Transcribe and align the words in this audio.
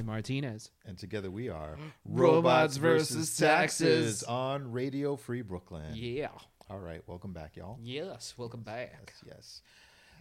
I'm 0.00 0.06
Pablo 0.06 0.12
Morale 0.12 0.16
Martinez. 0.16 0.70
And 0.86 0.96
together 0.98 1.30
we 1.30 1.50
are 1.50 1.76
Robots 2.06 2.78
versus 2.78 3.36
Taxes. 3.36 4.22
on 4.22 4.72
Radio 4.72 5.14
Free 5.16 5.42
Brooklyn. 5.42 5.92
Yeah. 5.94 6.28
All 6.70 6.78
right, 6.78 7.02
welcome 7.06 7.34
back, 7.34 7.56
y'all. 7.56 7.78
Yes, 7.82 8.32
welcome 8.38 8.62
back. 8.62 9.12
Yes, 9.22 9.24
yes. 9.36 9.62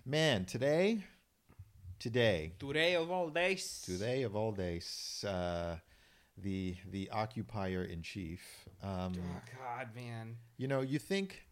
Man, 0.06 0.44
today, 0.44 1.04
today, 1.98 2.54
Today 2.60 2.96
of 2.96 3.10
all 3.10 3.30
days. 3.30 3.82
today 3.86 4.24
of 4.24 4.36
all 4.36 4.52
days, 4.52 5.24
uh, 5.26 5.78
the 6.38 6.76
the 6.92 7.10
occupier 7.12 7.84
in 7.84 8.02
chief. 8.02 8.42
Um, 8.84 9.14
Oh, 9.16 9.42
God, 9.58 9.96
man. 9.96 10.36
you 10.58 10.68
know, 10.68 10.82
you 10.82 11.00
think 11.00 11.44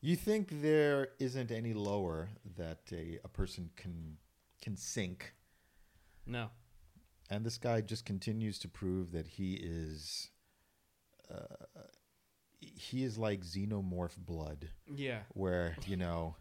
you 0.00 0.14
think 0.14 0.62
there 0.62 1.08
isn't 1.18 1.50
any 1.50 1.72
lower 1.72 2.28
that 2.56 2.82
a, 2.92 3.18
a 3.24 3.28
person 3.28 3.70
can 3.74 4.16
can 4.62 4.76
sink, 4.76 5.34
No. 6.24 6.50
And 7.30 7.44
this 7.44 7.58
guy 7.58 7.80
just 7.80 8.04
continues 8.04 8.58
to 8.60 8.68
prove 8.68 9.12
that 9.12 9.26
he 9.26 9.54
is. 9.54 10.30
Uh, 11.32 11.44
he 12.60 13.04
is 13.04 13.18
like 13.18 13.42
xenomorph 13.42 14.16
blood, 14.18 14.68
Yeah. 14.94 15.20
where 15.34 15.76
you 15.86 15.96
know, 15.96 16.36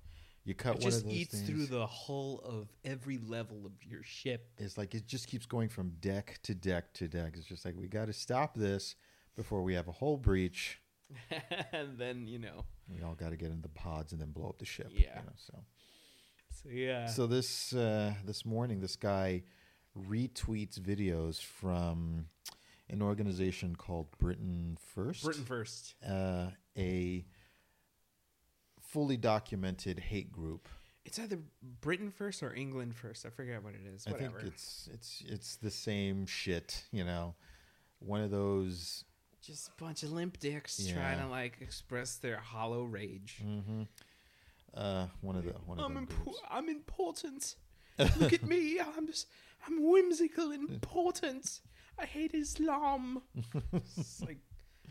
you 0.45 0.53
cut 0.53 0.75
It 0.75 0.81
one 0.81 0.92
just 0.92 0.98
of 1.03 1.09
those 1.09 1.14
eats 1.14 1.34
things. 1.36 1.48
through 1.48 1.66
the 1.67 1.86
hull 1.88 2.40
of 2.44 2.67
every 2.86 3.17
level 3.17 3.66
of 3.66 3.72
your 3.84 4.03
ship. 4.03 4.50
It's 4.58 4.78
like 4.78 4.94
it 4.95 5.06
just 5.08 5.28
keeps 5.28 5.45
going 5.45 5.70
from 5.70 5.92
deck 6.00 6.40
to 6.44 6.53
deck 6.56 6.94
to 6.95 7.08
deck. 7.08 7.34
It's 7.38 7.45
just 7.45 7.66
like 7.66 7.75
we 7.78 7.88
got 7.88 8.06
to 8.06 8.14
stop 8.14 8.56
this 8.56 8.95
before 9.36 9.64
we 9.64 9.73
have 9.73 9.88
a 9.88 9.92
whole 9.92 10.18
breach. 10.18 10.80
and 11.72 11.97
then, 11.97 12.28
you 12.28 12.40
know. 12.40 12.66
We 12.90 13.02
all 13.03 13.16
got 13.16 13.30
to 13.30 13.38
get 13.38 13.52
in 13.52 13.62
the 13.62 13.70
pods 13.70 14.12
and 14.14 14.22
then 14.22 14.31
blow 14.31 14.50
up 14.50 14.59
the 14.59 14.66
ship. 14.66 14.88
Yeah. 14.92 15.20
You 15.20 15.25
know, 15.25 15.34
so. 15.36 15.59
So, 16.64 16.70
yeah. 16.70 17.08
So 17.08 17.28
this 17.28 17.73
uh, 17.73 18.14
this 18.25 18.45
morning, 18.45 18.80
this 18.80 18.95
guy 18.95 19.44
retweets 19.97 20.80
videos 20.80 21.41
from 21.41 22.25
an 22.89 23.02
organization 23.02 23.75
called 23.75 24.08
Britain 24.17 24.77
First, 24.94 25.23
Britain 25.23 25.45
first. 25.45 25.95
uh, 26.08 26.47
a 26.77 27.25
fully 28.80 29.17
documented 29.17 30.00
hate 30.00 30.31
group. 30.31 30.67
It's 31.05 31.19
either 31.19 31.38
Britain 31.81 32.11
first 32.11 32.41
or 32.44 32.53
England 32.53 32.95
first. 32.95 33.25
I 33.25 33.30
forget 33.30 33.63
what 33.63 33.73
it 33.73 33.81
is. 33.94 34.05
I 34.08 34.11
think 34.11 34.33
it's 34.45 34.88
it's 34.94 35.23
it's 35.27 35.55
the 35.58 35.72
same 35.72 36.25
shit, 36.25 36.83
you 36.91 37.03
know. 37.03 37.35
One 38.00 38.22
of 38.22 38.31
those. 38.31 39.03
just 39.41 39.67
a 39.69 39.83
bunch 39.83 40.03
of 40.03 40.11
limp 40.11 40.39
dicks 40.39 40.85
trying 40.88 41.19
to 41.19 41.28
like 41.28 41.57
express 41.61 42.16
their 42.16 42.38
hollow 42.38 42.83
rage. 42.83 43.41
hmm 43.44 43.84
Uh, 44.73 45.07
one 45.22 45.35
of 45.35 45.44
the 45.45 45.51
one 45.66 45.78
of 45.79 45.85
I'm, 45.85 46.07
impo- 46.07 46.35
I'm 46.50 46.69
important. 46.69 47.56
Look 48.18 48.34
at 48.34 48.44
me. 48.44 48.79
I'm 48.79 49.06
just, 49.07 49.28
I'm 49.66 49.91
whimsical 49.91 50.51
and 50.51 50.69
important. 50.69 51.59
I 51.97 52.06
hate 52.06 52.34
Islam. 52.34 53.22
it's 53.74 54.22
like, 54.22 54.40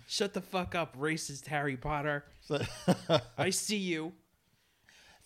shut 0.06 0.34
the 0.34 0.40
fuck 0.40 0.74
up, 0.74 0.96
racist 0.96 1.46
Harry 1.46 1.76
Potter. 1.76 2.24
I 3.38 3.50
see 3.50 3.76
you. 3.76 4.12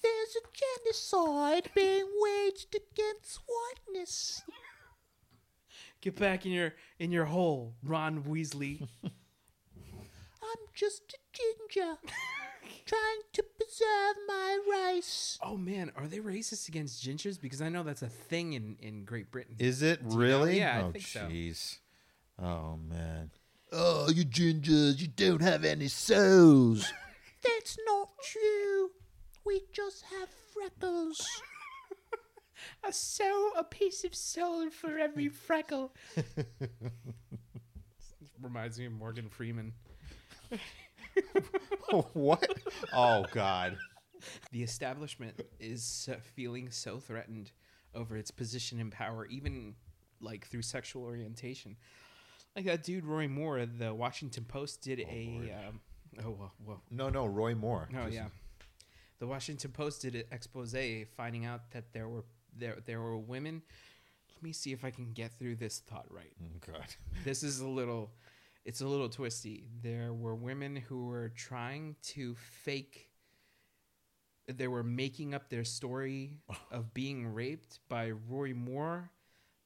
There's 0.02 0.36
a 0.36 0.84
genocide 0.84 1.70
being 1.74 2.06
waged 2.20 2.74
against 2.74 3.40
whiteness. 3.46 4.42
Get 6.00 6.16
back 6.16 6.46
in 6.46 6.52
your 6.52 6.74
in 6.98 7.10
your 7.10 7.24
hole, 7.24 7.74
Ron 7.82 8.22
Weasley. 8.22 8.86
I'm 9.02 10.62
just 10.74 11.14
a 11.14 11.18
ginger 11.32 11.96
trying 12.84 13.20
to 13.32 13.42
preserve 13.42 14.16
my 14.26 14.58
race. 14.70 15.38
oh 15.42 15.56
man, 15.56 15.92
are 15.96 16.06
they 16.06 16.18
racist 16.18 16.68
against 16.68 17.02
gingers? 17.04 17.40
Because 17.40 17.60
I 17.62 17.68
know 17.68 17.82
that's 17.82 18.02
a 18.02 18.08
thing 18.08 18.52
in 18.52 18.76
in 18.80 19.04
Great 19.04 19.30
Britain. 19.30 19.56
Is 19.58 19.82
it 19.82 20.00
you 20.02 20.10
know? 20.10 20.16
really? 20.16 20.58
Yeah, 20.58 20.78
I 20.78 20.82
oh, 20.82 20.92
think 20.92 21.06
so. 21.06 21.20
jeez. 21.20 21.78
Oh 22.40 22.76
man. 22.76 23.30
Oh, 23.72 24.08
you 24.10 24.24
gingers, 24.24 25.00
you 25.00 25.08
don't 25.08 25.42
have 25.42 25.64
any 25.64 25.88
souls. 25.88 26.92
That's 27.42 27.76
not 27.86 28.10
true. 28.22 28.90
We 29.44 29.62
just 29.72 30.04
have 30.18 30.28
freckles. 30.52 31.20
a 32.84 32.92
soul, 32.92 33.50
a 33.56 33.64
piece 33.64 34.04
of 34.04 34.14
soul 34.14 34.70
for 34.70 34.98
every 34.98 35.28
freckle. 35.46 35.92
Reminds 38.40 38.78
me 38.78 38.86
of 38.86 38.92
Morgan 38.92 39.28
Freeman. 39.28 39.72
what? 42.12 42.46
Oh 42.92 43.24
God. 43.32 43.76
The 44.50 44.62
establishment 44.62 45.40
is 45.60 46.08
uh, 46.10 46.16
feeling 46.34 46.70
so 46.70 46.98
threatened 46.98 47.52
over 47.94 48.16
its 48.16 48.30
position 48.30 48.80
and 48.80 48.90
power, 48.90 49.26
even 49.26 49.74
like 50.20 50.46
through 50.46 50.62
sexual 50.62 51.04
orientation. 51.04 51.76
Like 52.54 52.64
that 52.64 52.82
dude 52.82 53.04
Roy 53.04 53.28
Moore, 53.28 53.66
the 53.66 53.92
Washington 53.94 54.44
Post 54.44 54.82
did 54.82 55.00
a. 55.00 55.52
Um, 55.68 55.80
oh 56.24 56.30
well, 56.30 56.52
well, 56.64 56.82
No, 56.90 57.08
no, 57.10 57.26
Roy 57.26 57.54
Moore. 57.54 57.88
oh 57.94 58.04
Just- 58.04 58.14
yeah. 58.14 58.26
The 59.18 59.26
Washington 59.26 59.70
Post 59.70 60.02
did 60.02 60.14
an 60.14 60.24
expose 60.30 60.74
finding 61.16 61.46
out 61.46 61.70
that 61.70 61.92
there 61.92 62.08
were 62.08 62.24
there 62.56 62.76
there 62.84 63.00
were 63.00 63.16
women. 63.16 63.62
Let 64.34 64.42
me 64.42 64.52
see 64.52 64.72
if 64.72 64.84
I 64.84 64.90
can 64.90 65.12
get 65.12 65.32
through 65.38 65.56
this 65.56 65.78
thought 65.88 66.04
right. 66.10 66.32
Oh, 66.42 66.72
God. 66.72 66.84
this 67.24 67.42
is 67.42 67.60
a 67.60 67.66
little 67.66 68.10
it's 68.66 68.80
a 68.80 68.86
little 68.86 69.08
twisty 69.08 69.64
there 69.82 70.12
were 70.12 70.34
women 70.34 70.76
who 70.76 71.06
were 71.06 71.30
trying 71.30 71.94
to 72.02 72.34
fake 72.34 73.08
they 74.48 74.68
were 74.68 74.82
making 74.82 75.34
up 75.34 75.48
their 75.48 75.64
story 75.64 76.40
of 76.72 76.92
being 76.92 77.28
raped 77.28 77.78
by 77.88 78.10
roy 78.10 78.52
moore 78.52 79.10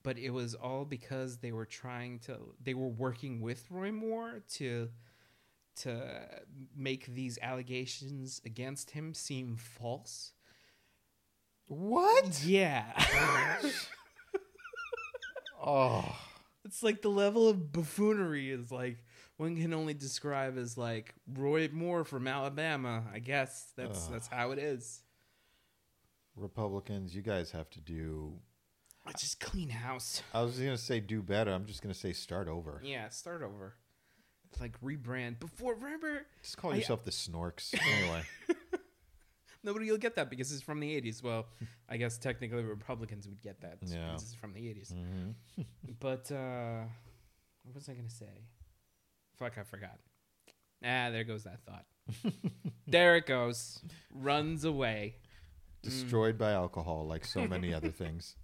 but 0.03 0.19
it 0.19 0.31
was 0.31 0.55
all 0.55 0.85
because 0.85 1.39
they 1.39 1.51
were 1.51 1.67
trying 1.67 2.19
to 2.19 2.37
they 2.63 2.75
were 2.75 2.89
working 2.89 3.41
with 3.41 3.65
roy 3.71 3.91
moore 3.91 4.43
to 4.49 4.89
to 5.77 6.21
make 6.77 7.07
these 7.07 7.39
allegations 7.41 8.43
against 8.45 8.91
him 8.91 9.15
seem 9.15 9.57
false 9.57 10.33
What? 11.69 12.45
yeah 12.45 12.85
Oh. 15.63 16.17
It's 16.65 16.83
like 16.83 17.03
the 17.03 17.09
level 17.09 17.49
of 17.49 17.73
buffoonery 17.73 18.51
is 18.51 18.71
like 18.71 19.05
one 19.39 19.57
can 19.57 19.73
only 19.73 19.95
describe 19.95 20.59
as 20.59 20.77
like 20.77 21.15
Roy 21.33 21.69
Moore 21.73 22.05
from 22.05 22.27
Alabama. 22.29 23.05
I 23.13 23.19
guess 23.19 23.73
that's 23.77 24.07
Ugh. 24.07 24.13
that's 24.13 24.29
how 24.29 24.51
it 24.51 24.59
is. 24.59 25.03
Republicans, 26.37 27.15
you 27.15 27.23
guys 27.23 27.51
have 27.53 27.69
to 27.71 27.81
do. 27.81 28.35
I 29.07 29.13
just 29.13 29.41
clean 29.41 29.71
house. 29.71 30.23
I 30.35 30.43
was 30.43 30.59
gonna 30.59 30.77
say 30.79 31.01
do 31.01 31.23
better. 31.23 31.53
I'm 31.53 31.65
just 31.67 31.83
gonna 31.83 31.95
say 31.95 32.13
start 32.13 32.49
over. 32.49 32.81
Yeah, 32.85 33.09
start 33.09 33.43
over. 33.43 33.75
Like 34.61 34.79
rebrand 34.83 35.39
before. 35.41 35.75
Remember, 35.75 36.27
Just 36.43 36.57
call 36.59 36.73
I- 36.73 36.77
yourself 36.77 37.05
the 37.05 37.11
Snorks. 37.11 37.75
Anyway. 37.99 38.23
nobody 39.63 39.91
will 39.91 39.99
get 39.99 40.17
that 40.17 40.31
because 40.31 40.53
it's 40.53 40.63
from 40.63 40.81
the 40.81 41.01
'80s. 41.01 41.23
Well, 41.23 41.47
I 41.89 41.97
guess 41.97 42.19
technically 42.19 42.63
Republicans 42.63 43.27
would 43.29 43.43
get 43.43 43.61
that 43.63 43.79
Yeah. 43.83 44.07
because 44.07 44.23
it's 44.23 44.35
from 44.35 44.53
the 44.53 44.61
'80s. 44.61 44.93
hmm 44.93 45.31
But 46.01 46.31
uh 46.33 46.85
what 47.65 47.75
was 47.75 47.89
I 47.89 47.95
gonna 47.95 48.09
say? 48.11 48.45
Fuck, 49.39 49.59
I 49.59 49.63
forgot. 49.63 49.99
Ah, 50.85 51.11
there 51.11 51.25
goes 51.25 51.45
that 51.45 51.61
thought. 51.67 51.85
there 52.87 53.17
it 53.17 53.27
goes. 53.27 53.81
Runs 54.15 54.65
away. 54.65 55.17
Destroyed 55.83 56.37
by 56.39 56.53
alcohol, 56.53 57.07
like 57.07 57.25
so 57.25 57.47
many 57.47 57.73
other 57.79 57.91
things. 57.91 58.37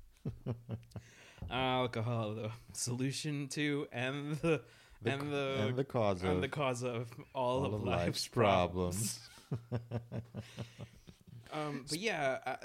alcohol 1.50 2.34
the 2.34 2.50
solution 2.72 3.46
to 3.48 3.86
and 3.92 4.36
the, 4.38 4.60
The 5.02 5.10
and 5.12 5.32
the 5.32 5.56
and 5.68 5.76
the 5.76 5.84
cause 5.84 6.22
and 6.22 6.32
of 6.32 6.40
the 6.40 6.48
cause 6.48 6.82
of 6.82 7.08
all, 7.34 7.64
all 7.64 7.74
of, 7.74 7.82
life's, 7.84 8.26
problems. 8.26 9.20
Um 11.56 11.84
but 11.88 11.98
yeah 11.98 12.38
I, 12.46 12.56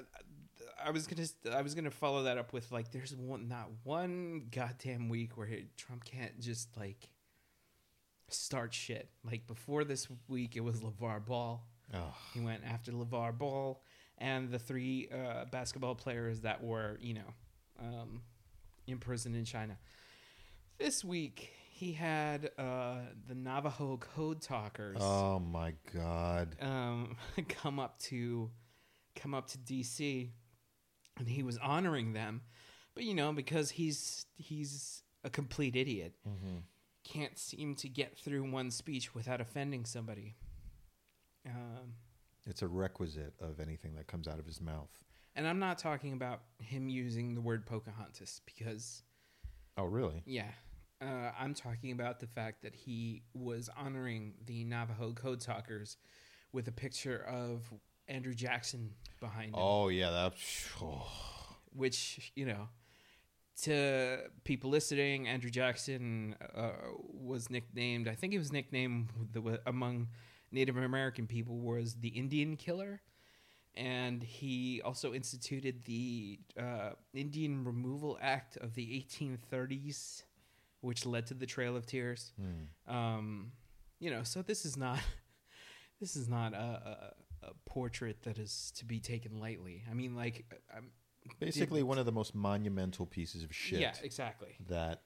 I 0.87 0.91
was 0.91 1.07
gonna 1.07 1.27
I 1.55 1.61
was 1.61 1.75
gonna 1.75 1.91
follow 1.91 2.23
that 2.23 2.37
up 2.37 2.53
with 2.53 2.71
like 2.71 2.91
there's 2.91 3.15
one 3.15 3.47
not 3.47 3.69
one 3.83 4.47
goddamn 4.51 5.09
week 5.09 5.37
where 5.37 5.49
Trump 5.77 6.03
can't 6.03 6.39
just 6.39 6.75
like 6.77 7.09
start 8.29 8.73
shit 8.73 9.09
like 9.29 9.45
before 9.47 9.83
this 9.83 10.07
week 10.27 10.55
it 10.55 10.61
was 10.61 10.81
LeVar 10.81 11.25
Ball 11.25 11.63
Oh, 11.93 12.15
he 12.33 12.39
went 12.39 12.61
after 12.65 12.91
LeVar 12.91 13.37
Ball 13.37 13.81
and 14.17 14.49
the 14.49 14.59
three 14.59 15.09
uh, 15.11 15.45
basketball 15.45 15.95
players 15.95 16.41
that 16.41 16.63
were, 16.63 16.97
you 17.01 17.15
know, 17.15 17.33
um, 17.79 18.21
imprisoned 18.87 19.35
in 19.35 19.45
China. 19.45 19.77
This 20.77 21.03
week, 21.03 21.51
he 21.69 21.91
had 21.93 22.51
uh, 22.57 22.95
the 23.27 23.35
Navajo 23.35 23.97
code 23.97 24.41
talkers 24.41 24.97
oh 25.01 25.39
my 25.39 25.73
God. 25.93 26.55
um, 26.61 27.17
come 27.49 27.79
up 27.79 27.99
to 28.03 28.49
come 29.15 29.33
up 29.33 29.47
to 29.49 29.57
DC, 29.57 30.29
and 31.17 31.27
he 31.27 31.43
was 31.43 31.57
honoring 31.57 32.13
them. 32.13 32.41
But 32.93 33.03
you 33.03 33.13
know, 33.13 33.31
because 33.33 33.71
he's 33.71 34.25
he's 34.35 35.03
a 35.23 35.29
complete 35.29 35.75
idiot, 35.75 36.13
hmm 36.25 36.57
can't 37.03 37.35
seem 37.37 37.73
to 37.73 37.89
get 37.89 38.15
through 38.15 38.49
one 38.51 38.69
speech 38.69 39.15
without 39.15 39.41
offending 39.41 39.85
somebody. 39.85 40.35
Um, 41.47 41.95
It's 42.45 42.61
a 42.61 42.67
requisite 42.67 43.33
of 43.39 43.59
anything 43.59 43.95
that 43.95 44.05
comes 44.05 44.27
out 44.27 44.37
of 44.37 44.45
his 44.45 44.61
mouth. 44.61 44.89
And 45.35 45.47
I'm 45.47 45.57
not 45.57 45.79
talking 45.79 46.13
about 46.13 46.41
him 46.59 46.89
using 46.89 47.33
the 47.33 47.41
word 47.41 47.65
Pocahontas 47.65 48.41
because 48.45 49.01
Oh, 49.77 49.85
really? 49.85 50.21
Yeah. 50.27 50.51
Uh, 51.01 51.31
I'm 51.39 51.55
talking 51.55 51.91
about 51.91 52.19
the 52.19 52.27
fact 52.27 52.61
that 52.61 52.75
he 52.75 53.23
was 53.33 53.67
honoring 53.75 54.35
the 54.45 54.63
Navajo 54.63 55.13
Code 55.13 55.39
Talkers 55.41 55.97
with 56.53 56.67
a 56.67 56.71
picture 56.71 57.23
of 57.25 57.63
Andrew 58.11 58.33
Jackson 58.33 58.91
behind 59.19 59.49
him, 59.49 59.55
Oh, 59.57 59.87
yeah. 59.87 60.11
That. 60.11 60.33
Oh. 60.81 61.07
which, 61.73 62.31
you 62.35 62.45
know, 62.45 62.67
to 63.63 64.19
people 64.43 64.69
listening, 64.69 65.27
Andrew 65.27 65.49
Jackson 65.49 66.35
uh, 66.55 66.71
was 67.13 67.49
nicknamed, 67.49 68.07
I 68.07 68.15
think 68.15 68.33
he 68.33 68.39
was 68.39 68.51
nicknamed 68.51 69.09
the, 69.31 69.61
among 69.65 70.07
Native 70.51 70.75
American 70.77 71.27
people 71.27 71.59
was 71.59 71.95
the 71.95 72.09
Indian 72.09 72.57
Killer. 72.57 73.01
And 73.75 74.21
he 74.21 74.81
also 74.83 75.13
instituted 75.13 75.85
the 75.85 76.39
uh, 76.59 76.89
Indian 77.13 77.63
Removal 77.63 78.19
Act 78.21 78.57
of 78.57 78.73
the 78.73 79.05
1830s, 79.09 80.23
which 80.81 81.05
led 81.05 81.27
to 81.27 81.33
the 81.33 81.45
Trail 81.45 81.77
of 81.77 81.85
Tears. 81.85 82.33
Hmm. 82.37 82.93
Um, 82.93 83.51
you 83.99 84.11
know, 84.11 84.23
so 84.23 84.41
this 84.41 84.65
is 84.65 84.75
not 84.75 84.99
this 86.01 86.17
is 86.17 86.27
not 86.27 86.53
a, 86.53 87.13
a, 87.43 87.51
portrait 87.65 88.23
that 88.23 88.37
is 88.37 88.71
to 88.75 88.85
be 88.85 88.99
taken 88.99 89.39
lightly. 89.39 89.83
I 89.89 89.93
mean, 89.93 90.15
like, 90.15 90.45
I'm, 90.75 90.91
Basically, 91.39 91.83
one 91.83 91.97
of 91.97 92.05
the 92.05 92.11
most 92.11 92.33
monumental 92.33 93.05
pieces 93.05 93.43
of 93.43 93.53
shit 93.53 93.79
yeah, 93.79 93.93
exactly. 94.01 94.55
that 94.67 95.03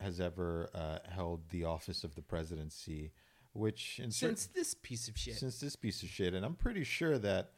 has 0.00 0.20
ever 0.20 0.68
uh, 0.74 0.98
held 1.08 1.48
the 1.50 1.64
office 1.64 2.02
of 2.02 2.14
the 2.14 2.22
presidency, 2.22 3.12
which 3.52 4.00
Since 4.10 4.46
this 4.46 4.74
piece 4.74 5.08
of 5.08 5.16
shit, 5.16 5.36
since 5.36 5.60
this 5.60 5.76
piece 5.76 6.02
of 6.02 6.08
shit, 6.08 6.34
and 6.34 6.44
I'm 6.44 6.56
pretty 6.56 6.84
sure 6.84 7.18
that 7.18 7.52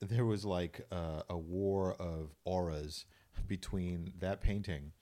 there 0.00 0.24
was 0.24 0.44
like 0.44 0.86
uh, 0.90 1.22
a 1.28 1.38
war 1.38 1.94
of 1.94 2.34
auras 2.44 3.04
between 3.46 4.12
that 4.18 4.40
painting 4.40 4.92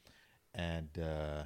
and 0.55 0.89
uh, 0.99 1.45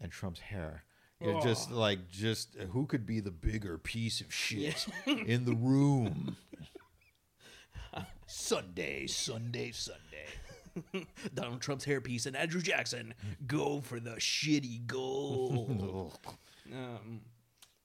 and 0.00 0.10
Trump's 0.10 0.40
hair. 0.40 0.84
You're 1.20 1.40
just 1.40 1.70
like 1.70 2.10
just 2.10 2.54
who 2.72 2.86
could 2.86 3.06
be 3.06 3.20
the 3.20 3.30
bigger 3.30 3.78
piece 3.78 4.20
of 4.20 4.32
shit 4.32 4.86
in 5.06 5.44
the 5.44 5.54
room? 5.54 6.36
Sunday, 8.26 9.06
Sunday, 9.06 9.70
Sunday. 9.72 11.06
Donald 11.34 11.60
Trump's 11.60 11.86
hairpiece 11.86 12.26
and 12.26 12.36
Andrew 12.36 12.60
Jackson 12.60 13.14
go 13.46 13.80
for 13.80 14.00
the 14.00 14.12
shitty 14.16 14.86
gold. 14.86 16.18
um, 16.72 17.20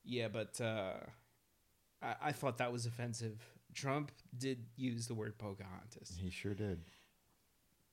yeah, 0.04 0.28
but 0.28 0.60
uh, 0.60 0.94
I, 2.02 2.16
I 2.24 2.32
thought 2.32 2.58
that 2.58 2.72
was 2.72 2.86
offensive. 2.86 3.40
Trump 3.76 4.12
did 4.36 4.66
use 4.76 5.08
the 5.08 5.14
word 5.14 5.38
Pocahontas. 5.38 6.18
he 6.20 6.32
sure 6.32 6.56
did. 6.56 6.82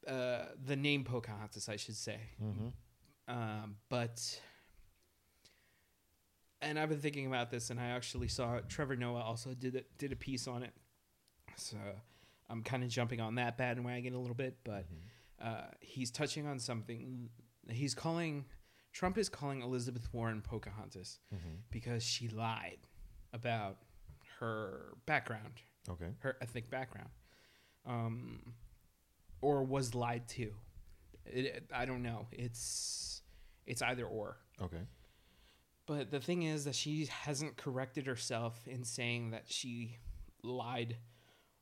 Uh, 0.09 0.47
the 0.65 0.77
name 0.77 1.05
Pocahontas, 1.05 1.69
I 1.69 1.77
should 1.77 1.97
say. 1.97 2.19
hmm 2.41 2.69
Um, 3.29 3.77
but, 3.91 4.41
and 6.63 6.79
I've 6.79 6.89
been 6.89 7.01
thinking 7.01 7.27
about 7.27 7.51
this, 7.51 7.71
and 7.71 7.79
I 7.81 7.87
actually 7.89 8.29
saw 8.29 8.61
Trevor 8.69 8.97
Noah 8.97 9.21
also 9.23 9.55
did 9.55 9.77
a, 9.77 9.83
did 9.99 10.13
a 10.13 10.17
piece 10.17 10.47
on 10.49 10.63
it. 10.63 10.73
So 11.57 11.77
I'm 12.51 12.63
kind 12.63 12.83
of 12.83 12.89
jumping 12.91 13.21
on 13.21 13.37
that 13.37 13.57
bandwagon 13.57 14.15
a 14.15 14.19
little 14.19 14.35
bit, 14.35 14.57
but 14.65 14.87
uh, 15.43 15.63
he's 15.81 16.11
touching 16.11 16.47
on 16.47 16.59
something. 16.59 17.29
He's 17.69 17.95
calling 17.95 18.45
Trump 18.93 19.19
is 19.19 19.29
calling 19.29 19.61
Elizabeth 19.63 20.09
Warren 20.13 20.41
Pocahontas 20.43 21.19
because 21.71 22.03
she 22.03 22.29
lied 22.29 22.79
about 23.33 23.77
her 24.41 24.95
background, 25.07 25.61
Okay. 25.89 26.09
her 26.21 26.37
ethnic 26.41 26.71
background, 26.71 27.11
um, 27.87 28.55
or 29.43 29.63
was 29.65 29.95
lied 29.95 30.27
to. 30.29 30.53
It- 31.27 31.71
I 31.75 31.85
don't 31.85 32.03
know. 32.03 32.27
It's 32.33 33.23
it's 33.67 33.83
either 33.83 34.05
or. 34.07 34.37
Okay. 34.63 34.83
But 35.87 36.11
the 36.11 36.21
thing 36.21 36.43
is 36.43 36.65
that 36.65 36.75
she 36.75 37.07
hasn't 37.07 37.57
corrected 37.57 38.07
herself 38.07 38.67
in 38.67 38.85
saying 38.85 39.31
that 39.31 39.45
she 39.47 39.99
lied 40.43 40.97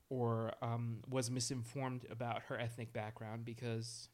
or 0.09 0.53
um, 0.63 0.99
was 1.09 1.31
misinformed 1.31 2.07
about 2.11 2.43
her 2.45 2.59
ethnic 2.59 2.93
background 2.93 3.45
because 3.45 4.09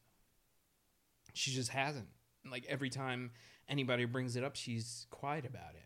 she 1.33 1.51
just 1.51 1.69
hasn't. 1.69 2.07
Like 2.49 2.65
every 2.67 2.89
time 2.89 3.31
anybody 3.69 4.05
brings 4.05 4.35
it 4.35 4.43
up, 4.43 4.55
she's 4.55 5.05
quiet 5.11 5.45
about 5.45 5.75
it. 5.75 5.85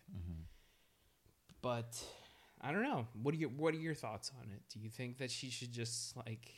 But 1.62 2.02
I 2.62 2.72
don't 2.72 2.84
know. 2.84 3.08
What 3.22 3.34
are 3.34 3.38
your 3.38 3.50
What 3.50 3.74
are 3.74 3.78
your 3.78 3.94
thoughts 3.96 4.32
on 4.40 4.50
it? 4.52 4.62
Do 4.74 4.80
you 4.80 4.90
think 4.90 5.18
that 5.18 5.30
she 5.32 5.50
should 5.50 5.72
just 5.72 6.16
like? 6.18 6.50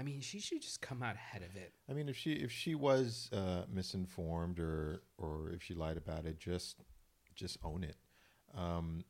I 0.00 0.02
mean, 0.02 0.22
she 0.22 0.40
should 0.40 0.62
just 0.62 0.80
come 0.80 1.02
out 1.02 1.14
ahead 1.14 1.42
of 1.42 1.54
it. 1.56 1.74
I 1.86 1.92
mean, 1.92 2.08
if 2.08 2.16
she 2.16 2.32
if 2.32 2.50
she 2.50 2.74
was 2.74 3.28
uh, 3.34 3.64
misinformed 3.70 4.58
or 4.58 5.02
or 5.18 5.50
if 5.54 5.62
she 5.62 5.74
lied 5.74 5.98
about 5.98 6.24
it, 6.24 6.38
just 6.38 6.76
just 7.34 7.58
own 7.62 7.84
it. 7.84 7.96
Um, 8.56 9.04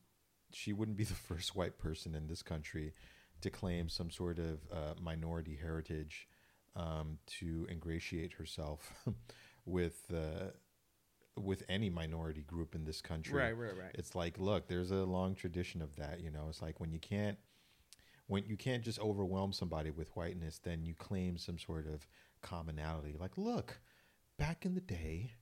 she 0.53 0.73
wouldn't 0.73 0.97
be 0.97 1.05
the 1.15 1.15
first 1.15 1.55
white 1.55 1.79
person 1.79 2.17
in 2.17 2.27
this 2.27 2.43
country 2.43 2.93
to 3.41 3.51
claim 3.51 3.89
some 3.89 4.11
sort 4.11 4.41
of 4.41 4.59
uh, 4.73 4.95
minority 5.01 5.57
heritage 5.63 6.27
um, 6.75 7.19
to 7.39 7.69
ingratiate 7.71 8.33
herself 8.33 8.93
with 9.65 10.13
uh, 10.13 10.51
with 11.39 11.63
any 11.69 11.89
minority 11.89 12.43
group 12.43 12.75
in 12.75 12.85
this 12.85 13.01
country. 13.01 13.39
right, 13.39 13.57
right. 13.57 13.77
Right. 13.77 13.95
It's 13.95 14.17
like, 14.17 14.41
look, 14.41 14.67
there's 14.67 14.91
a 14.91 15.05
long 15.05 15.37
tradition 15.37 15.83
of 15.83 15.95
that. 15.97 16.21
You 16.21 16.33
know, 16.33 16.47
it's 16.49 16.61
like 16.61 16.81
when 16.81 16.91
you 16.91 16.99
can't 16.99 17.39
when 18.31 18.45
you 18.47 18.57
can't 18.57 18.83
just 18.83 18.99
overwhelm 19.01 19.53
somebody 19.53 19.91
with 19.91 20.09
whiteness, 20.17 20.59
then 20.59 20.83
you 20.85 20.95
claim 20.95 21.37
some 21.37 21.59
sort 21.59 21.87
of 21.87 22.07
commonality. 22.43 23.15
Like, 23.19 23.37
look, 23.37 23.81
back 24.39 24.65
in 24.65 24.75
the 24.75 24.81
day, 24.81 25.33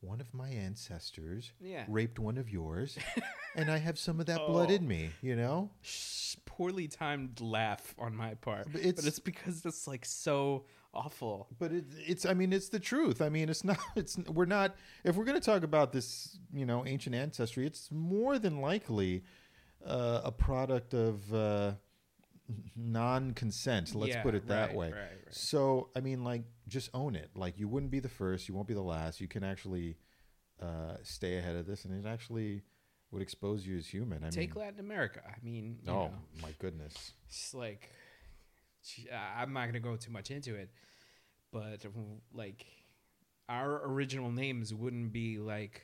one 0.00 0.20
of 0.20 0.32
my 0.34 0.48
ancestors 0.50 1.52
Yeah. 1.60 1.84
raped 1.88 2.18
one 2.18 2.36
of 2.38 2.50
yours, 2.50 2.98
and 3.56 3.70
I 3.70 3.78
have 3.78 3.98
some 3.98 4.20
of 4.20 4.26
that 4.26 4.46
blood 4.46 4.70
in 4.70 4.86
me. 4.86 5.10
You 5.22 5.34
know, 5.36 5.70
Sh- 5.82 6.36
poorly 6.44 6.88
timed 6.88 7.40
laugh 7.40 7.94
on 7.98 8.14
my 8.14 8.34
part. 8.34 8.64
But 8.64 8.74
But 8.74 8.80
it's- 8.84 9.04
it's, 9.06 9.18
because 9.18 9.64
it's 9.64 9.86
like 9.88 10.04
so 10.04 10.66
awful. 10.92 11.48
but 11.58 11.72
it, 11.72 11.84
it's 12.06 12.26
I 12.26 12.34
mean, 12.34 12.52
it's 12.52 12.68
the 12.68 12.78
truth. 12.78 13.20
I 13.22 13.28
mean, 13.30 13.48
it's 13.48 13.64
not. 13.64 13.78
It's 13.96 14.18
we're 14.18 14.44
not. 14.44 14.76
If 15.04 15.16
we're 15.16 15.24
going 15.24 15.40
to 15.40 15.44
talk 15.44 15.62
about 15.62 15.92
this, 15.92 16.38
you 16.52 16.66
know, 16.66 16.84
ancient 16.86 17.14
ancestry, 17.16 17.66
it's 17.66 17.90
more 17.90 18.38
than 18.38 18.60
likely 18.60 19.24
uh, 19.84 20.20
a 20.24 20.30
product 20.32 20.92
of. 20.94 21.32
Uh, 21.32 21.72
non-consent 22.76 23.94
let's 23.94 24.14
Yeah, 24.14 24.22
put 24.22 24.34
it 24.34 24.46
that 24.48 24.68
right, 24.68 24.76
way. 24.76 24.90
right, 24.92 25.00
right. 25.00 25.34
so 25.34 25.88
i 25.96 26.00
mean 26.00 26.22
like 26.24 26.42
just 26.68 26.90
own 26.94 27.14
it. 27.14 27.30
Like 27.34 27.58
you 27.58 27.68
wouldn't 27.68 27.92
be 27.92 28.00
the 28.00 28.08
first 28.08 28.48
you 28.48 28.54
won't 28.54 28.68
be 28.68 28.74
the 28.74 28.82
last. 28.82 29.20
You 29.20 29.28
can 29.28 29.44
actually 29.44 29.96
uh, 30.60 30.96
stay 31.02 31.38
ahead 31.38 31.56
of 31.56 31.66
this 31.66 31.84
and 31.84 32.04
it 32.04 32.08
actually 32.08 32.62
would 33.10 33.22
expose 33.22 33.66
you 33.66 33.76
as 33.76 33.86
human. 33.86 34.24
I 34.24 34.30
Take 34.30 34.56
mean 34.56 34.64
Latin 34.64 34.80
America. 34.80 35.20
I 35.24 35.36
mean, 35.44 35.78
oh 35.86 35.92
know, 35.92 36.10
my 36.42 36.50
goodness. 36.58 37.12
It's 37.28 37.54
like 37.54 37.88
I'm 39.14 39.52
not 39.52 39.66
gonna 39.66 39.80
go 39.80 39.96
too 39.96 40.10
much 40.10 40.30
into 40.30 40.54
it, 40.54 40.70
but 41.52 41.84
like 42.32 42.66
our 43.48 43.86
original 43.88 44.30
names 44.30 44.74
wouldn't 44.74 45.12
be 45.12 45.38
like 45.38 45.82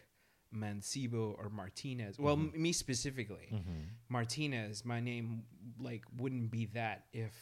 Mancebo 0.54 1.34
or 1.38 1.48
Martinez. 1.50 2.18
Well, 2.18 2.36
Mm-hmm. 2.36 2.54
m 2.56 2.62
me 2.62 2.72
specifically, 2.72 3.48
Martinez. 4.08 4.84
My 4.84 5.00
name 5.00 5.44
like 5.80 6.04
wouldn't 6.16 6.50
be 6.50 6.66
that 6.74 7.06
if 7.12 7.32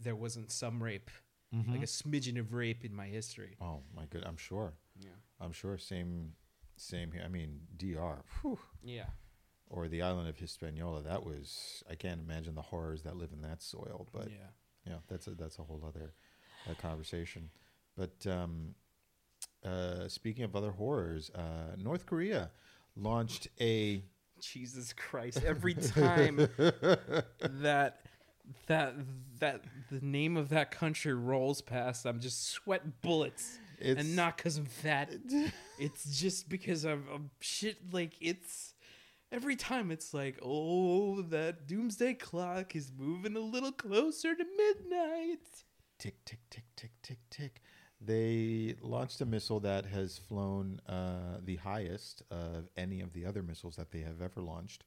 there 0.00 0.16
wasn't 0.16 0.50
some 0.50 0.82
rape, 0.82 1.10
Mm-hmm. 1.54 1.72
like 1.72 1.82
a 1.82 1.86
smidgen 1.86 2.38
of 2.38 2.52
rape 2.54 2.84
in 2.84 2.94
my 2.94 3.06
history. 3.06 3.56
oh 3.60 3.80
my 3.96 4.04
good 4.06 4.22
i'm 4.24 4.36
sure 4.36 4.72
Yeah. 5.00 5.16
i'm 5.40 5.50
sure 5.50 5.76
same 5.78 6.34
same 6.76 7.10
here 7.10 7.22
i 7.24 7.28
mean 7.28 7.62
dr 7.76 8.22
whew, 8.40 8.56
Yeah. 8.84 9.06
or 9.68 9.88
the 9.88 10.00
island 10.02 10.28
of 10.28 10.38
hispaniola 10.38 11.02
that 11.02 11.24
was 11.26 11.82
i 11.90 11.96
can't 11.96 12.20
imagine 12.20 12.54
the 12.54 12.62
horrors 12.62 13.02
that 13.02 13.16
live 13.16 13.32
in 13.32 13.40
that 13.42 13.62
soil 13.62 14.06
but 14.12 14.28
yeah. 14.30 14.50
yeah 14.86 14.98
that's 15.08 15.26
a 15.26 15.30
that's 15.32 15.58
a 15.58 15.64
whole 15.64 15.82
other 15.84 16.14
uh, 16.70 16.74
conversation 16.74 17.50
but 17.96 18.24
um 18.28 18.76
uh 19.64 20.08
speaking 20.08 20.44
of 20.44 20.54
other 20.56 20.70
horrors 20.70 21.30
uh 21.34 21.74
north 21.76 22.06
korea 22.06 22.50
launched 22.96 23.48
a 23.60 24.02
Jesus 24.42 24.94
Christ! 24.94 25.42
Every 25.44 25.74
time 25.74 26.36
that 27.42 28.00
that 28.68 28.94
that 29.38 29.60
the 29.90 30.00
name 30.00 30.38
of 30.38 30.48
that 30.48 30.70
country 30.70 31.12
rolls 31.12 31.60
past, 31.60 32.06
I'm 32.06 32.20
just 32.20 32.48
sweat 32.48 33.02
bullets, 33.02 33.58
It's- 33.78 34.02
and 34.02 34.16
not 34.16 34.38
because 34.38 34.56
I'm 34.56 34.64
fat. 34.64 35.12
it's 35.78 36.18
just 36.18 36.48
because 36.48 36.84
of, 36.84 37.06
of 37.10 37.20
shit. 37.40 37.92
Like 37.92 38.14
it's 38.22 38.72
every 39.30 39.56
time 39.56 39.90
it's 39.90 40.14
like, 40.14 40.38
oh, 40.42 41.20
that 41.22 41.66
doomsday 41.68 42.14
clock 42.14 42.74
is 42.74 42.90
moving 42.96 43.36
a 43.36 43.40
little 43.40 43.72
closer 43.72 44.34
to 44.34 44.44
midnight. 44.56 45.40
tick 45.98 46.24
tick 46.24 46.40
tick 46.48 46.64
tick 46.76 46.92
tick 47.02 47.18
tick 47.28 47.60
they 48.00 48.74
launched 48.80 49.20
a 49.20 49.26
missile 49.26 49.60
that 49.60 49.84
has 49.84 50.18
flown 50.18 50.80
uh, 50.88 51.38
the 51.44 51.56
highest 51.56 52.22
of 52.30 52.68
any 52.76 53.00
of 53.00 53.12
the 53.12 53.26
other 53.26 53.42
missiles 53.42 53.76
that 53.76 53.90
they 53.90 54.00
have 54.00 54.22
ever 54.22 54.40
launched 54.40 54.84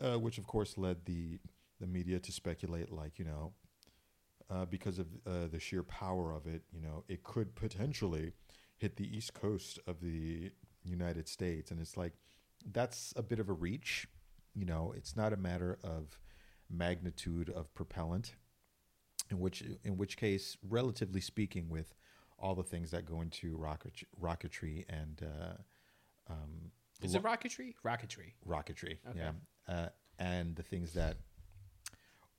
uh, 0.00 0.18
which 0.18 0.38
of 0.38 0.46
course 0.46 0.76
led 0.78 1.04
the 1.04 1.38
the 1.80 1.86
media 1.86 2.18
to 2.18 2.32
speculate 2.32 2.90
like 2.92 3.18
you 3.18 3.24
know 3.24 3.52
uh, 4.50 4.64
because 4.66 4.98
of 4.98 5.06
uh, 5.26 5.46
the 5.50 5.58
sheer 5.58 5.82
power 5.82 6.32
of 6.32 6.46
it 6.46 6.62
you 6.72 6.80
know 6.80 7.04
it 7.08 7.22
could 7.22 7.54
potentially 7.54 8.32
hit 8.76 8.96
the 8.96 9.16
east 9.16 9.34
coast 9.34 9.78
of 9.86 10.00
the 10.00 10.50
United 10.84 11.28
States, 11.28 11.70
and 11.70 11.80
it's 11.80 11.96
like 11.96 12.12
that's 12.72 13.12
a 13.16 13.22
bit 13.22 13.38
of 13.38 13.48
a 13.48 13.52
reach. 13.52 14.06
You 14.54 14.64
know, 14.64 14.92
it's 14.96 15.16
not 15.16 15.32
a 15.32 15.36
matter 15.36 15.78
of 15.82 16.18
magnitude 16.70 17.50
of 17.50 17.72
propellant, 17.74 18.34
in 19.30 19.38
which 19.40 19.62
in 19.84 19.96
which 19.96 20.16
case, 20.16 20.56
relatively 20.68 21.20
speaking, 21.20 21.68
with 21.68 21.94
all 22.38 22.54
the 22.54 22.62
things 22.62 22.90
that 22.90 23.06
go 23.06 23.20
into 23.20 23.56
rocket 23.56 23.92
rocketry 24.20 24.84
and 24.88 25.22
uh, 25.22 26.32
um, 26.32 26.70
Is 27.02 27.14
it 27.14 27.22
rocketry? 27.22 27.74
Rocketry. 27.84 28.32
rocketry, 28.46 28.98
Okay. 29.08 29.18
yeah, 29.18 29.32
uh, 29.68 29.88
and 30.18 30.54
the 30.56 30.62
things 30.62 30.92
that, 30.94 31.16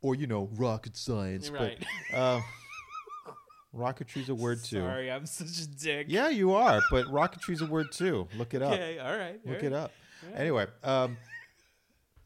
or 0.01 0.15
you 0.15 0.27
know, 0.27 0.49
rocket 0.55 0.95
science, 0.95 1.49
Right. 1.49 1.83
but 2.11 2.17
uh, 2.17 2.41
rocketry's 3.75 4.29
a 4.29 4.35
word 4.35 4.63
too. 4.63 4.79
Sorry, 4.81 5.11
I'm 5.11 5.25
such 5.25 5.59
a 5.61 5.67
dick. 5.67 6.07
Yeah, 6.09 6.29
you 6.29 6.53
are, 6.53 6.81
but 6.91 7.05
rocketry's 7.07 7.61
a 7.61 7.65
word 7.65 7.91
too. 7.91 8.27
Look 8.37 8.53
it 8.53 8.61
up. 8.61 8.73
Okay. 8.73 8.99
All 8.99 9.17
right. 9.17 9.39
Look 9.45 9.59
all 9.59 9.65
it 9.67 9.71
right. 9.71 9.79
up. 9.83 9.91
Anyway, 10.35 10.65
um, 10.83 11.17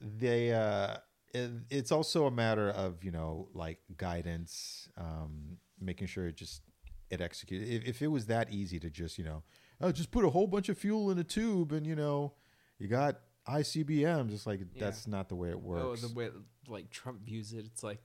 they 0.02 0.54
uh, 0.54 0.98
it, 1.34 1.52
it's 1.70 1.92
also 1.92 2.26
a 2.26 2.32
matter 2.32 2.70
of 2.70 3.04
you 3.04 3.12
know 3.12 3.48
like 3.54 3.80
guidance, 3.98 4.90
um, 4.98 5.58
making 5.80 6.08
sure 6.08 6.28
it 6.28 6.36
just 6.36 6.62
it 7.10 7.22
executes. 7.22 7.70
If, 7.70 7.84
if 7.86 8.02
it 8.02 8.08
was 8.08 8.28
that 8.28 8.52
easy 8.52 8.80
to 8.80 8.90
just 8.90 9.18
you 9.18 9.24
know, 9.24 9.44
oh, 9.82 9.92
just 9.92 10.12
put 10.12 10.26
a 10.26 10.30
whole 10.30 10.48
bunch 10.48 10.70
of 10.70 10.78
fuel 10.78 11.12
in 11.12 11.18
a 11.20 11.24
tube 11.24 11.72
and 11.72 11.86
you 11.86 11.96
know, 11.96 12.34
you 12.78 12.88
got 12.88 13.20
ICBMs. 13.48 14.34
It's 14.34 14.46
like 14.48 14.60
Yeah. 14.60 14.86
that's 14.86 15.08
not 15.08 15.30
the 15.30 15.36
way 15.36 15.50
it 15.50 15.60
works. 15.62 15.84
Oh, 15.84 15.90
works. 15.90 16.02
the 16.02 16.14
way 16.14 16.30
like 16.68 16.90
Trump 16.92 17.22
views 17.24 17.54
it, 17.54 17.66
it's 17.66 17.84
like 17.84 18.00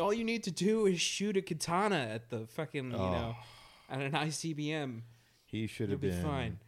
all 0.00 0.12
you 0.12 0.24
need 0.24 0.44
to 0.44 0.50
do 0.50 0.86
is 0.86 1.00
shoot 1.00 1.36
a 1.36 1.42
katana 1.42 1.96
at 1.96 2.28
the 2.30 2.46
fucking 2.46 2.90
you 2.90 2.96
Oh. 2.96 3.10
know 3.12 3.36
at 3.90 4.00
an 4.00 4.12
ICBM. 4.12 5.02
he 5.46 5.66
should 5.66 5.90
have 5.90 6.00
be 6.00 6.10
been 6.10 6.22
fine. 6.22 6.58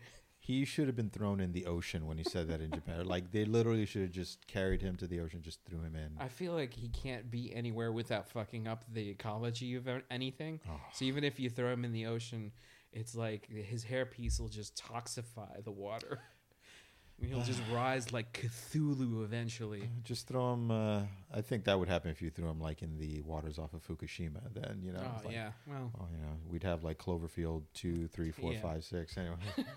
He 0.51 0.65
should 0.65 0.89
have 0.89 0.97
been 0.97 1.11
thrown 1.11 1.39
in 1.39 1.53
the 1.53 1.67
ocean 1.67 2.09
when 2.09 2.19
he 2.19 2.25
said 2.25 2.49
that 2.49 2.61
in 2.61 2.73
Japan. 2.73 3.07
Like 3.07 3.31
they 3.31 3.45
literally 3.45 3.87
should 3.87 4.03
have 4.03 4.11
just 4.11 4.45
carried 4.49 4.83
him 4.83 4.97
to 4.97 5.07
the 5.07 5.21
ocean, 5.21 5.43
just 5.43 5.65
threw 5.65 5.79
him 5.79 5.95
in. 5.95 6.11
I 6.19 6.27
feel 6.27 6.55
like 6.55 6.75
he 6.75 6.89
can't 6.89 7.31
be 7.31 7.55
anywhere 7.55 7.93
without 7.93 8.29
fucking 8.29 8.67
up 8.67 8.85
the 8.93 9.11
ecology 9.11 9.77
of 9.77 9.89
anything. 10.11 10.59
Oh. 10.69 10.81
So 10.93 11.05
even 11.05 11.23
if 11.23 11.39
you 11.39 11.51
throw 11.51 11.73
him 11.73 11.85
in 11.85 11.93
the 11.93 12.07
ocean, 12.07 12.51
it's 12.93 13.15
like 13.15 13.49
his 13.49 13.85
hairpiece 13.85 14.41
will 14.41 14.49
just 14.49 14.77
toxify 14.77 15.63
the 15.63 15.71
water. 15.71 16.19
He'll 17.23 17.43
just 17.43 17.61
rise 17.73 18.13
like 18.13 18.33
Cthulhu 18.73 19.23
eventually. 19.25 19.89
Just 20.03 20.27
throw 20.27 20.55
him. 20.55 20.71
Uh, 20.71 21.03
I 21.33 21.41
think 21.43 21.65
that 21.65 21.79
would 21.79 21.89
happen 21.89 22.11
if 22.11 22.23
you 22.23 22.31
threw 22.31 22.49
him 22.49 22.61
like 22.61 22.83
in 22.83 22.97
the 22.99 23.21
waters 23.23 23.59
off 23.59 23.75
of 23.75 23.87
Fukushima. 23.87 24.41
Then 24.55 24.81
you 24.83 24.93
know. 24.93 25.03
Oh 25.05 25.21
like, 25.27 25.35
yeah, 25.35 25.51
well, 25.67 25.91
Oh, 26.01 26.07
you 26.11 26.19
know, 26.19 26.37
we'd 26.49 26.63
have 26.63 26.83
like 26.83 26.99
Cloverfield 26.99 27.63
two, 27.75 28.09
three, 28.09 28.31
four, 28.31 28.53
Yeah. 28.53 28.61
five, 28.63 28.85
six. 28.85 29.17
Anyway. 29.19 29.37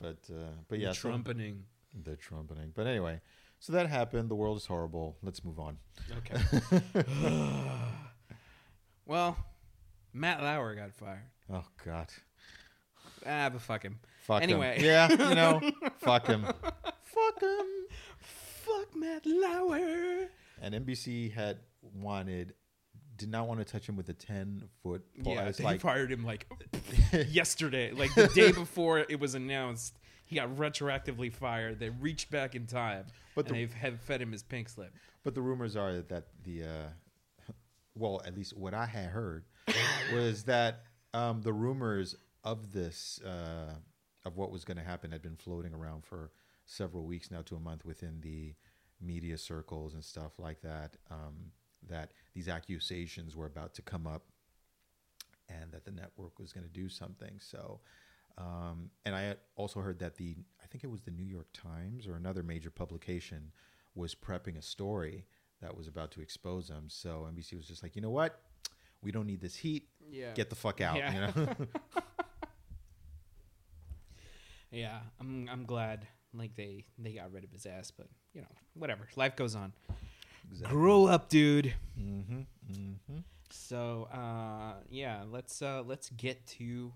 but 0.00 0.18
uh, 0.30 0.50
but 0.68 0.78
yeah, 0.78 0.88
the 0.88 0.94
so- 0.94 1.08
trumpeting. 1.10 1.62
the 2.02 2.16
trumpeting. 2.16 2.72
But 2.74 2.86
anyway, 2.86 3.20
so 3.60 3.72
that 3.72 3.88
happened. 3.88 4.28
The 4.28 4.34
world 4.34 4.56
is 4.56 4.66
horrible. 4.66 5.16
Let's 5.22 5.44
move 5.44 5.58
on. 5.60 5.78
Okay. 6.18 6.40
well, 9.06 9.36
Matt 10.12 10.42
Lauer 10.42 10.74
got 10.74 10.92
fired. 10.92 11.30
Oh 11.52 11.64
God. 11.84 12.08
Ah, 13.24 13.48
but 13.50 13.60
fuck 13.60 13.82
him. 13.82 13.98
Fuck 14.26 14.42
Anyway. 14.42 14.78
him. 14.78 14.84
Yeah, 14.84 15.10
you 15.10 15.34
know, 15.36 15.60
fuck 15.98 16.26
him. 16.26 16.42
Fuck 16.44 17.40
him. 17.40 17.66
Fuck 18.20 18.96
Matt 18.96 19.24
Lauer. 19.24 20.28
And 20.60 20.74
NBC 20.74 21.32
had 21.32 21.58
wanted, 21.94 22.54
did 23.16 23.30
not 23.30 23.46
want 23.46 23.60
to 23.60 23.64
touch 23.64 23.88
him 23.88 23.96
with 23.96 24.08
a 24.08 24.12
ten 24.14 24.64
foot 24.82 25.02
pole. 25.22 25.34
Yeah, 25.34 25.44
it's 25.44 25.58
they 25.58 25.64
like 25.64 25.80
fired 25.80 26.10
him 26.10 26.24
like 26.24 26.46
yesterday, 27.28 27.92
like 27.92 28.14
the 28.14 28.26
day 28.28 28.50
before 28.52 28.98
it 28.98 29.20
was 29.20 29.34
announced. 29.34 29.96
He 30.24 30.34
got 30.34 30.48
retroactively 30.56 31.32
fired. 31.32 31.78
They 31.78 31.90
reached 31.90 32.32
back 32.32 32.56
in 32.56 32.66
time, 32.66 33.04
But 33.36 33.44
but 33.44 33.46
and 33.46 33.54
the- 33.54 33.60
they've 33.60 33.74
have 33.74 34.00
fed 34.00 34.20
him 34.20 34.32
his 34.32 34.42
pink 34.42 34.68
slip. 34.68 34.92
But 35.22 35.36
the 35.36 35.40
rumors 35.42 35.76
are 35.76 36.00
that 36.02 36.24
the, 36.42 36.64
uh, 36.64 37.52
well, 37.94 38.20
at 38.26 38.34
least 38.36 38.56
what 38.56 38.74
I 38.74 38.86
had 38.86 39.06
heard 39.10 39.44
was 40.12 40.42
that 40.44 40.82
um, 41.14 41.42
the 41.42 41.52
rumors 41.52 42.16
of 42.42 42.72
this, 42.72 43.20
uh, 43.24 43.74
of 44.26 44.36
what 44.36 44.50
was 44.50 44.64
going 44.64 44.76
to 44.76 44.82
happen, 44.82 45.12
had 45.12 45.22
been 45.22 45.36
floating 45.36 45.72
around 45.72 46.04
for 46.04 46.30
several 46.66 47.04
weeks 47.04 47.30
now 47.30 47.42
to 47.42 47.56
a 47.56 47.60
month 47.60 47.84
within 47.84 48.20
the 48.20 48.54
media 49.00 49.38
circles 49.38 49.94
and 49.94 50.04
stuff 50.04 50.32
like 50.38 50.60
that. 50.62 50.96
Um, 51.10 51.52
that 51.88 52.10
these 52.34 52.48
accusations 52.48 53.36
were 53.36 53.46
about 53.46 53.72
to 53.74 53.82
come 53.82 54.06
up, 54.06 54.24
and 55.48 55.70
that 55.72 55.84
the 55.84 55.92
network 55.92 56.38
was 56.38 56.52
going 56.52 56.64
to 56.64 56.72
do 56.72 56.88
something. 56.88 57.38
So. 57.38 57.80
Um, 58.38 58.90
and 59.06 59.14
I 59.14 59.36
also 59.54 59.80
heard 59.80 59.98
that 60.00 60.16
the 60.16 60.36
I 60.62 60.66
think 60.66 60.84
it 60.84 60.88
was 60.88 61.00
the 61.00 61.10
New 61.10 61.24
York 61.24 61.46
Times 61.54 62.06
or 62.06 62.16
another 62.16 62.42
major 62.42 62.68
publication 62.68 63.50
was 63.94 64.14
prepping 64.14 64.58
a 64.58 64.62
story 64.62 65.24
that 65.62 65.74
was 65.74 65.88
about 65.88 66.10
to 66.12 66.20
expose 66.20 66.68
them. 66.68 66.84
So 66.88 67.26
NBC 67.32 67.56
was 67.56 67.66
just 67.66 67.82
like, 67.82 67.96
you 67.96 68.02
know 68.02 68.10
what, 68.10 68.42
we 69.02 69.10
don't 69.10 69.26
need 69.26 69.40
this 69.40 69.56
heat. 69.56 69.88
Yeah, 70.10 70.32
Get 70.34 70.50
the 70.50 70.56
fuck 70.56 70.80
out. 70.80 70.96
Yeah. 70.96 71.14
You 71.14 71.20
know. 71.46 71.56
yeah. 74.70 74.98
I'm 75.20 75.48
I'm 75.50 75.64
glad 75.64 76.06
like 76.34 76.54
they 76.56 76.84
they 76.98 77.12
got 77.12 77.32
rid 77.32 77.44
of 77.44 77.50
his 77.50 77.66
ass, 77.66 77.90
but 77.90 78.08
you 78.34 78.40
know 78.42 78.48
whatever. 78.74 79.08
Life 79.16 79.36
goes 79.36 79.54
on. 79.54 79.72
Grow 80.62 81.06
up, 81.06 81.28
dude. 81.28 81.74
mm-hmm. 81.98 82.40
Mm-hmm. 82.70 83.18
So 83.50 84.08
uh, 84.12 84.74
yeah, 84.90 85.24
let's 85.30 85.62
uh, 85.62 85.82
let's 85.86 86.10
get 86.10 86.46
to 86.58 86.92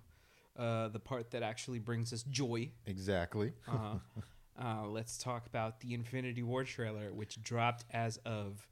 uh, 0.57 0.89
the 0.89 0.99
part 1.01 1.31
that 1.31 1.43
actually 1.43 1.79
brings 1.79 2.13
us 2.13 2.23
joy. 2.25 2.71
Exactly. 2.87 3.53
Uh, 3.69 3.97
uh, 4.63 4.87
let's 4.87 5.19
talk 5.19 5.47
about 5.47 5.81
the 5.81 5.95
Infinity 5.95 6.43
War 6.43 6.65
trailer, 6.65 7.13
which 7.13 7.43
dropped 7.43 7.85
as 7.91 8.19
of 8.19 8.67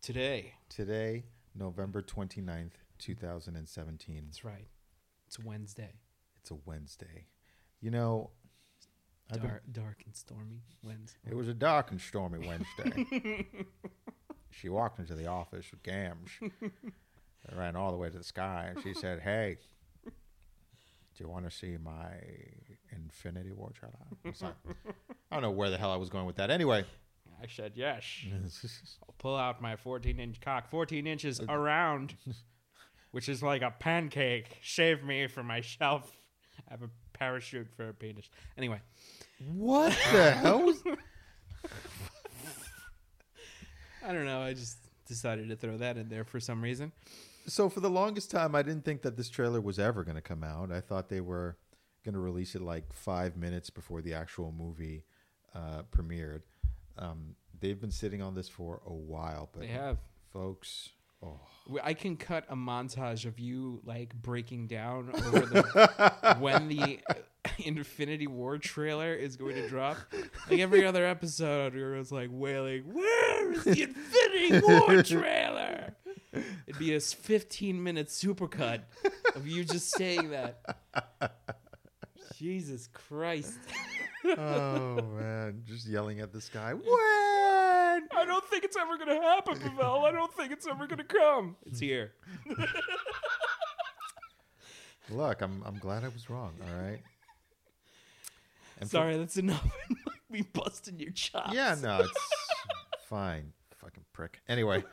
today. 0.00 0.54
Today, 0.68 1.24
November 1.54 2.02
29th, 2.02 2.72
2017. 2.98 4.22
That's 4.26 4.44
right. 4.44 4.66
It's 5.26 5.38
Wednesday. 5.38 6.00
It's 6.40 6.50
a 6.50 6.56
Wednesday. 6.66 7.26
You 7.82 7.90
know, 7.90 8.30
I've 9.30 9.40
been- 9.40 9.50
Dark, 9.50 9.62
dark 9.72 10.02
and 10.06 10.14
stormy 10.16 10.62
Wednesday. 10.82 11.18
it 11.30 11.34
was 11.34 11.48
a 11.48 11.54
dark 11.54 11.90
and 11.90 12.00
stormy 12.00 12.46
Wednesday. 12.46 13.46
she 14.50 14.68
walked 14.68 14.98
into 15.00 15.14
the 15.14 15.26
office 15.26 15.70
with 15.70 15.82
gams. 15.82 16.30
Ran 17.54 17.74
all 17.76 17.90
the 17.90 17.96
way 17.98 18.08
to 18.08 18.16
the 18.18 18.24
sky 18.24 18.70
and 18.72 18.82
she 18.82 18.94
said, 18.94 19.20
Hey, 19.20 19.58
do 20.04 20.12
you 21.24 21.28
want 21.28 21.44
to 21.44 21.50
see 21.50 21.76
my 21.76 22.12
Infinity 22.92 23.52
War 23.52 23.70
trailer? 23.72 23.96
I 25.30 25.34
don't 25.34 25.42
know 25.42 25.50
where 25.50 25.68
the 25.70 25.76
hell 25.76 25.90
I 25.90 25.96
was 25.96 26.08
going 26.08 26.24
with 26.26 26.36
that. 26.36 26.50
Anyway, 26.50 26.84
I 27.42 27.46
said 27.48 27.72
yes. 27.74 28.04
I'll 29.08 29.14
pull 29.18 29.36
out 29.36 29.60
my 29.60 29.74
14 29.76 30.20
inch 30.20 30.40
cock, 30.40 30.70
14 30.70 31.06
inches 31.06 31.40
uh, 31.40 31.46
around, 31.48 32.14
which 33.10 33.28
is 33.28 33.42
like 33.42 33.62
a 33.62 33.72
pancake. 33.76 34.58
Save 34.62 35.02
me 35.02 35.26
from 35.26 35.46
myself. 35.46 36.12
I 36.68 36.72
have 36.72 36.82
a 36.82 36.90
parachute 37.22 37.68
for 37.76 37.88
a 37.88 37.94
penis. 37.94 38.28
Anyway, 38.58 38.80
what 39.52 39.96
the 40.12 40.32
hell 40.32 40.62
was 40.62 40.82
I 44.04 44.12
don't 44.12 44.24
know. 44.24 44.40
I 44.40 44.52
just 44.54 44.78
decided 45.06 45.48
to 45.48 45.56
throw 45.56 45.76
that 45.76 45.96
in 45.96 46.08
there 46.08 46.24
for 46.24 46.40
some 46.40 46.60
reason. 46.62 46.90
So 47.46 47.68
for 47.68 47.80
the 47.80 47.90
longest 47.90 48.30
time, 48.30 48.54
I 48.54 48.62
didn't 48.62 48.84
think 48.84 49.02
that 49.02 49.16
this 49.16 49.28
trailer 49.28 49.60
was 49.60 49.78
ever 49.78 50.02
going 50.04 50.16
to 50.16 50.20
come 50.22 50.42
out. 50.42 50.72
I 50.72 50.80
thought 50.80 51.08
they 51.08 51.20
were 51.20 51.56
going 52.04 52.14
to 52.14 52.20
release 52.20 52.54
it 52.56 52.62
like 52.62 52.92
five 52.92 53.36
minutes 53.36 53.70
before 53.70 54.02
the 54.02 54.14
actual 54.14 54.52
movie 54.52 55.04
uh, 55.54 55.82
premiered. 55.96 56.42
Um, 56.98 57.36
they've 57.60 57.80
been 57.80 57.90
sitting 57.92 58.20
on 58.22 58.34
this 58.34 58.48
for 58.48 58.80
a 58.86 58.92
while, 58.92 59.48
but 59.52 59.60
They 59.62 59.68
have. 59.68 59.98
folks. 60.32 60.90
Oh, 61.22 61.38
I 61.82 61.94
can 61.94 62.16
cut 62.16 62.44
a 62.48 62.56
montage 62.56 63.24
of 63.24 63.38
you 63.38 63.80
like 63.84 64.14
breaking 64.14 64.66
down 64.66 65.10
over 65.26 65.40
the 65.40 66.36
when 66.40 66.68
the 66.68 67.00
Infinity 67.58 68.26
War 68.26 68.58
trailer 68.58 69.14
is 69.14 69.36
going 69.36 69.54
to 69.54 69.68
drop. 69.68 69.96
Like 70.50 70.60
every 70.60 70.84
other 70.84 71.06
episode, 71.06 71.74
where 71.74 71.94
it's 71.96 72.12
like 72.12 72.30
wailing, 72.32 72.82
"Where 72.92 73.52
is 73.52 73.64
the 73.64 73.82
Infinity 73.82 74.60
War 74.66 75.02
trailer?" 75.04 75.94
It'd 76.66 76.78
be 76.78 76.94
a 76.94 77.00
15 77.00 77.82
minute 77.82 78.08
supercut 78.08 78.80
of 79.36 79.46
you 79.46 79.64
just 79.64 79.94
saying 79.96 80.30
that. 80.30 80.78
Jesus 82.36 82.88
Christ! 82.88 83.58
oh 84.24 85.02
man, 85.02 85.62
just 85.66 85.86
yelling 85.86 86.20
at 86.20 86.32
the 86.32 86.40
sky. 86.40 86.72
When? 86.72 86.82
I 88.76 88.84
don't 88.84 88.98
think 88.98 89.02
it's 89.02 89.08
ever 89.10 89.20
gonna 89.20 89.22
happen, 89.22 89.58
Pavel. 89.58 90.04
I 90.04 90.12
don't 90.12 90.32
think 90.34 90.52
it's 90.52 90.66
ever 90.66 90.86
gonna 90.86 91.04
come. 91.04 91.56
It's 91.66 91.80
here. 91.80 92.12
Look, 95.10 95.42
I'm 95.42 95.62
I'm 95.66 95.78
glad 95.78 96.04
I 96.04 96.08
was 96.08 96.30
wrong. 96.30 96.54
All 96.62 96.82
right. 96.82 97.00
And 98.78 98.88
for- 98.90 98.96
Sorry, 98.96 99.16
that's 99.16 99.36
enough. 99.36 99.66
me 100.30 100.42
busting 100.42 100.98
your 100.98 101.10
chops. 101.12 101.52
Yeah, 101.54 101.76
no, 101.82 102.00
it's 102.00 102.12
fine. 103.08 103.52
Fucking 103.78 104.04
prick. 104.12 104.40
Anyway, 104.48 104.84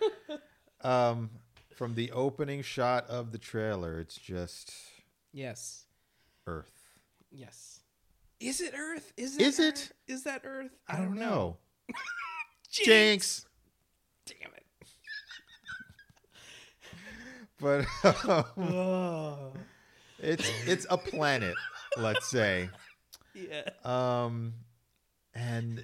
um, 0.82 1.30
from 1.76 1.94
the 1.96 2.12
opening 2.12 2.62
shot 2.64 3.08
of 3.08 3.32
the 3.32 3.38
trailer, 3.38 4.00
it's 4.00 4.16
just 4.16 4.74
Yes. 5.32 5.86
Earth. 6.48 6.72
Yes. 7.32 7.82
Is 8.40 8.62
it 8.62 8.74
Earth? 8.76 9.14
Is 9.16 9.36
it? 9.38 9.42
Is 9.42 9.60
it? 9.60 9.66
Earth? 9.74 9.94
Is 10.08 10.24
that 10.24 10.42
Earth? 10.44 10.72
I 10.88 10.98
don't 10.98 11.16
know. 11.20 11.58
Jinx. 12.72 12.86
Jinx. 12.88 13.46
Damn 14.30 14.52
it. 14.54 14.66
But 17.60 17.86
um, 18.30 18.46
Oh. 18.58 19.54
it's 20.20 20.50
it's 20.66 20.86
a 20.90 20.98
planet, 20.98 21.56
let's 21.98 22.28
say. 22.30 22.70
Yeah. 23.34 23.70
Um 23.84 24.54
and 25.34 25.84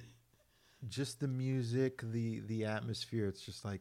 just 0.88 1.20
the 1.20 1.28
music, 1.28 2.00
the 2.02 2.40
the 2.40 2.64
atmosphere, 2.64 3.26
it's 3.26 3.40
just 3.42 3.64
like 3.64 3.80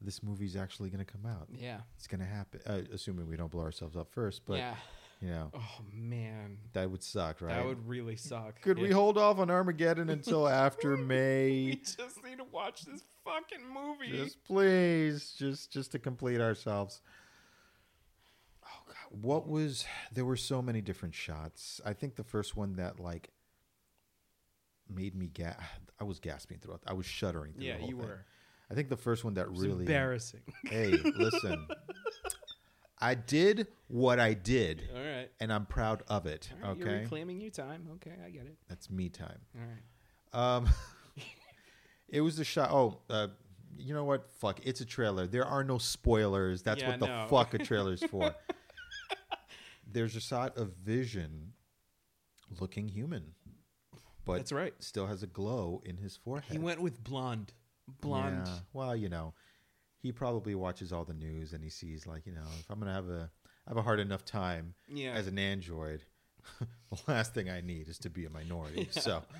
this 0.00 0.22
movie's 0.22 0.56
actually 0.56 0.90
going 0.90 1.04
to 1.04 1.10
come 1.10 1.24
out. 1.24 1.48
Yeah. 1.50 1.78
It's 1.96 2.06
going 2.06 2.20
to 2.20 2.26
happen, 2.26 2.60
uh, 2.66 2.82
assuming 2.92 3.26
we 3.26 3.36
don't 3.36 3.50
blow 3.50 3.62
ourselves 3.62 3.96
up 3.96 4.10
first, 4.12 4.42
but 4.44 4.58
yeah. 4.58 4.74
You 5.24 5.30
know, 5.30 5.50
Oh 5.54 5.78
man. 5.92 6.58
that 6.74 6.90
would 6.90 7.02
suck, 7.02 7.40
right? 7.40 7.54
That 7.54 7.64
would 7.64 7.88
really 7.88 8.16
suck. 8.16 8.60
Could 8.60 8.78
we 8.78 8.88
Yeah. 8.88 8.94
hold 8.94 9.16
off 9.16 9.38
on 9.38 9.50
Armageddon 9.50 10.10
until 10.10 10.46
after 10.64 10.96
May? 10.96 11.50
We 11.50 11.66
May? 11.70 11.74
just 11.96 12.22
need 12.24 12.38
to 12.38 12.44
watch 12.44 12.82
this 12.82 13.02
fucking 13.24 13.66
movie. 13.72 14.10
Just 14.16 14.44
please, 14.44 15.34
just 15.38 15.70
just 15.72 15.92
to 15.92 15.98
complete 15.98 16.40
ourselves. 16.40 17.00
Oh 18.64 18.82
god, 18.86 18.96
what 19.22 19.48
was 19.48 19.86
there 20.12 20.24
were 20.24 20.36
so 20.36 20.60
many 20.60 20.80
different 20.80 21.14
shots. 21.14 21.80
I 21.86 21.92
think 21.94 22.16
the 22.16 22.24
first 22.24 22.56
one 22.56 22.76
that 22.76 23.00
like 23.00 23.30
made 24.88 25.14
me 25.14 25.28
ga- 25.32 25.56
I 25.98 26.04
was 26.04 26.18
gasping 26.20 26.58
throughout. 26.58 26.82
I 26.86 26.92
was 26.92 27.06
shuddering 27.06 27.54
through 27.54 27.64
yeah, 27.64 27.74
the 27.74 27.80
whole 27.80 27.88
you 27.90 27.96
thing. 27.96 28.06
were. 28.06 28.24
I 28.70 28.74
think 28.74 28.88
the 28.88 28.96
first 28.96 29.24
one 29.24 29.34
that 29.34 29.46
It 29.46 29.52
was 29.52 29.60
really 29.62 29.80
embarrassing. 29.80 30.40
Hey, 30.64 30.90
listen. 31.16 31.66
I 33.04 33.14
did 33.14 33.66
what 33.88 34.18
I 34.18 34.32
did 34.34 34.88
All 34.94 35.00
right. 35.02 35.28
and 35.40 35.52
I'm 35.52 35.66
proud 35.66 36.02
of 36.08 36.26
it, 36.26 36.50
All 36.62 36.70
right, 36.70 36.78
You're 36.78 36.88
okay? 36.88 37.00
reclaiming 37.00 37.40
your 37.40 37.50
time. 37.50 37.86
Okay, 37.96 38.12
I 38.24 38.30
get 38.30 38.46
it. 38.46 38.56
That's 38.68 38.90
me 38.90 39.08
time. 39.10 39.40
All 39.54 39.62
right. 39.66 40.56
Um, 40.56 40.68
it 42.08 42.20
was 42.22 42.36
the 42.36 42.44
shot. 42.44 42.70
Oh, 42.72 43.00
uh, 43.10 43.28
you 43.76 43.92
know 43.92 44.04
what? 44.04 44.30
Fuck. 44.40 44.60
It's 44.64 44.80
a 44.80 44.84
trailer. 44.86 45.26
There 45.26 45.44
are 45.44 45.62
no 45.64 45.78
spoilers. 45.78 46.62
That's 46.62 46.80
Yeah, 46.80 46.90
what 46.90 47.00
the 47.00 47.06
no. 47.06 47.26
fuck 47.30 47.52
a 47.54 47.58
trailer's 47.58 48.02
for. 48.04 48.34
There's 49.86 50.16
a 50.16 50.20
shot 50.20 50.56
of 50.56 50.72
Vision 50.84 51.52
looking 52.60 52.88
human, 52.88 53.32
but 54.24 54.36
That's 54.38 54.52
right. 54.52 54.74
still 54.78 55.06
has 55.06 55.22
a 55.22 55.26
glow 55.26 55.82
in 55.84 55.98
his 55.98 56.16
forehead. 56.16 56.50
He 56.52 56.58
went 56.58 56.80
with 56.80 57.02
blonde. 57.04 57.52
Blonde. 58.00 58.46
Yeah. 58.46 58.58
Well, 58.72 58.96
you 58.96 59.08
know, 59.08 59.34
he 60.04 60.12
probably 60.12 60.54
watches 60.54 60.92
all 60.92 61.06
the 61.06 61.14
news 61.14 61.54
and 61.54 61.64
he 61.64 61.70
sees 61.70 62.06
like, 62.06 62.26
you 62.26 62.32
know, 62.32 62.44
if 62.60 62.70
I'm 62.70 62.78
gonna 62.78 62.92
have 62.92 63.08
a 63.08 63.30
have 63.66 63.78
a 63.78 63.82
hard 63.82 64.00
enough 64.00 64.22
time 64.22 64.74
Yeah. 64.86 65.14
as 65.14 65.26
an 65.26 65.38
android, 65.38 66.02
the 66.60 66.98
last 67.08 67.32
thing 67.32 67.48
I 67.48 67.62
need 67.62 67.88
is 67.88 67.96
to 68.00 68.10
be 68.10 68.26
a 68.26 68.30
minority. 68.30 68.86
So 68.90 69.22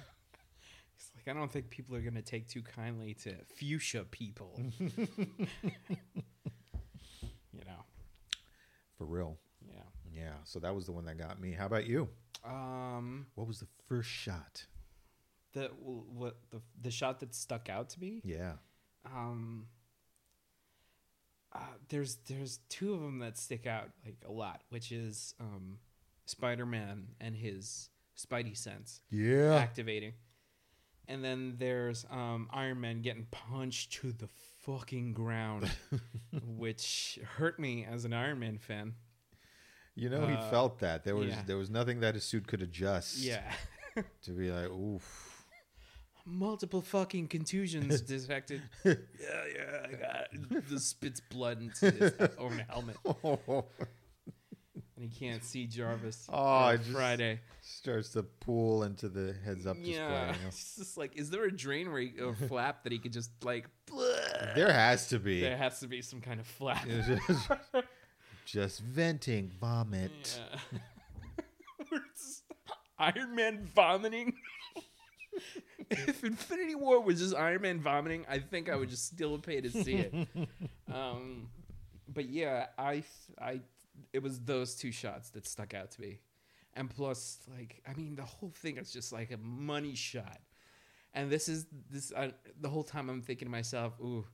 It's 0.97 1.11
like 1.17 1.37
I 1.37 1.39
don't 1.39 1.53
think 1.53 1.69
people 1.69 1.95
are 1.97 2.01
gonna 2.01 2.23
take 2.23 2.49
too 2.49 2.63
kindly 2.63 3.13
to 3.25 3.35
fuchsia 3.57 4.05
people. 4.11 4.59
you 4.81 4.91
know. 7.67 7.85
for 8.97 9.05
real. 9.05 9.37
Yeah. 9.69 9.81
Yeah, 10.13 10.33
so 10.45 10.59
that 10.61 10.75
was 10.75 10.87
the 10.87 10.93
one 10.93 11.05
that 11.07 11.19
got 11.19 11.41
me. 11.41 11.53
How 11.53 11.67
about 11.67 11.87
you? 11.87 12.09
Um. 12.45 13.27
What 13.35 13.47
was 13.47 13.61
the 13.61 13.67
first 13.89 14.09
shot? 14.09 14.65
The 15.53 15.71
what 15.79 16.37
the 16.51 16.61
the 16.81 16.91
shot 16.91 17.21
that 17.21 17.35
stuck 17.35 17.69
out 17.69 17.91
to 17.91 18.01
me. 18.01 18.23
Yeah. 18.25 18.55
Um. 19.05 19.67
Uh, 21.55 21.59
there's 21.89 22.17
there's 22.27 22.59
two 22.69 22.95
of 22.95 23.01
them 23.01 23.21
that 23.21 23.39
stick 23.39 23.67
out 23.67 23.91
like 24.05 24.17
a 24.27 24.33
lot, 24.33 24.63
which 24.71 24.91
is 24.93 25.35
um, 25.41 25.79
Spider 26.27 26.67
Man 26.67 27.09
and 27.21 27.37
his 27.37 27.91
Spidey 28.19 28.57
sense. 28.57 29.01
Yeah. 29.11 29.55
activating. 29.55 30.13
And 31.07 31.23
then 31.23 31.57
there's 31.59 32.07
um, 32.11 32.49
Iron 32.51 32.81
Man 32.81 33.03
getting 33.03 33.27
punched 33.31 33.93
to 34.01 34.11
the 34.13 34.29
fucking 34.63 35.13
ground, 35.13 35.71
which 36.47 37.19
hurt 37.37 37.59
me 37.61 37.85
as 37.85 38.05
an 38.07 38.13
Iron 38.15 38.39
Man 38.39 38.59
fan. 38.59 38.95
You 39.95 40.09
know, 40.09 40.27
he 40.27 40.35
Uh, 40.35 40.51
felt 40.51 40.79
that. 40.81 41.05
There 41.05 41.15
was 41.15 41.29
yeah. 41.29 41.43
there 41.47 41.59
was 41.59 41.71
nothing 41.71 42.01
that 42.01 42.15
his 42.15 42.25
suit 42.25 42.47
could 42.49 42.63
adjust 42.63 43.19
Yeah. 43.19 43.43
to 44.23 44.31
be 44.33 44.51
like, 44.51 44.71
oof. 44.71 45.34
Multiple 46.27 46.81
fucking 46.81 47.29
contusions 47.29 48.01
detected. 48.03 48.63
yeah, 48.85 48.95
yeah, 49.21 49.87
I 49.87 49.93
got 49.93 50.27
it. 50.33 50.69
The 50.69 50.81
spits 50.81 51.21
blood 51.21 51.61
into 51.61 51.91
his 51.91 52.13
over 52.39 52.55
the 52.55 52.63
helmet. 52.63 52.97
And 54.97 55.05
he 55.05 55.09
can't 55.09 55.45
see 55.45 55.67
Jarvis. 55.67 56.27
Oh, 56.33 56.37
on 56.37 56.79
Friday. 56.79 57.41
Starts 57.61 58.11
to 58.11 58.23
pool 58.23 58.85
into 58.85 59.09
the 59.09 59.35
heads 59.45 59.67
up 59.67 59.77
display. 59.77 59.95
Yeah. 59.97 60.35
It's 60.47 60.77
just 60.77 60.97
like, 60.97 61.17
is 61.17 61.29
there 61.31 61.45
a 61.45 61.53
drain 61.55 61.91
where 61.93 62.01
he, 62.01 62.13
or 62.21 62.35
flap 62.35 62.85
that 62.85 62.93
he 62.93 62.99
could 62.99 63.13
just 63.13 63.31
like. 63.45 63.69
Bleh? 63.87 64.55
There 64.55 64.73
has 64.73 65.09
to 65.09 65.19
be. 65.19 65.41
There 65.41 65.57
has 65.57 65.81
to 65.81 65.89
be 65.89 66.01
some 66.01 66.21
kind 66.21 66.41
of 66.41 66.47
flap. 66.47 66.87
Just, 66.87 67.51
just 68.47 68.81
venting 68.81 69.51
vomit. 69.61 70.41
Yeah. 71.93 71.99
Iron 72.99 73.35
Man 73.35 73.69
vomiting. 73.75 74.33
if 76.09 76.25
Infinity 76.25 76.75
War 76.75 77.01
was 77.01 77.19
just 77.21 77.35
Iron 77.35 77.63
Man 77.63 77.81
vomiting, 77.81 78.25
I 78.29 78.39
think 78.39 78.69
I 78.69 78.77
would 78.77 78.89
just 78.89 79.07
still 79.07 79.39
pay 79.39 79.61
to 79.61 79.71
see 79.71 79.95
it. 79.95 80.15
um, 80.93 81.49
but 82.13 82.29
yeah, 82.29 82.67
I, 82.79 83.03
I, 83.41 83.61
it 84.13 84.23
was 84.23 84.41
those 84.41 84.75
two 84.75 84.93
shots 84.93 85.31
that 85.31 85.47
stuck 85.47 85.75
out 85.75 85.91
to 85.93 86.01
me, 86.01 86.21
and 86.75 86.91
plus, 86.91 87.39
like, 87.57 87.83
I 87.89 87.95
mean, 87.95 88.17
the 88.17 88.23
whole 88.23 88.51
thing 88.51 88.77
is 88.79 88.93
just 88.93 89.13
like 89.13 89.31
a 89.31 89.39
money 89.39 89.95
shot, 89.95 90.41
and 91.15 91.31
this 91.31 91.49
is 91.49 91.67
this. 91.91 92.13
I, 92.17 92.33
the 92.61 92.69
whole 92.69 92.85
time 92.85 93.09
I'm 93.09 93.23
thinking 93.23 93.47
to 93.47 93.53
myself, 93.53 93.95
ooh. 94.01 94.25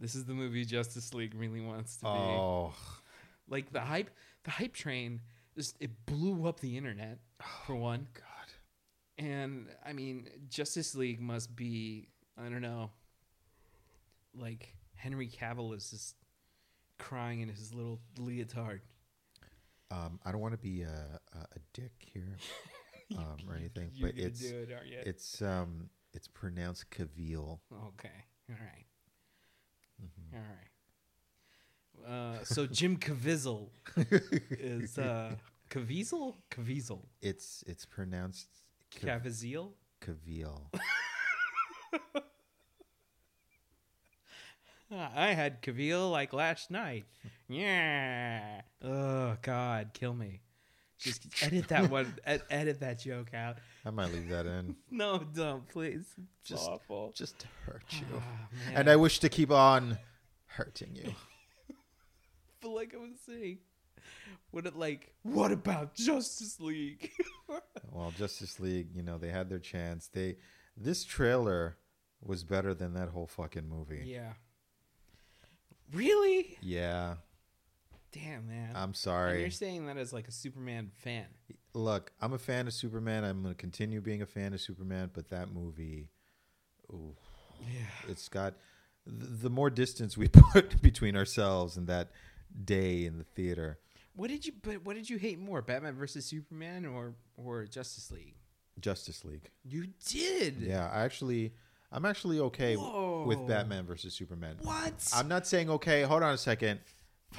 This 0.00 0.16
is 0.16 0.24
the 0.24 0.34
movie 0.34 0.64
Justice 0.64 1.14
League 1.14 1.34
really 1.36 1.60
wants 1.60 1.96
to 1.98 2.02
be 2.02 2.08
Oh, 2.10 2.74
like 3.48 3.72
the 3.72 3.80
hype 3.80 4.10
the 4.42 4.50
hype 4.50 4.74
train 4.74 5.20
just 5.56 5.76
it 5.80 5.90
blew 6.04 6.46
up 6.48 6.58
the 6.60 6.76
internet 6.76 7.18
for 7.64 7.76
one 7.76 8.08
God. 8.12 8.33
And 9.18 9.66
i 9.86 9.92
mean 9.92 10.28
justice 10.48 10.94
league 10.94 11.20
must 11.20 11.54
be 11.54 12.08
i 12.38 12.42
don't 12.48 12.62
know 12.62 12.90
like 14.36 14.74
henry 14.96 15.28
cavill 15.28 15.74
is 15.76 15.90
just 15.90 16.16
crying 16.98 17.40
in 17.40 17.48
his 17.48 17.72
little 17.74 18.00
leotard 18.18 18.80
Um, 19.90 20.18
I 20.24 20.32
don't 20.32 20.40
want 20.40 20.54
to 20.54 20.58
be 20.58 20.82
a, 20.82 21.20
a, 21.34 21.38
a 21.38 21.58
dick 21.72 21.92
here 21.98 22.36
um, 23.18 23.36
or 23.48 23.54
anything, 23.56 23.90
You're 23.94 24.08
but 24.10 24.18
it's 24.18 24.40
do 24.40 24.56
it, 24.56 24.68
you? 24.88 24.98
it's 25.04 25.42
um 25.42 25.90
it's 26.12 26.26
pronounced 26.26 26.90
Cavill. 26.90 27.58
okay 27.88 28.24
all 28.50 28.56
right. 28.60 28.86
Mm-hmm. 30.02 30.36
All 30.36 30.42
right. 30.50 32.40
Uh, 32.40 32.44
so 32.44 32.66
Jim 32.78 32.96
Caviezel 32.96 33.68
is 34.50 34.98
uh, 34.98 35.34
Caviezel? 35.70 36.34
Caviezel. 36.50 37.00
It's 37.22 37.62
it's 37.66 37.86
pronounced 37.86 38.48
Cav- 39.00 39.22
Caviezel? 39.24 39.72
Cavill. 40.00 40.60
Uh, 40.72 42.18
I 45.14 45.28
had 45.32 45.62
Cavill 45.62 46.10
like 46.10 46.32
last 46.32 46.70
night. 46.70 47.04
Yeah. 47.48 48.60
Oh 48.82 49.36
God, 49.42 49.90
kill 49.94 50.14
me. 50.14 50.40
Just 50.98 51.26
edit 51.42 51.68
that 51.68 51.90
one. 51.90 52.14
ed- 52.26 52.42
edit 52.50 52.80
that 52.80 53.00
joke 53.00 53.34
out. 53.34 53.58
I 53.84 53.90
might 53.90 54.12
leave 54.12 54.28
that 54.28 54.46
in 54.46 54.76
No, 54.90 55.18
don't 55.18 55.68
please. 55.68 56.06
It's 56.40 56.48
Just- 56.50 56.68
awful. 56.68 57.12
just 57.14 57.38
to 57.40 57.46
hurt 57.66 57.84
you. 57.92 58.06
Ah, 58.16 58.48
man. 58.68 58.76
and 58.76 58.90
I 58.90 58.96
wish 58.96 59.18
to 59.20 59.28
keep 59.28 59.50
on 59.50 59.98
hurting 60.46 60.94
you. 60.94 61.12
but 62.60 62.70
like 62.70 62.94
I 62.94 62.98
was 62.98 63.18
saying, 63.26 63.58
what 64.50 64.66
it 64.66 64.76
like? 64.76 65.14
What 65.22 65.52
about 65.52 65.94
Justice 65.94 66.58
League? 66.60 67.10
Well, 67.92 68.12
Justice 68.18 68.58
League, 68.58 68.88
you 68.92 69.04
know, 69.04 69.18
they 69.18 69.28
had 69.28 69.48
their 69.48 69.60
chance. 69.60 70.08
They 70.08 70.36
this 70.76 71.04
trailer 71.04 71.76
was 72.20 72.42
better 72.42 72.74
than 72.74 72.94
that 72.94 73.10
whole 73.10 73.28
fucking 73.28 73.68
movie. 73.68 74.02
yeah. 74.04 74.32
Really? 75.92 76.56
Yeah, 76.60 77.16
Damn, 78.12 78.48
man. 78.48 78.70
I'm 78.74 78.82
and 78.84 78.96
sorry. 78.96 79.40
you're 79.42 79.50
saying 79.50 79.86
that 79.86 79.96
as 79.96 80.12
like 80.12 80.28
a 80.28 80.32
Superman 80.32 80.90
fan. 80.96 81.26
Look, 81.72 82.12
I'm 82.20 82.32
a 82.32 82.38
fan 82.38 82.66
of 82.66 82.72
Superman. 82.72 83.24
I'm 83.24 83.42
going 83.42 83.54
to 83.54 83.58
continue 83.60 84.00
being 84.00 84.22
a 84.22 84.26
fan 84.26 84.54
of 84.54 84.60
Superman, 84.60 85.10
but 85.12 85.30
that 85.30 85.52
movie, 85.52 86.10
ooh, 86.92 87.14
Yeah. 87.60 87.86
it's 88.08 88.28
got 88.28 88.54
the 89.06 89.50
more 89.50 89.70
distance 89.70 90.16
we 90.16 90.28
put 90.52 90.80
between 90.80 91.16
ourselves 91.16 91.76
and 91.76 91.86
that 91.88 92.10
day 92.64 93.04
in 93.04 93.18
the 93.18 93.24
theater. 93.24 93.78
What 94.16 94.30
did 94.30 94.46
you? 94.46 94.52
But 94.62 94.84
what 94.84 94.96
did 94.96 95.10
you 95.10 95.18
hate 95.18 95.38
more, 95.38 95.60
Batman 95.62 95.94
versus 95.94 96.24
Superman 96.24 96.86
or 96.86 97.14
or 97.36 97.64
Justice 97.64 98.10
League? 98.10 98.34
Justice 98.80 99.24
League. 99.24 99.50
You 99.64 99.88
did. 100.06 100.56
Yeah, 100.60 100.90
I 100.92 101.02
actually, 101.04 101.52
I'm 101.92 102.04
actually 102.04 102.40
okay 102.40 102.76
Whoa. 102.76 103.24
with 103.26 103.46
Batman 103.46 103.86
versus 103.86 104.14
Superman. 104.14 104.56
What? 104.62 105.08
I'm 105.14 105.28
not 105.28 105.46
saying 105.46 105.70
okay. 105.70 106.02
Hold 106.02 106.22
on 106.22 106.34
a 106.34 106.38
second. 106.38 106.80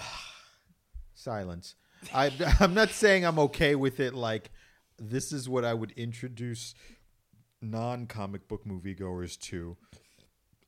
Silence. 1.14 1.76
I, 2.14 2.32
I'm 2.60 2.74
not 2.74 2.90
saying 2.90 3.26
I'm 3.26 3.40
okay 3.40 3.76
with 3.76 4.00
it. 4.00 4.14
Like, 4.14 4.52
this 4.98 5.32
is 5.32 5.50
what 5.50 5.66
I 5.66 5.74
would 5.74 5.92
introduce 5.92 6.74
non-comic 7.62 8.48
book 8.48 8.66
moviegoers 8.66 9.40
to. 9.40 9.78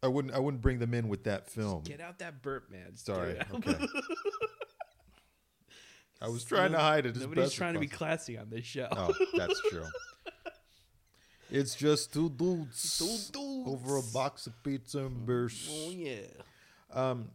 I 0.04 0.08
wouldn't. 0.08 0.34
I 0.34 0.40
wouldn't 0.40 0.62
bring 0.62 0.80
them 0.80 0.94
in 0.94 1.08
with 1.10 1.24
that 1.24 1.50
film. 1.50 1.84
Get 1.84 2.02
out 2.02 2.20
that 2.20 2.42
burp, 2.42 2.70
man. 2.70 2.96
Sorry. 2.96 3.34
get 3.34 3.42
it 3.42 3.48
out. 3.50 3.68
Okay. 3.68 3.88
I 6.22 6.28
was 6.30 6.44
trying 6.44 6.72
to 6.72 6.80
hide 6.80 7.06
it. 7.06 7.16
As 7.16 7.22
Nobody's 7.22 7.54
trying 7.54 7.76
to 7.76 7.80
be 7.80 7.88
classy 7.88 8.38
on 8.38 8.50
this 8.50 8.66
show. 8.66 8.88
Oh, 8.92 9.14
that's 9.36 9.60
true. 9.70 9.86
It's 11.50 11.76
just 11.76 12.12
two 12.12 12.30
dudes, 12.30 12.98
Two 13.00 13.06
dudes. 13.40 13.68
over 13.68 13.96
a 13.98 14.02
box 14.14 14.48
of 14.48 14.64
pizza 14.64 15.00
and 15.06 15.26
beers. 15.26 15.70
Oh 15.72 15.92
yeah. 15.92 16.26
Um, 16.92 17.30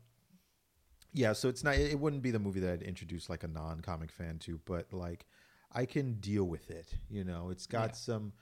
yeah, 1.14 1.32
so 1.32 1.48
it's 1.48 1.64
not. 1.64 1.76
It 1.76 1.98
wouldn't 1.98 2.20
be 2.22 2.30
the 2.30 2.38
movie 2.38 2.60
that 2.60 2.72
I'd 2.74 2.82
introduce 2.82 3.30
like 3.30 3.42
a 3.42 3.48
non-comic 3.48 4.12
fan 4.12 4.38
to, 4.40 4.60
but 4.66 4.92
like 4.92 5.24
I 5.72 5.86
can 5.86 6.20
deal 6.20 6.44
with 6.44 6.70
it. 6.70 6.88
You 7.08 7.24
know, 7.24 7.48
it's 7.48 7.66
got 7.66 7.90
Yeah. 7.90 7.94
some 7.94 8.32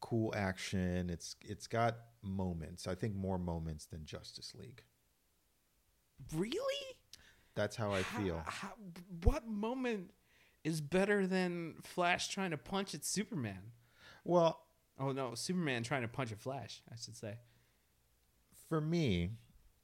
cool 0.00 0.32
action. 0.34 1.10
It's 1.10 1.36
it's 1.42 1.66
got 1.66 1.96
moments. 2.22 2.86
I 2.86 2.94
think 2.94 3.14
more 3.14 3.36
moments 3.38 3.84
than 3.84 4.06
Justice 4.06 4.54
League. 4.58 4.82
Really? 6.34 6.96
That's 7.58 7.74
how 7.74 7.92
I 7.92 8.02
How- 8.02 8.22
feel. 8.22 8.42
how- 8.46 8.76
what 9.24 9.44
moment 9.48 10.14
is 10.62 10.80
better 10.80 11.26
than 11.26 11.74
Flash 11.82 12.28
trying 12.28 12.52
to 12.52 12.56
punch 12.56 12.94
at 12.94 13.04
Superman? 13.04 13.72
Well, 14.24 14.64
Oh 15.00 15.12
no, 15.12 15.34
Superman 15.36 15.82
trying 15.84 16.02
to 16.02 16.08
punch 16.08 16.32
at 16.32 16.38
Flash, 16.40 16.82
I 16.90 16.96
should 16.96 17.16
say. 17.16 17.38
for 18.68 18.80
me, 18.80 19.30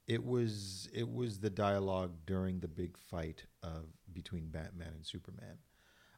it 0.07 0.23
was 0.23 0.87
it 0.93 1.09
was 1.09 1.39
the 1.39 1.49
dialogue 1.49 2.25
during 2.25 2.59
the 2.59 2.67
big 2.67 2.97
fight 2.97 3.45
of 3.63 3.87
between 4.13 4.49
Batman 4.49 4.93
and 4.93 5.05
Superman. 5.05 5.57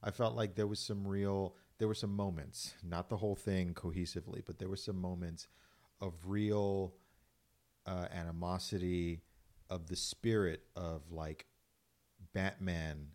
I 0.03 0.11
felt 0.11 0.35
like 0.35 0.55
there 0.55 0.67
was 0.67 0.79
some 0.79 1.07
real 1.07 1.55
there 1.79 1.87
were 1.87 1.93
some 1.95 2.15
moments, 2.15 2.73
not 2.83 3.07
the 3.09 3.17
whole 3.17 3.35
thing 3.35 3.73
cohesively, 3.73 4.43
but 4.45 4.57
there 4.59 4.67
were 4.69 4.75
some 4.77 4.99
moments 4.99 5.47
of 6.01 6.13
real 6.27 6.95
uh, 7.85 8.07
animosity 8.11 9.21
of 9.69 9.87
the 9.87 9.95
spirit 9.95 10.63
of 10.75 11.11
like 11.11 11.45
Batman 12.33 13.09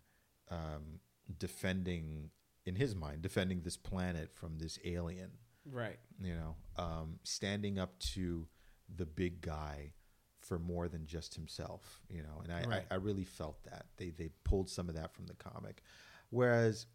um, 0.49 0.99
defending 1.39 2.29
in 2.65 2.75
his 2.75 2.95
mind 2.95 3.21
defending 3.21 3.61
this 3.61 3.77
planet 3.77 4.31
from 4.33 4.57
this 4.57 4.79
alien 4.85 5.31
Right. 5.65 5.97
you 6.21 6.35
know, 6.35 6.55
um, 6.77 7.19
standing 7.23 7.79
up 7.79 7.97
to 8.13 8.47
the 8.93 9.05
big 9.05 9.41
guy 9.41 9.93
for 10.41 10.59
more 10.59 10.89
than 10.89 11.05
just 11.05 11.35
himself, 11.35 12.01
you 12.09 12.21
know, 12.21 12.41
and 12.43 12.51
I, 12.51 12.63
Right. 12.67 12.85
I, 12.91 12.95
I 12.95 12.97
really 12.97 13.23
felt 13.23 13.63
that 13.63 13.85
they 13.97 14.09
they 14.09 14.29
pulled 14.43 14.69
some 14.69 14.89
of 14.89 14.95
that 14.95 15.13
from 15.13 15.25
the 15.27 15.35
comic, 15.35 15.81
whereas 16.29 16.85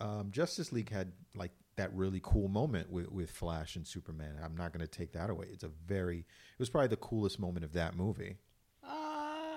um, 0.00 0.30
Justice 0.32 0.72
League 0.72 0.90
had 0.90 1.12
like 1.34 1.52
that 1.76 1.94
really 1.94 2.20
cool 2.22 2.48
moment 2.48 2.90
with, 2.90 3.10
with 3.12 3.30
Flash 3.30 3.76
and 3.76 3.86
Superman. 3.86 4.34
I'm 4.42 4.56
not 4.56 4.72
going 4.72 4.84
to 4.84 4.90
take 4.90 5.12
that 5.12 5.30
away. 5.30 5.46
It's 5.52 5.62
a 5.64 5.68
very 5.68 6.18
it 6.18 6.58
was 6.58 6.68
probably 6.70 6.88
the 6.88 6.96
coolest 6.96 7.38
moment 7.38 7.64
of 7.64 7.72
that 7.74 7.96
movie. 7.96 8.36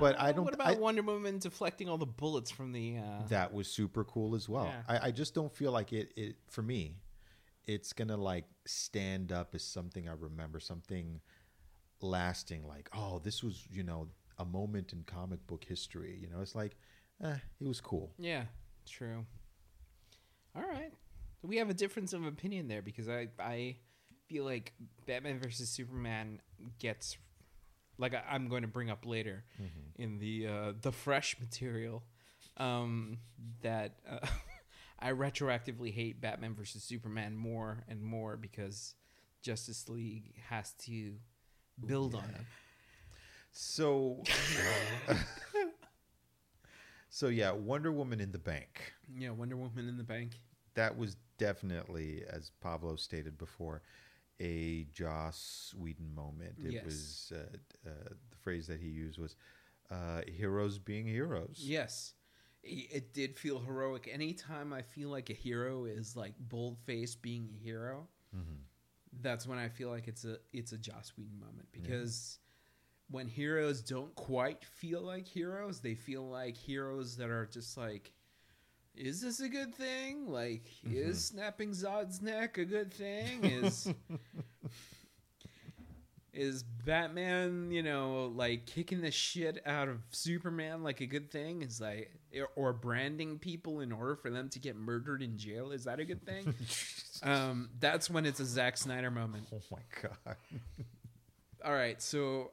But 0.02 0.20
I 0.20 0.32
don't- 0.34 0.44
What 0.46 0.54
about 0.54 0.68
I- 0.68 0.80
Wonder 0.80 1.02
Woman 1.04 1.40
deflecting 1.40 1.88
all 1.88 1.98
the 1.98 2.06
bullets 2.06 2.52
from 2.52 2.72
the? 2.74 2.98
Uh, 2.98 3.28
that 3.30 3.54
was 3.54 3.68
super 3.72 4.04
cool 4.04 4.36
as 4.36 4.50
well. 4.50 4.66
Yeah. 4.66 4.84
I, 4.88 5.08
I 5.08 5.12
just 5.12 5.34
don't 5.34 5.54
feel 5.56 5.72
like 5.72 5.94
it, 5.94 6.12
it 6.18 6.36
for 6.50 6.62
me, 6.62 6.98
it's 7.66 7.94
gonna 7.94 8.18
like 8.18 8.46
stand 8.66 9.32
up 9.32 9.56
as 9.56 9.64
something 9.64 10.10
I 10.10 10.14
remember, 10.14 10.60
something 10.60 11.22
lasting. 12.02 12.68
Like, 12.68 12.90
oh, 12.94 13.20
this 13.20 13.44
was 13.44 13.66
you 13.72 13.84
know 13.84 14.10
a 14.38 14.46
moment 14.46 14.92
in 14.94 15.04
comic 15.04 15.46
book 15.48 15.64
history. 15.64 16.18
You 16.20 16.30
know, 16.30 16.42
it's 16.42 16.56
like, 16.56 16.76
eh, 17.24 17.36
it 17.60 17.68
was 17.68 17.80
cool. 17.80 18.12
yeah, 18.18 18.46
true. 18.86 19.26
All 20.56 20.64
right, 20.64 20.92
we 21.44 21.58
have 21.58 21.70
a 21.70 21.74
difference 21.74 22.12
of 22.14 22.26
opinion 22.26 22.68
there 22.68 22.82
because 22.82 23.08
I 23.08 23.28
I 23.40 23.78
feel 24.28 24.44
like 24.46 24.74
Batman 25.06 25.40
versus 25.40 25.70
Superman 25.70 26.42
gets 26.80 27.18
like 28.02 28.14
I, 28.14 28.24
I'm 28.30 28.50
going 28.50 28.64
to 28.64 28.68
bring 28.68 28.90
up 28.90 29.06
later 29.06 29.46
in 29.96 30.18
the 30.18 30.48
uh, 30.48 30.74
the 30.82 30.92
fresh 30.92 31.38
material 31.40 32.04
um, 32.58 33.20
that 33.62 34.00
uh, 34.10 34.26
I 35.00 35.12
retroactively 35.12 35.94
hate 35.94 36.20
Batman 36.20 36.56
versus 36.56 36.84
Superman 36.84 37.38
more 37.38 37.84
and 37.88 38.04
more 38.04 38.36
because 38.36 38.96
Justice 39.42 39.88
League 39.88 40.34
has 40.50 40.74
to 40.86 41.14
build 41.86 42.16
on 42.16 42.24
it. 42.24 42.46
So, 43.52 44.24
so 47.10 47.28
yeah, 47.28 47.52
Wonder 47.52 47.92
Woman 47.92 48.22
in 48.22 48.32
the 48.32 48.40
bank. 48.40 48.94
Yeah, 49.18 49.32
Wonder 49.32 49.58
Woman 49.58 49.90
in 49.90 49.98
the 49.98 50.04
bank. 50.04 50.32
That 50.76 50.98
was 50.98 51.18
definitely, 51.38 52.24
as 52.30 52.52
Pablo 52.62 52.96
stated 52.96 53.38
before, 53.38 53.82
a 54.42 54.86
Joss 54.92 55.74
Whedon 55.78 56.14
moment. 56.14 56.56
It 56.64 56.74
Yes. 56.74 56.86
was 56.86 57.34
uh, 57.36 57.90
uh, 57.90 57.94
the 58.30 58.38
phrase 58.38 58.68
that 58.68 58.80
he 58.80 58.88
used 58.88 59.18
was 59.20 59.36
uh, 59.90 60.22
"heroes 60.28 60.80
being 60.80 61.06
heroes." 61.06 61.60
Yes. 61.62 62.14
It 62.64 63.14
did 63.14 63.38
feel 63.40 63.60
heroic. 63.60 64.08
Anytime 64.12 64.72
I 64.72 64.84
feel 64.84 65.10
like 65.10 65.32
a 65.32 65.34
hero 65.34 65.86
is 65.86 66.16
like 66.16 66.34
bold 66.38 66.78
faced 66.86 67.22
being 67.24 67.50
a 67.56 67.64
hero, 67.64 68.08
that's 69.22 69.48
when 69.48 69.58
I 69.58 69.68
feel 69.68 69.90
like 69.90 70.08
it's 70.08 70.26
a 70.26 70.38
it's 70.54 70.72
a 70.72 70.78
Joss 70.78 71.14
Whedon 71.18 71.40
moment 71.40 71.68
because 71.72 72.38
when 73.10 73.28
heroes 73.28 73.82
don't 73.82 74.14
quite 74.16 74.64
feel 74.64 75.02
like 75.02 75.28
heroes, 75.28 75.82
they 75.82 75.96
feel 75.96 76.30
like 76.30 76.56
heroes 76.56 77.18
that 77.18 77.30
are 77.30 77.46
just 77.46 77.78
like, 77.78 78.14
is 78.96 79.22
this 79.22 79.40
a 79.40 79.50
good 79.50 79.74
thing? 79.74 80.28
Like, 80.28 80.64
is 80.90 81.26
snapping 81.26 81.72
Zod's 81.72 82.22
neck 82.22 82.58
a 82.58 82.66
good 82.66 82.94
thing? 82.94 83.46
Is 83.46 83.92
is 86.34 86.64
Batman, 86.64 87.72
you 87.72 87.84
know, 87.84 88.32
like 88.36 88.66
kicking 88.66 89.02
the 89.02 89.12
shit 89.12 89.62
out 89.66 89.88
of 89.88 90.00
Superman 90.12 90.84
like 90.84 91.02
a 91.02 91.06
good 91.06 91.32
thing? 91.32 91.62
Is 91.62 91.82
like 91.82 92.12
or 92.56 92.74
branding 92.74 93.40
people 93.40 93.82
in 93.82 93.92
order 93.92 94.16
for 94.16 94.30
them 94.30 94.50
to 94.50 94.60
get 94.60 94.76
murdered 94.76 95.22
in 95.22 95.38
jail? 95.38 95.72
Is 95.72 95.86
that 95.86 96.00
a 96.00 96.06
good 96.06 96.26
thing? 96.26 96.54
um, 97.24 97.70
that's 97.80 98.10
when 98.10 98.26
it's 98.26 98.40
a 98.40 98.46
Zack 98.46 98.78
Snyder 98.78 99.12
moment. 99.12 99.48
Oh 99.54 99.62
my 99.72 99.82
god. 100.02 100.36
All 101.66 101.74
right, 101.74 102.02
so 102.02 102.52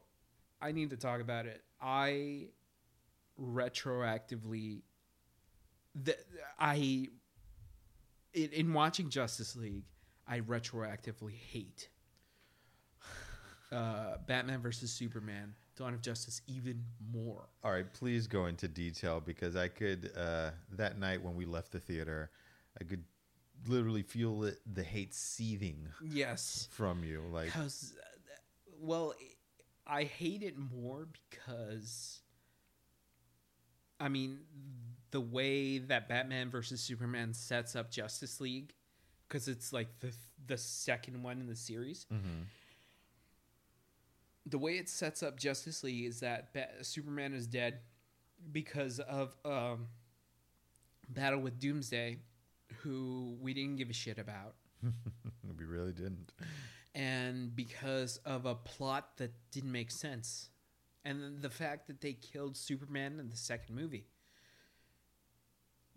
I 0.61 0.73
need 0.73 0.91
to 0.91 0.97
talk 0.97 1.21
about 1.21 1.47
it. 1.47 1.63
I 1.81 2.49
retroactively, 3.41 4.83
the, 6.05 6.17
I 6.59 7.09
in, 8.35 8.51
in 8.53 8.73
watching 8.73 9.09
Justice 9.09 9.57
League, 9.57 9.85
I 10.27 10.41
retroactively 10.41 11.35
hate 11.53 11.89
uh, 13.73 14.17
Batman 14.27 14.61
versus 14.61 14.91
Superman: 14.91 15.55
Dawn 15.77 15.95
of 15.95 16.01
Justice 16.01 16.43
even 16.47 16.83
more. 17.13 17.49
All 17.63 17.73
right, 17.73 17.91
please 17.93 18.27
go 18.27 18.47
into 18.47 18.69
detail 18.69 19.21
because 19.25 19.57
I 19.57 19.69
could 19.69 20.11
uh, 20.17 20.51
that 20.73 20.99
night 20.99 21.23
when 21.23 21.35
we 21.35 21.45
left 21.45 21.73
the 21.73 21.81
theater, 21.81 22.31
I 22.81 22.85
could 22.85 23.05
literally 23.67 24.03
feel 24.03 24.45
it, 24.45 24.59
the 24.73 24.83
hate 24.83 25.15
seething 25.15 25.89
Yes, 26.03 26.69
from 26.71 27.05
you. 27.05 27.23
Like, 27.31 27.47
because 27.47 27.95
well, 28.81 29.15
I 29.87 30.05
hate 30.05 30.43
it 30.43 30.57
more 30.57 31.09
because 31.31 32.21
I 34.01 34.09
mean 34.09 34.39
the 35.11 35.21
way 35.21 35.79
that 35.79 36.09
Batman 36.09 36.51
versus 36.51 36.81
Superman 36.81 37.33
sets 37.35 37.75
up 37.77 37.91
Justice 37.91 38.41
League 38.41 38.75
because 39.29 39.49
it's 39.49 39.73
like 39.73 39.89
the 40.01 40.13
the 40.47 40.57
second 40.59 41.23
one 41.23 41.41
in 41.41 41.47
the 41.47 41.57
series. 41.57 42.07
The 44.47 44.59
way 44.59 44.79
it 44.79 44.89
sets 44.89 45.23
up 45.23 45.39
Justice 45.39 45.85
League 45.85 46.07
is 46.07 46.21
that 46.21 46.51
Superman 46.83 47.35
is 47.35 47.47
dead 47.47 47.81
because 48.51 48.99
of 49.01 49.37
um, 49.45 49.89
battle 51.09 51.41
with 51.41 51.59
Doomsday, 51.59 52.19
who 52.79 53.37
we 53.41 53.53
didn't 53.53 53.77
give 53.77 53.91
a 53.91 53.95
shit 53.95 54.19
about 54.19 54.55
we 55.59 55.65
really 55.65 55.93
didn't. 55.93 56.33
and 56.95 57.55
because 57.55 58.19
of 58.25 58.47
a 58.47 58.55
plot 58.55 59.17
that 59.19 59.33
didn't 59.51 59.73
make 59.73 59.91
sense 59.91 60.51
and 61.05 61.43
the 61.43 61.51
fact 61.51 61.87
that 61.89 62.01
they 62.01 62.13
killed 62.13 62.57
superman 62.57 63.19
in 63.19 63.29
the 63.29 63.37
second 63.37 63.75
movie 63.75 64.07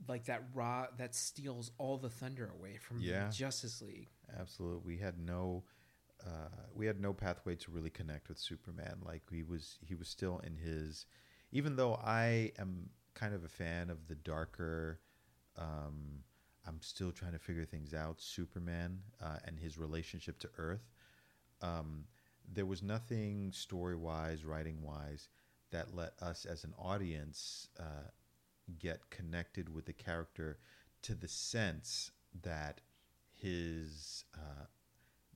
like 0.08 0.26
that 0.26 0.44
raw 0.54 0.88
that 0.98 1.16
steals 1.16 1.72
all 1.78 1.98
the 1.98 2.10
thunder 2.10 2.52
away 2.58 2.78
from 2.78 3.02
Yeah. 3.02 3.30
justice 3.30 3.82
league 3.82 4.10
Absolutely, 4.40 4.96
we 4.96 4.98
had 4.98 5.20
no, 5.20 5.64
uh, 6.26 6.50
we 6.74 6.86
had 6.86 7.00
no 7.02 7.14
pathway 7.14 7.56
to 7.56 7.72
really 7.72 7.90
connect 7.90 8.30
with 8.30 8.38
Superman. 8.40 9.02
Like 9.04 9.24
he 9.30 9.44
was, 9.44 9.78
he 9.82 9.96
was 9.96 10.08
still 10.08 10.40
in 10.40 10.56
his. 10.56 11.06
Even 11.52 11.76
though 11.76 11.96
I 11.96 12.52
am 12.58 12.90
kind 13.14 13.34
of 13.34 13.44
a 13.44 13.50
fan 13.50 13.90
of 13.90 14.08
the 14.08 14.16
darker, 14.16 15.02
um, 15.58 16.24
I'm 16.66 16.82
still 16.82 17.12
trying 17.12 17.34
to 17.34 17.40
figure 17.40 17.66
things 17.66 17.94
out. 17.94 18.22
Superman 18.22 19.00
uh, 19.22 19.38
and 19.46 19.60
his 19.60 19.78
relationship 19.78 20.40
to 20.40 20.50
Earth. 20.58 20.94
Um, 21.62 22.06
there 22.54 22.66
was 22.66 22.82
nothing 22.82 23.52
story 23.52 23.96
wise, 23.96 24.46
writing 24.46 24.82
wise, 24.82 25.30
that 25.72 25.96
let 25.96 26.14
us 26.22 26.46
as 26.46 26.64
an 26.64 26.74
audience 26.78 27.68
uh, 27.80 28.10
get 28.80 29.10
connected 29.10 29.74
with 29.74 29.86
the 29.86 29.94
character 29.94 30.60
to 31.04 31.16
the 31.16 31.28
sense 31.28 32.12
that 32.44 32.82
his 33.34 34.24
uh, 34.36 34.66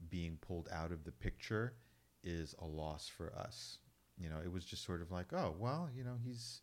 being 0.09 0.37
pulled 0.41 0.69
out 0.71 0.91
of 0.91 1.03
the 1.03 1.11
picture 1.11 1.73
is 2.23 2.55
a 2.59 2.65
loss 2.65 3.07
for 3.07 3.33
us. 3.35 3.79
You 4.17 4.29
know, 4.29 4.39
it 4.43 4.51
was 4.51 4.65
just 4.65 4.83
sort 4.85 5.01
of 5.01 5.11
like, 5.11 5.33
oh 5.33 5.55
well, 5.57 5.89
you 5.95 6.03
know, 6.03 6.17
he's 6.23 6.61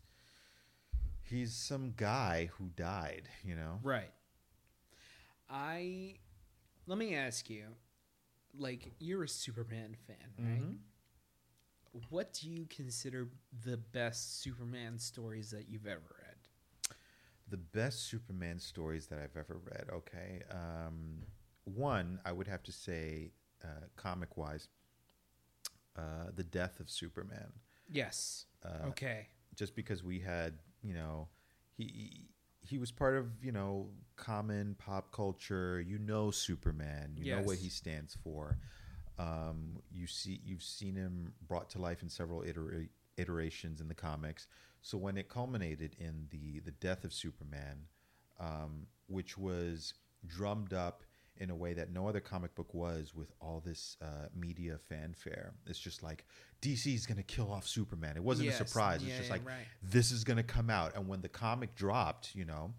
he's 1.22 1.54
some 1.54 1.92
guy 1.96 2.50
who 2.58 2.70
died. 2.76 3.28
You 3.44 3.56
know, 3.56 3.80
Right. 3.82 4.12
I 5.48 6.14
let 6.86 6.98
me 6.98 7.14
ask 7.14 7.48
you, 7.50 7.66
like 8.58 8.92
you're 8.98 9.24
a 9.24 9.28
Superman 9.28 9.96
fan, 10.06 10.16
right? 10.38 10.62
Mhm. 10.62 10.78
What 12.08 12.32
do 12.32 12.48
you 12.48 12.66
consider 12.66 13.28
the 13.64 13.76
best 13.76 14.40
Superman 14.40 14.98
stories 14.98 15.50
that 15.50 15.68
you've 15.68 15.86
ever 15.86 16.16
read? 16.22 16.31
The 17.52 17.58
best 17.58 18.08
Superman 18.08 18.58
stories 18.58 19.08
that 19.08 19.18
I've 19.18 19.36
ever 19.36 19.60
read. 19.62 19.84
Okay, 19.92 20.42
um, 20.50 21.18
one 21.64 22.18
I 22.24 22.32
would 22.32 22.46
have 22.46 22.62
to 22.62 22.72
say, 22.72 23.32
uh, 23.62 23.84
comic 23.94 24.38
wise, 24.38 24.68
uh, 25.94 26.30
the 26.34 26.44
death 26.44 26.80
of 26.80 26.88
Superman. 26.88 27.52
Yes. 27.90 28.46
Uh, 28.64 28.88
okay. 28.88 29.26
just 29.54 29.76
because 29.76 30.02
we 30.02 30.18
had, 30.18 30.54
you 30.82 30.94
know, 30.94 31.28
he 31.76 32.30
he 32.62 32.78
was 32.78 32.90
part 32.90 33.16
of, 33.16 33.26
you 33.42 33.52
know, 33.52 33.88
common 34.16 34.74
pop 34.78 35.12
culture. 35.12 35.78
You 35.78 35.98
know 35.98 36.30
Superman. 36.30 37.12
You 37.18 37.32
know 37.36 37.42
what 37.42 37.58
he 37.58 37.68
stands 37.68 38.16
for. 38.24 38.56
Um, 39.18 39.82
you 39.92 40.06
see 40.06 40.40
you've 40.42 40.62
seen 40.62 40.94
him 40.94 41.34
brought 41.46 41.68
to 41.70 41.78
life 41.82 42.02
in 42.02 42.08
several 42.08 42.40
itera- 42.40 42.88
iterations 43.18 43.82
in 43.82 43.88
the 43.88 43.94
comics. 43.94 44.46
So 44.82 44.98
when 44.98 45.16
it 45.16 45.28
culminated 45.28 45.94
in 45.98 46.26
the 46.30 46.60
the 46.60 46.72
death 46.72 47.04
of 47.04 47.12
Superman, 47.12 47.86
um, 48.40 48.86
which 49.06 49.38
was 49.38 49.94
drummed 50.26 50.72
up 50.72 51.02
in 51.38 51.50
a 51.50 51.54
way 51.54 51.72
that 51.72 51.90
no 51.90 52.06
other 52.06 52.20
comic 52.20 52.54
book 52.54 52.72
was 52.74 53.14
with 53.14 53.32
all 53.40 53.60
this 53.64 53.96
uh, 54.02 54.26
media 54.36 54.76
fanfare. 54.88 55.54
It's 55.66 55.78
just 55.78 56.02
like 56.02 56.24
DC 56.60 56.94
is 56.94 57.06
going 57.06 57.16
to 57.16 57.22
kill 57.22 57.50
off 57.50 57.66
Superman. 57.66 58.16
It 58.16 58.22
wasn't 58.22 58.48
Yes. 58.50 58.60
a 58.60 58.66
surprise. 58.66 59.02
Yeah, 59.02 59.08
it's 59.10 59.18
just 59.18 59.28
yeah, 59.30 59.36
like 59.36 59.46
right. 59.46 59.66
this 59.82 60.10
is 60.12 60.24
going 60.24 60.36
to 60.36 60.42
come 60.42 60.68
out. 60.68 60.94
And 60.94 61.08
when 61.08 61.22
the 61.22 61.28
comic 61.30 61.74
dropped, 61.74 62.34
you 62.34 62.44
know, 62.44 62.74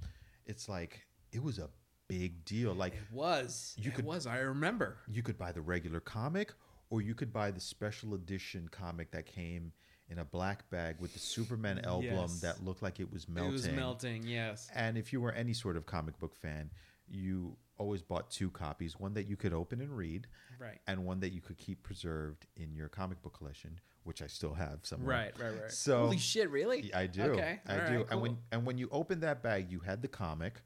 it's 0.46 0.70
like 0.70 1.02
it 1.32 1.42
was 1.42 1.58
a 1.58 1.70
big 2.08 2.46
deal. 2.46 2.74
Like 2.74 2.94
It 2.94 3.02
was. 3.12 3.74
You 3.78 3.90
it 3.90 3.96
could- 3.96 4.06
was. 4.06 4.28
I 4.28 4.38
remember. 4.40 4.98
you 5.08 5.24
could 5.24 5.38
buy 5.38 5.52
the 5.52 5.62
regular 5.62 6.00
comic 6.00 6.54
or 6.90 7.02
you 7.02 7.16
could 7.16 7.34
buy 7.34 7.50
the 7.50 7.60
special 7.60 8.14
edition 8.14 8.68
comic 8.70 9.10
that 9.12 9.26
came 9.26 9.72
in 10.14 10.20
a 10.20 10.24
black 10.26 10.70
bag 10.70 10.96
with 11.00 11.12
the 11.14 11.20
Superman 11.20 11.80
emblem 11.80 12.04
Yes. 12.04 12.40
that 12.42 12.64
looked 12.64 12.84
like 12.84 13.00
it 13.00 13.12
was 13.12 13.28
melting. 13.28 13.50
It 13.50 13.54
was 13.54 13.68
melting. 13.72 14.24
Yes. 14.28 14.70
And 14.76 14.96
if 14.98 15.12
you 15.12 15.20
were 15.20 15.32
any 15.32 15.54
sort 15.54 15.76
of 15.76 15.86
comic 15.88 16.18
book 16.20 16.36
fan, 16.36 16.70
you 17.10 17.58
always 17.80 18.04
bought 18.04 18.30
two 18.30 18.52
copies, 18.52 19.00
one 19.00 19.16
that 19.16 19.24
you 19.28 19.36
could 19.36 19.54
open 19.54 19.82
and 19.82 19.98
read 19.98 20.28
Right. 20.60 20.80
and 20.88 21.04
one 21.04 21.20
that 21.22 21.34
you 21.34 21.42
could 21.42 21.58
keep 21.58 21.82
preserved 21.82 22.46
in 22.56 22.76
your 22.76 22.88
comic 22.90 23.22
book 23.24 23.34
collection, 23.36 23.80
which 24.04 24.22
I 24.22 24.28
still 24.28 24.54
have 24.54 24.80
somewhere. 24.84 25.18
Right. 25.18 25.40
Right. 25.40 25.62
Right. 25.64 25.72
So- 25.72 26.04
holy 26.04 26.20
shit! 26.20 26.50
Really? 26.52 26.94
I 26.94 27.08
do. 27.08 27.24
Okay. 27.24 27.60
I 27.66 27.80
all 27.80 27.90
do. 27.90 27.98
right, 27.98 28.06
And 28.12 28.22
when 28.22 28.38
and 28.52 28.66
when 28.68 28.78
you 28.78 28.88
opened 28.92 29.24
that 29.24 29.42
bag, 29.42 29.72
you 29.72 29.80
had 29.80 30.04
the 30.04 30.08
comic, 30.08 30.62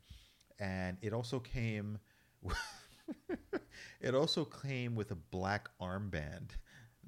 and 0.60 0.98
it 1.02 1.14
also 1.14 1.40
came. 1.40 2.00
it 4.02 4.14
also 4.14 4.44
came 4.44 4.96
with 4.96 5.12
a 5.12 5.16
black 5.16 5.70
armband 5.82 6.50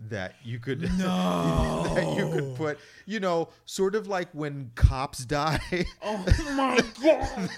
that 0.08 0.36
you 0.44 0.60
could 0.60 0.82
that 0.82 2.14
you 2.18 2.32
could 2.32 2.56
put. 2.56 2.80
You 3.06 3.20
know, 3.20 3.50
sort 3.66 3.96
of 3.96 4.08
like 4.08 4.30
when 4.34 4.72
cops 4.76 5.20
die, 5.26 5.86
Oh 6.02 6.18
my 6.56 6.82
god! 7.04 7.50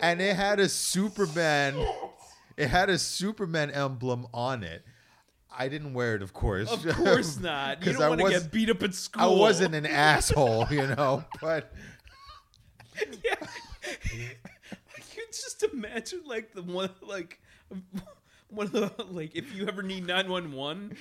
and 0.00 0.20
it 0.20 0.36
had 0.36 0.60
a 0.60 0.68
Superman. 0.68 1.74
It 2.56 2.68
had 2.68 2.90
a 2.90 2.98
Superman 2.98 3.70
emblem 3.70 4.26
on 4.34 4.64
it. 4.64 4.84
I 5.56 5.68
didn't 5.68 5.94
wear 5.94 6.14
it, 6.14 6.22
of 6.22 6.32
course. 6.32 6.70
Of 6.70 6.86
course 6.96 7.38
not. 7.38 7.84
You 7.84 7.92
don't 7.92 8.02
I 8.02 8.08
want 8.08 8.20
to 8.20 8.30
get 8.30 8.50
beat 8.50 8.70
up 8.70 8.82
at 8.82 8.94
school. 8.94 9.22
I 9.22 9.26
wasn't 9.26 9.74
an 9.74 9.86
asshole, 9.86 10.66
you 10.70 10.86
know, 10.86 11.24
but. 11.40 11.72
yeah. 13.24 13.34
you 14.14 15.26
just 15.30 15.62
imagine 15.72 16.22
like 16.26 16.52
the 16.52 16.62
one 16.62 16.90
like 17.00 17.40
one 18.50 18.66
of 18.66 18.72
the 18.72 18.92
like 19.10 19.36
if 19.36 19.54
you 19.54 19.68
ever 19.68 19.82
need 19.82 20.06
911 20.06 20.96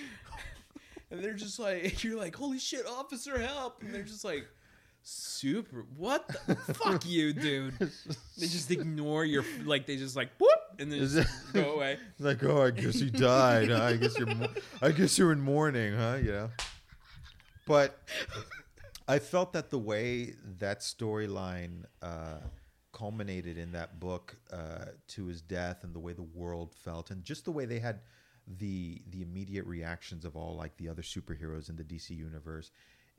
and 1.12 1.24
they're 1.24 1.34
just 1.34 1.60
like 1.60 2.04
you're 2.04 2.18
like 2.18 2.36
holy 2.36 2.60
shit 2.60 2.86
officer 2.86 3.40
help 3.40 3.82
and 3.82 3.94
they're 3.94 4.04
just 4.04 4.24
like 4.26 4.48
super 5.04 5.86
what 5.96 6.28
the 6.48 6.56
fuck 6.74 7.06
you 7.06 7.32
dude 7.32 7.74
they 7.80 8.48
just 8.48 8.70
ignore 8.72 9.24
your 9.24 9.44
like 9.64 9.86
they 9.86 9.96
just 9.96 10.16
like 10.18 10.30
whoop 10.38 10.50
and 10.80 10.92
then 10.92 11.00
just 11.00 11.16
it- 11.18 11.28
go 11.54 11.76
away 11.76 11.98
Like, 12.20 12.44
oh, 12.44 12.62
I 12.64 12.72
guess 12.72 12.96
you 13.02 13.10
died. 13.10 13.70
huh? 13.70 13.84
I 13.84 13.96
guess 13.96 14.18
you're, 14.18 14.28
mo- 14.28 14.50
I 14.82 14.92
guess 14.92 15.18
you're 15.18 15.32
in 15.32 15.40
mourning, 15.40 15.96
huh? 15.96 16.18
You 16.22 16.32
know. 16.32 16.50
But 17.66 17.98
I 19.08 19.20
felt 19.20 19.54
that 19.54 19.70
the 19.70 19.78
way 19.80 20.34
that 20.60 20.82
storyline 20.82 21.84
uh, 22.02 22.40
culminated 22.92 23.58
in 23.58 23.72
that 23.74 24.00
book 24.00 24.36
uh, 24.52 24.86
to 25.10 25.26
his 25.28 25.42
death, 25.42 25.84
and 25.84 25.94
the 25.94 26.00
way 26.00 26.14
the 26.14 26.24
world 26.24 26.74
felt, 26.74 27.12
and 27.12 27.24
just 27.24 27.46
the 27.46 27.52
way 27.52 27.66
they 27.66 27.80
had 27.80 28.00
the 28.48 29.02
the 29.10 29.22
immediate 29.22 29.66
reactions 29.66 30.26
of 30.26 30.36
all 30.36 30.56
like 30.56 30.78
the 30.78 30.90
other 30.90 31.02
superheroes 31.02 31.70
in 31.70 31.76
the 31.76 31.84
DC 31.84 32.12
universe, 32.12 32.72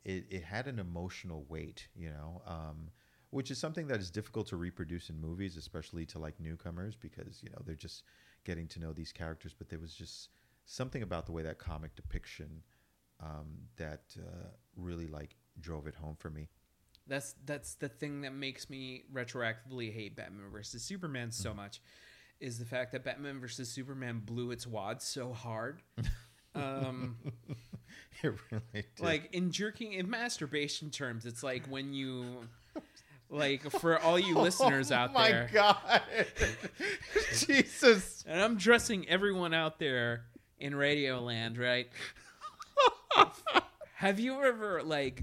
it, 0.05 0.27
it 0.31 0.43
had 0.43 0.67
an 0.67 0.79
emotional 0.79 1.45
weight, 1.49 1.89
you 1.95 2.11
know. 2.11 2.43
Um, 2.47 2.91
which 3.31 3.51
is 3.51 3.59
something 3.59 3.87
that 3.89 4.01
is 4.01 4.11
difficult 4.11 4.47
to 4.49 4.57
reproduce 4.57 5.11
in 5.11 5.21
movies, 5.21 5.59
especially 5.59 6.07
to 6.07 6.19
like 6.19 6.41
newcomers, 6.41 6.97
because 6.97 7.43
you 7.43 7.51
know 7.51 7.59
they're 7.65 7.75
just 7.75 8.05
getting 8.45 8.67
to 8.69 8.81
know 8.81 8.93
these 8.93 9.13
characters. 9.13 9.55
But 9.57 9.69
there 9.69 9.79
was 9.79 9.95
just 9.95 10.31
something 10.65 11.03
about 11.03 11.27
the 11.27 11.33
way 11.33 11.43
that 11.43 11.59
comic 11.59 11.95
depiction 11.95 12.63
um, 13.21 13.59
that 13.77 14.05
uh, 14.19 14.49
really 14.77 15.07
like 15.07 15.37
drove 15.61 15.87
it 15.87 15.95
home 15.95 16.17
for 16.19 16.31
me. 16.31 16.49
That's 17.07 17.35
that's 17.45 17.75
the 17.75 17.89
thing 17.89 18.23
that 18.23 18.35
makes 18.35 18.69
me 18.69 19.05
retroactively 19.13 19.93
hate 19.93 20.17
Batman 20.17 20.51
versus 20.53 20.83
Superman 20.83 21.31
so 21.31 21.55
much, 21.55 21.81
is 22.41 22.59
the 22.59 22.65
fact 22.65 22.93
that 22.93 23.05
Batman 23.05 23.41
versus 23.41 23.69
Superman 23.71 24.23
blew 24.25 24.51
its 24.51 24.67
wad 24.67 25.03
so 25.03 25.33
hard. 25.33 25.83
Um, 26.55 27.17
It 28.23 28.33
really 28.51 28.63
did. 28.75 28.85
like 28.99 29.29
in 29.33 29.53
jerking 29.53 29.93
in 29.93 30.11
masturbation 30.11 30.91
terms, 30.91 31.25
it's 31.25 31.45
like 31.45 31.67
when 31.69 31.93
you, 31.95 32.49
like 33.31 33.63
for 33.71 33.97
all 34.01 34.19
you 34.19 34.37
listeners 34.37 34.91
out 34.91 35.15
there 35.15 35.49
oh 35.55 35.57
my 35.57 35.77
god, 35.93 36.03
Jesus! 37.37 38.25
and 38.27 38.41
I'm 38.43 38.57
dressing 38.57 39.09
everyone 39.09 39.55
out 39.55 39.79
there 39.79 40.25
in 40.59 40.75
Radio 40.75 41.21
Land, 41.21 41.59
right? 41.59 41.89
Have 43.97 44.19
you 44.19 44.43
ever 44.43 44.83
like 44.83 45.23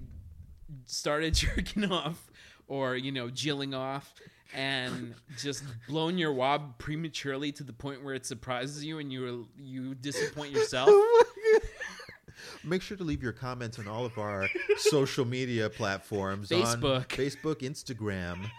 started 0.86 1.34
jerking 1.34 1.91
off 1.91 2.30
or 2.67 2.95
you 2.95 3.12
know 3.12 3.30
jilling 3.30 3.73
off 3.73 4.13
and 4.54 5.16
just 5.38 5.64
blown 5.88 6.18
your 6.18 6.34
wob 6.34 6.78
prematurely 6.78 7.52
to 7.54 7.64
the 7.64 7.74
point 7.74 8.04
where 8.04 8.14
it 8.14 8.26
surprises 8.26 8.84
you 8.84 9.00
and 9.00 9.12
you 9.12 9.48
you 9.58 9.96
disappoint 9.96 10.52
yourself? 10.52 10.90
Make 12.64 12.82
sure 12.82 12.98
to 12.98 13.04
leave 13.04 13.24
your 13.24 13.32
comments 13.32 13.80
on 13.80 13.88
all 13.88 14.06
of 14.06 14.18
our 14.18 14.48
social 14.78 15.26
media 15.26 15.70
platforms 15.70 16.52
on 16.52 16.62
Facebook. 16.62 17.08
Facebook, 17.08 17.56
Instagram, 17.62 18.50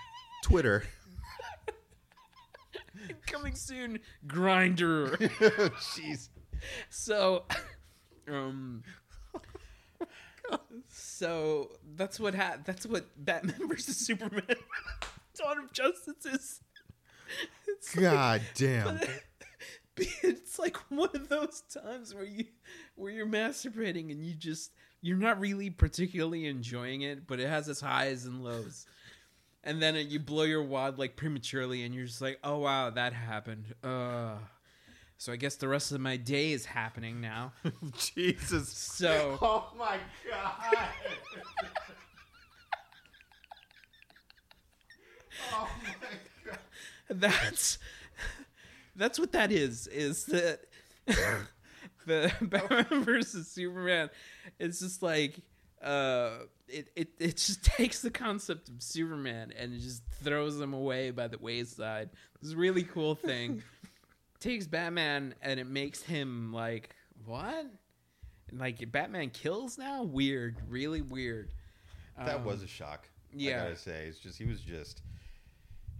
Twitter. 0.42 0.84
Coming 3.26 3.54
soon, 3.54 3.98
Grindr. 4.26 5.16
Jeez. 5.18 6.28
So, 6.90 7.44
um, 8.28 8.82
so 10.88 11.72
that's 11.96 12.18
what 12.18 12.34
ha- 12.34 12.56
that's 12.64 12.86
what 12.86 13.06
Batman 13.16 13.68
versus 13.68 13.96
Superman, 13.96 14.42
Dawn 15.38 15.58
of 15.58 15.72
Justice 15.72 16.24
is. 16.26 16.60
It's 17.68 17.96
like- 17.96 18.02
God 18.02 18.42
damn. 18.54 19.00
it's 19.96 20.58
like 20.58 20.76
one 20.90 21.10
of 21.14 21.28
those 21.28 21.62
times 21.72 22.14
where 22.14 22.24
you 22.24 22.44
where 22.96 23.10
you're 23.10 23.26
masturbating 23.26 24.10
and 24.12 24.24
you 24.24 24.34
just 24.34 24.72
you're 25.00 25.16
not 25.16 25.40
really 25.40 25.70
particularly 25.70 26.46
enjoying 26.46 27.02
it, 27.02 27.26
but 27.26 27.40
it 27.40 27.48
has 27.48 27.68
its 27.68 27.80
highs 27.80 28.24
and 28.26 28.42
lows. 28.44 28.86
And 29.64 29.82
then 29.82 29.96
you 29.96 30.20
blow 30.20 30.44
your 30.44 30.62
wad 30.62 30.98
like 30.98 31.16
prematurely, 31.16 31.82
and 31.84 31.94
you're 31.94 32.06
just 32.06 32.20
like, 32.20 32.38
"Oh 32.44 32.58
wow, 32.58 32.90
that 32.90 33.12
happened." 33.12 33.74
Uh, 33.82 34.36
so 35.18 35.32
I 35.32 35.36
guess 35.36 35.56
the 35.56 35.66
rest 35.66 35.92
of 35.92 36.00
my 36.00 36.16
day 36.16 36.52
is 36.52 36.66
happening 36.66 37.20
now. 37.20 37.52
Jesus. 38.14 38.68
So 38.68 39.38
Oh 39.42 39.72
my 39.76 39.98
god. 40.30 40.88
oh 45.52 45.68
my 45.82 45.94
god. 46.50 46.58
that's 47.10 47.78
that's 48.96 49.18
what 49.18 49.32
that 49.32 49.52
is. 49.52 49.86
Is 49.88 50.24
that 50.26 50.60
the 52.06 52.32
Batman 52.42 53.04
versus 53.04 53.48
Superman? 53.48 54.10
It's 54.58 54.80
just 54.80 55.02
like 55.02 55.40
uh, 55.82 56.30
it, 56.68 56.88
it 56.96 57.08
it 57.18 57.36
just 57.36 57.64
takes 57.76 58.00
the 58.00 58.10
concept 58.10 58.68
of 58.68 58.82
Superman 58.82 59.52
and 59.58 59.74
it 59.74 59.80
just 59.80 60.02
throws 60.22 60.58
him 60.60 60.72
away 60.72 61.10
by 61.10 61.28
the 61.28 61.38
wayside. 61.38 62.10
This 62.42 62.54
really 62.54 62.82
cool 62.82 63.14
thing 63.14 63.62
takes 64.40 64.66
Batman 64.66 65.34
and 65.42 65.58
it 65.60 65.66
makes 65.66 66.02
him 66.02 66.52
like 66.52 66.94
what? 67.24 67.66
And, 68.48 68.60
like 68.60 68.90
Batman 68.92 69.30
kills 69.30 69.76
now? 69.76 70.02
Weird, 70.04 70.56
really 70.68 71.02
weird. 71.02 71.50
That 72.18 72.36
Um, 72.36 72.44
was 72.44 72.62
a 72.62 72.66
shock. 72.66 73.08
yeah. 73.32 73.60
I 73.60 73.64
gotta 73.64 73.76
say, 73.76 74.06
it's 74.06 74.18
just 74.18 74.38
he 74.38 74.44
was 74.46 74.60
just 74.60 75.02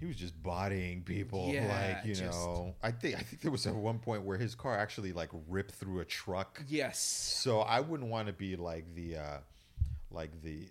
he 0.01 0.07
was 0.07 0.17
just 0.17 0.41
bodying 0.43 1.03
people. 1.03 1.49
Yeah, 1.53 1.95
like 1.97 2.05
you 2.07 2.15
just- 2.15 2.39
know, 2.39 2.75
I 2.83 2.91
think 2.91 3.17
I 3.17 3.21
think 3.21 3.43
there 3.43 3.51
was 3.51 3.67
at 3.67 3.75
one 3.75 3.99
point 3.99 4.23
where 4.23 4.37
his 4.39 4.55
car 4.55 4.77
actually 4.79 5.13
like 5.13 5.31
ripped 5.49 5.73
through 5.73 6.01
a 6.01 6.05
truck. 6.05 6.63
yes. 6.69 6.99
So 6.99 7.61
I 7.61 7.81
wouldn't 7.81 8.11
want 8.11 8.27
to 8.29 8.33
be 8.33 8.57
like 8.57 8.85
the 8.95 9.17
uh 9.17 9.39
like 10.11 10.43
the 10.43 10.69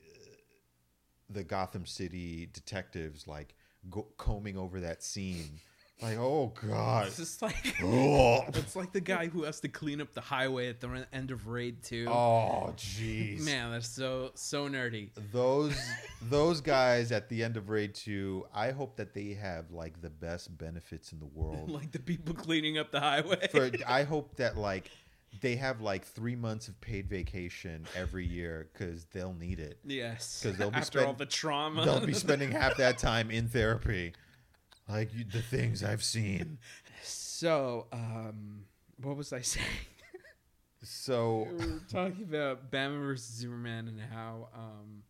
the 1.30 1.44
Gotham 1.44 1.86
City 1.86 2.48
detectives 2.54 3.28
like 3.28 3.56
go- 3.90 4.08
combing 4.18 4.58
over 4.58 4.80
that 4.82 5.04
scene. 5.04 5.60
Like, 6.02 6.18
oh 6.18 6.54
god. 6.68 7.08
It's 7.08 7.18
just 7.18 7.42
like 7.42 7.56
it's 7.80 8.76
like 8.76 8.92
the 8.92 9.00
guy 9.02 9.28
who 9.28 9.44
has 9.44 9.62
to 9.62 9.70
clean 9.70 10.02
up 10.02 10.14
the 10.14 10.22
highway 10.22 10.68
at 10.70 10.82
the 10.82 11.06
end 11.14 11.32
of 11.32 11.48
Raid 11.48 11.82
2. 11.84 12.08
oh 12.10 12.74
jeez. 12.76 13.40
Man, 13.46 13.72
that's 13.72 13.88
so 13.88 14.32
so 14.36 14.68
nerdy. 14.68 15.10
those 15.32 15.78
those 16.22 16.60
guys 16.60 17.12
at 17.14 17.30
the 17.30 17.44
end 17.44 17.56
of 17.56 17.70
raid 17.70 17.94
2 17.94 18.46
i 18.54 18.72
hope 18.72 18.96
that 18.98 19.14
they 19.14 19.34
have 19.34 19.72
like 19.72 20.02
the 20.02 20.10
best 20.10 20.58
benefits 20.58 21.12
in 21.12 21.20
the 21.20 21.26
world 21.26 21.70
like 21.70 21.92
the 21.92 22.00
people 22.00 22.34
cleaning 22.34 22.78
up 22.78 22.92
the 22.92 23.00
highway. 23.00 23.48
For, 23.52 23.70
i 23.88 24.04
hope 24.04 24.36
that 24.38 24.58
like 24.58 24.90
they 25.42 25.56
have 25.58 25.82
like 25.82 26.04
three 26.06 26.36
months 26.36 26.68
of 26.68 26.80
paid 26.82 27.08
vacation 27.10 27.86
every 27.96 28.26
year 28.26 28.70
because 28.74 29.06
they'll 29.14 29.34
need 29.34 29.60
it 29.60 29.78
yes. 29.86 30.42
'Cause 30.44 30.58
they'll 30.58 30.72
be 30.72 30.78
after 30.78 31.06
all 31.06 31.14
the 31.14 31.26
trauma. 31.26 31.86
they'll 31.86 32.06
be 32.06 32.14
spending 32.14 32.52
half 32.52 32.78
that 32.78 32.98
time 32.98 33.30
in 33.32 33.48
therapy 33.48 34.14
like 34.90 35.14
you, 35.14 35.24
the 35.32 35.42
things 35.42 35.84
i've 35.84 36.04
seen 36.04 36.58
so, 37.04 37.88
um 37.92 38.66
what 39.02 39.18
was 39.18 39.34
I 39.34 39.42
saying? 39.54 39.66
so 40.84 41.48
we 41.52 41.66
were 41.66 41.82
talking 41.92 42.24
about 42.24 42.72
Batman 42.72 43.02
versus 43.02 43.36
Superman 43.36 43.88
and 43.88 44.00
how 44.00 44.48
um 44.56 45.04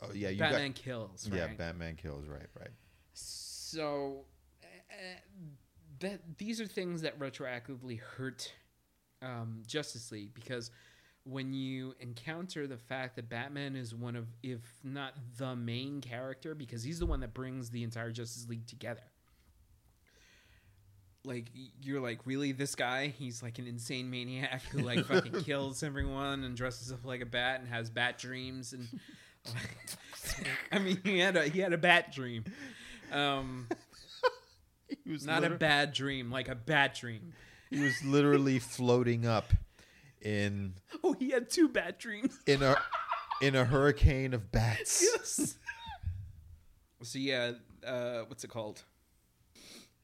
oh, 0.00 0.08
yeah 0.14 0.28
you 0.30 0.38
Batman 0.38 0.72
kills, 0.72 1.28
right? 1.30 1.38
yeah 1.38 1.46
batman 1.56 1.96
kills 1.96 2.26
right 2.28 2.46
right 2.58 2.70
So 3.12 4.24
uh, 4.62 4.96
that 6.00 6.20
these 6.38 6.60
are 6.60 6.66
things 6.66 7.02
that 7.02 7.18
retroactively 7.18 8.00
hurt 8.00 8.52
um, 9.22 9.62
Justice 9.66 10.10
League 10.10 10.34
because 10.34 10.70
when 11.24 11.52
you 11.52 11.94
encounter 12.00 12.66
the 12.66 12.76
fact 12.76 13.16
that 13.16 13.28
Batman 13.28 13.76
is 13.76 13.94
one 13.94 14.16
of, 14.16 14.26
if 14.42 14.60
not 14.82 15.14
the 15.38 15.54
main 15.54 16.00
character, 16.00 16.54
because 16.54 16.82
he's 16.82 16.98
the 16.98 17.06
one 17.06 17.20
that 17.20 17.32
brings 17.32 17.70
the 17.70 17.84
entire 17.84 18.10
Justice 18.10 18.48
League 18.48 18.66
together. 18.66 19.02
Like 21.24 21.46
you're 21.80 22.00
like 22.00 22.26
really 22.26 22.50
this 22.50 22.74
guy? 22.74 23.06
He's 23.06 23.42
like 23.44 23.60
an 23.60 23.68
insane 23.68 24.10
maniac 24.10 24.62
who 24.72 24.78
like 24.78 25.04
fucking 25.04 25.42
kills 25.44 25.84
everyone 25.84 26.42
and 26.42 26.56
dresses 26.56 26.90
up 26.90 27.04
like 27.04 27.20
a 27.20 27.26
bat 27.26 27.60
and 27.60 27.68
has 27.68 27.90
bat 27.90 28.18
dreams 28.18 28.72
and. 28.72 28.88
I 30.72 30.78
mean, 30.78 31.00
he 31.04 31.18
had 31.18 31.36
a 31.36 31.44
he 31.48 31.60
had 31.60 31.72
a 31.72 31.78
bat 31.78 32.12
dream. 32.12 32.44
Um, 33.12 33.68
he 35.04 35.10
was 35.10 35.26
not 35.26 35.44
a 35.44 35.50
bad 35.50 35.92
dream, 35.92 36.30
like 36.30 36.48
a 36.48 36.54
bat 36.54 36.94
dream. 36.94 37.32
he 37.70 37.80
was 37.80 38.02
literally 38.04 38.58
floating 38.58 39.26
up 39.26 39.52
in 40.22 40.74
Oh, 41.04 41.14
he 41.18 41.30
had 41.30 41.50
two 41.50 41.68
bad 41.68 41.98
dreams. 41.98 42.38
in 42.46 42.62
a 42.62 42.76
in 43.40 43.54
a 43.54 43.64
hurricane 43.64 44.34
of 44.34 44.50
bats. 44.52 45.02
Yes. 45.16 45.56
so 47.02 47.18
yeah, 47.18 47.52
uh, 47.86 48.20
what's 48.28 48.44
it 48.44 48.48
called? 48.48 48.82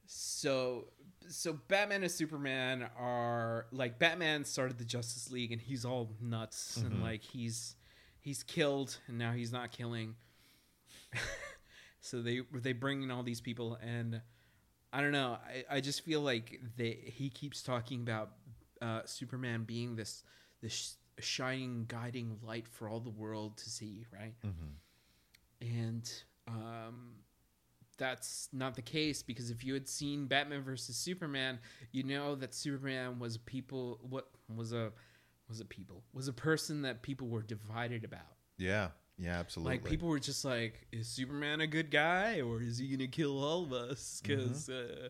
So, 0.07 0.87
so 1.29 1.59
Batman 1.69 2.03
and 2.03 2.11
Superman 2.11 2.89
are 2.99 3.67
like 3.73 3.99
Batman 3.99 4.45
started 4.45 4.79
the 4.79 4.85
Justice 4.85 5.31
League, 5.31 5.53
and 5.53 5.61
he's 5.61 5.85
all 5.85 6.15
nuts, 6.21 6.77
and 6.79 7.03
like 7.03 7.23
he's 7.23 7.77
he's 8.21 8.43
killed, 8.43 8.99
and 9.07 9.19
now 9.19 9.33
he's 9.33 9.53
not 9.53 9.71
killing. 9.71 10.15
so 12.01 12.23
they 12.23 12.41
they 12.53 12.73
bring 12.73 13.03
in 13.03 13.11
all 13.11 13.23
these 13.23 13.41
people, 13.41 13.79
and 13.83 14.21
I 14.93 15.01
don't 15.01 15.13
know. 15.13 15.39
I, 15.47 15.77
I 15.77 15.81
just 15.81 16.03
feel 16.05 16.21
like 16.21 16.61
they 16.77 16.99
he 17.05 17.29
keeps 17.31 17.63
talking 17.63 18.01
about 18.01 18.31
uh, 18.83 19.03
Superman 19.05 19.65
being 19.65 19.97
this 19.97 20.23
this 20.61 20.97
shining 21.21 21.85
guiding 21.89 22.39
light 22.43 22.69
for 22.69 22.89
all 22.89 23.01
the 23.01 23.11
world 23.11 23.57
to 23.59 23.71
see, 23.71 24.07
right? 24.13 24.35
And 25.61 26.11
um, 26.47 27.15
that's 27.97 28.49
not 28.53 28.75
the 28.75 28.83
case 28.83 29.23
because 29.23 29.51
if 29.51 29.65
you 29.65 29.75
had 29.75 29.89
seen 29.89 30.27
Batman 30.27 30.63
versus 30.63 30.97
Superman, 30.97 31.59
you 31.93 32.05
know 32.05 32.35
that 32.37 32.55
Superman 32.55 33.19
was 33.19 33.39
people 33.39 33.99
what 34.09 34.31
was 34.55 34.73
a 34.73 34.93
was 35.49 35.61
a 35.61 35.65
people 35.65 36.03
was 36.13 36.29
a 36.29 36.33
person 36.33 36.83
that 36.83 37.03
people 37.03 37.29
were 37.29 37.43
divided 37.43 38.05
about. 38.05 38.37
Yeah, 38.57 38.89
yeah, 39.19 39.39
absolutely. 39.39 39.75
Like 39.75 39.85
people 39.85 40.09
were 40.09 40.21
just 40.21 40.45
like, 40.45 40.87
is 40.93 41.09
Superman 41.09 41.61
a 41.61 41.67
good 41.67 41.91
guy 41.91 42.41
or 42.41 42.63
is 42.63 42.79
he 42.79 42.89
gonna 42.89 43.09
kill 43.09 43.43
all 43.43 43.65
of 43.65 43.73
us? 43.73 44.23
Because 44.23 44.69
uh, 44.69 45.09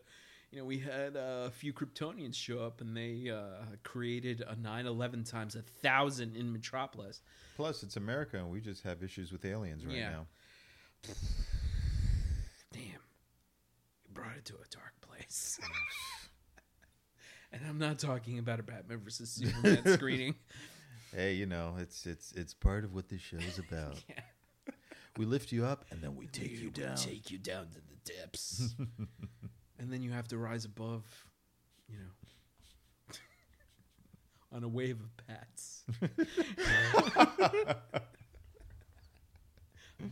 you 0.51 0.59
know 0.59 0.65
we 0.65 0.79
had 0.79 1.15
a 1.17 1.51
few 1.55 1.73
Kryptonians 1.73 2.35
show 2.35 2.59
up 2.61 2.81
and 2.81 2.97
they 2.97 3.31
uh, 3.31 3.65
created 3.85 4.43
a 4.49 4.55
9/11 4.57 5.29
times 5.31 5.55
a 5.55 5.63
thousand 5.63 6.37
in 6.37 6.53
Metropolis. 6.53 7.21
Plus, 7.57 7.83
it's 7.83 7.97
America, 7.97 8.37
and 8.39 8.51
we 8.51 8.61
just 8.61 8.83
have 8.85 9.03
issues 9.03 9.33
with 9.33 9.45
aliens 9.45 9.85
right 9.85 9.97
Yeah. 9.97 10.11
now. 10.11 10.27
Damn, 12.73 12.83
you 12.83 14.11
brought 14.13 14.37
it 14.37 14.45
to 14.47 14.55
a 14.55 14.69
dark 14.71 14.93
place. 15.01 15.59
and 17.53 17.63
I'm 17.69 17.79
not 17.79 17.99
talking 17.99 18.39
about 18.39 18.61
a 18.61 18.63
Batman 18.63 18.99
versus 19.03 19.31
Superman 19.31 19.83
screening. 19.97 20.35
Hey, 21.15 21.35
you 21.35 21.47
know, 21.47 21.75
it's 21.79 22.07
it's 22.07 22.33
it's 22.33 22.55
part 22.55 22.85
of 22.85 22.95
what 22.95 23.09
this 23.09 23.21
show 23.21 23.39
is 23.39 23.59
about. 23.59 23.97
Yeah. 24.09 24.21
We 25.17 25.25
lift 25.25 25.51
you 25.51 25.65
up, 25.65 25.85
and 25.91 26.01
then 26.01 26.15
we 26.15 26.29
take 26.29 26.53
you 26.61 26.67
will 26.67 26.87
down. 26.87 26.97
Take 26.97 27.29
you 27.33 27.39
down 27.39 27.67
to 27.71 27.75
the 27.81 28.13
depths, 28.13 28.73
and 29.79 29.93
then 29.93 30.03
you 30.03 30.11
have 30.11 30.29
to 30.29 30.39
rise 30.39 30.65
above, 30.65 31.05
you 31.89 31.97
know, 31.99 33.15
on 34.57 34.65
a 34.65 34.69
wave 34.69 34.99
of 35.01 35.27
bats. 35.27 35.85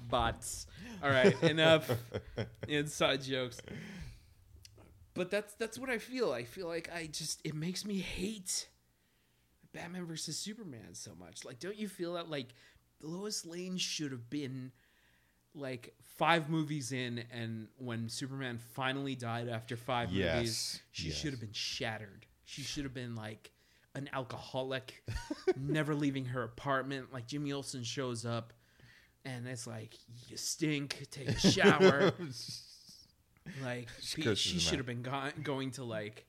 Bots. 0.09 0.67
All 1.03 1.11
right, 1.11 1.41
enough 1.43 1.91
inside 2.69 3.23
jokes. 3.23 3.61
But 5.14 5.31
that's 5.31 5.55
that's 5.55 5.79
what 5.79 5.89
I 5.91 5.99
feel. 5.99 6.33
I 6.33 6.45
feel 6.45 6.67
like 6.67 6.91
I 6.93 7.07
just 7.07 7.41
it 7.45 7.55
makes 7.55 7.85
me 7.85 7.99
hate 7.99 8.69
Batman 9.73 10.07
versus 10.07 10.37
Superman 10.39 10.95
so 10.95 11.12
much. 11.19 11.45
Like, 11.45 11.61
don't 11.61 11.77
you 11.77 11.89
feel 11.89 12.14
that 12.14 12.29
like 12.29 12.49
Lois 13.01 13.47
Lane 13.47 13.77
should 13.77 14.11
have 14.11 14.29
been 14.29 14.73
like 15.57 15.95
five 16.17 16.49
movies 16.49 16.93
in, 16.93 17.25
and 17.33 17.69
when 17.79 18.09
Superman 18.09 18.59
finally 18.75 19.15
died 19.15 19.49
after 19.49 19.77
five 19.77 20.13
movies, 20.13 20.81
she 20.93 21.09
yes. 21.09 21.17
should 21.17 21.31
have 21.33 21.41
been 21.41 21.53
shattered. 21.53 22.27
She 22.45 22.63
should 22.63 22.85
have 22.85 22.95
been 22.95 23.15
like 23.15 23.51
an 23.95 24.09
alcoholic, 24.13 25.03
never 25.57 25.95
leaving 25.95 26.27
her 26.27 26.43
apartment. 26.43 27.13
Like 27.13 27.27
Jimmy 27.27 27.53
Olsen 27.53 27.83
shows 27.83 28.25
up, 28.25 28.53
and 29.25 29.47
it's 29.47 29.67
like 29.67 29.95
you 30.29 30.37
stink. 30.37 31.07
Take 31.11 31.29
a 31.29 31.39
shower. 31.39 32.13
like 33.63 33.89
She 34.01 34.35
she 34.35 34.59
should 34.59 34.79
have 34.79 34.87
been 34.87 35.03
go- 35.03 35.31
going 35.43 35.71
to 35.73 35.85
like 35.85 36.27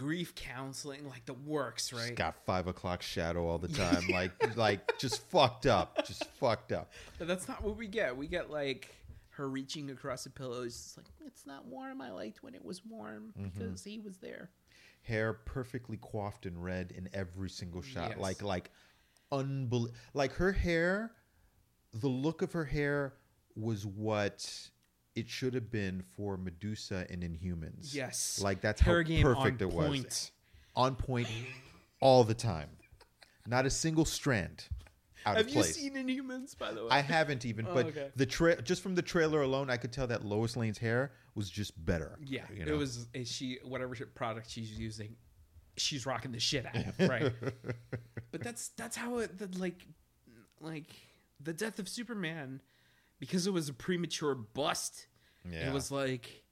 grief 0.00 0.34
counseling, 0.34 1.06
like 1.06 1.26
the 1.26 1.34
works, 1.34 1.92
right? 1.92 2.14
got 2.16 2.34
five 2.46 2.66
o'clock 2.66 3.02
shadow 3.02 3.46
all 3.46 3.58
the 3.58 3.68
time, 3.84 4.08
like 4.10 4.56
like 4.56 4.98
just 4.98 5.28
fucked 5.28 5.66
up, 5.66 6.06
just 6.06 6.24
fucked 6.40 6.72
up. 6.72 6.90
But 7.18 7.28
that's 7.28 7.46
not 7.46 7.62
what 7.62 7.76
we 7.76 7.86
get. 7.86 8.16
We 8.16 8.26
get 8.26 8.50
like 8.50 8.94
her 9.30 9.46
reaching 9.48 9.90
across 9.90 10.24
the 10.24 10.30
pillows. 10.30 10.74
It's 10.74 10.96
like 10.96 11.06
it's 11.26 11.46
not 11.46 11.66
warm. 11.66 12.00
I 12.00 12.10
liked 12.12 12.42
when 12.42 12.54
it 12.54 12.64
was 12.64 12.82
warm 12.84 13.34
Mm-hmm. 13.38 13.58
because 13.58 13.84
he 13.84 13.98
was 13.98 14.16
there. 14.16 14.50
Hair 15.02 15.34
perfectly 15.44 15.98
coiffed 16.00 16.46
and 16.46 16.62
red 16.64 16.92
in 16.96 17.08
every 17.12 17.50
single 17.50 17.82
shot, 17.82 18.10
Yes. 18.10 18.18
like 18.18 18.42
like 18.42 18.70
unbelievable. 19.30 19.94
Like 20.14 20.32
her 20.32 20.52
hair, 20.52 21.12
the 21.92 22.08
look 22.08 22.40
of 22.42 22.52
her 22.52 22.64
hair 22.64 23.14
was 23.54 23.84
what 23.84 24.48
it 25.16 25.28
should 25.28 25.54
have 25.54 25.70
been 25.70 26.02
for 26.16 26.36
Medusa 26.36 27.06
in 27.10 27.20
Inhumans. 27.20 27.94
Yes, 27.94 28.40
like 28.42 28.60
that's 28.60 28.80
Hair 28.80 29.02
how 29.04 29.22
perfect 29.22 29.62
it 29.62 29.70
was. 29.72 30.30
On 30.76 30.94
point, 30.94 31.28
all 32.00 32.24
the 32.24 32.34
time. 32.34 32.68
Not 33.46 33.66
a 33.66 33.70
single 33.70 34.04
strand 34.04 34.64
out 35.26 35.36
Have 35.36 35.46
of 35.48 35.52
you 35.54 35.62
seen 35.64 35.94
Inhumans 35.94 36.56
by 36.56 36.72
the 36.72 36.82
way? 36.84 36.88
I 36.90 37.00
haven't 37.00 37.44
even, 37.44 37.66
Oh, 37.66 37.74
but 37.74 37.86
okay. 37.86 38.10
the 38.16 38.26
tra- 38.26 38.62
just 38.62 38.82
from 38.82 38.94
the 38.94 39.02
trailer 39.02 39.42
alone, 39.42 39.68
I 39.68 39.76
could 39.76 39.92
tell 39.92 40.06
that 40.06 40.24
Lois 40.24 40.56
Lane's 40.56 40.78
hair 40.78 41.12
was 41.34 41.50
just 41.50 41.84
better. 41.84 42.16
yeah, 42.24 42.42
you 42.54 42.64
know? 42.64 42.72
it 42.72 42.76
was. 42.76 43.08
Is 43.12 43.30
she 43.30 43.58
whatever 43.64 43.94
product 44.14 44.50
she's 44.50 44.70
using? 44.72 45.16
She's 45.76 46.06
rocking 46.06 46.32
the 46.32 46.40
shit 46.40 46.66
out 46.66 46.76
of 46.76 46.98
right. 47.08 47.32
but 48.30 48.42
that's 48.42 48.68
that's 48.76 48.96
how 48.96 49.18
it 49.18 49.38
that 49.38 49.58
like 49.58 49.86
like 50.60 50.86
the 51.40 51.52
death 51.52 51.78
of 51.78 51.88
Superman, 51.88 52.60
because 53.20 53.46
it 53.46 53.52
was 53.52 53.68
a 53.68 53.72
premature 53.74 54.34
bust, 54.34 55.06
Yeah. 55.48 55.68
it 55.70 55.72
was 55.72 55.90
like, 55.92 56.42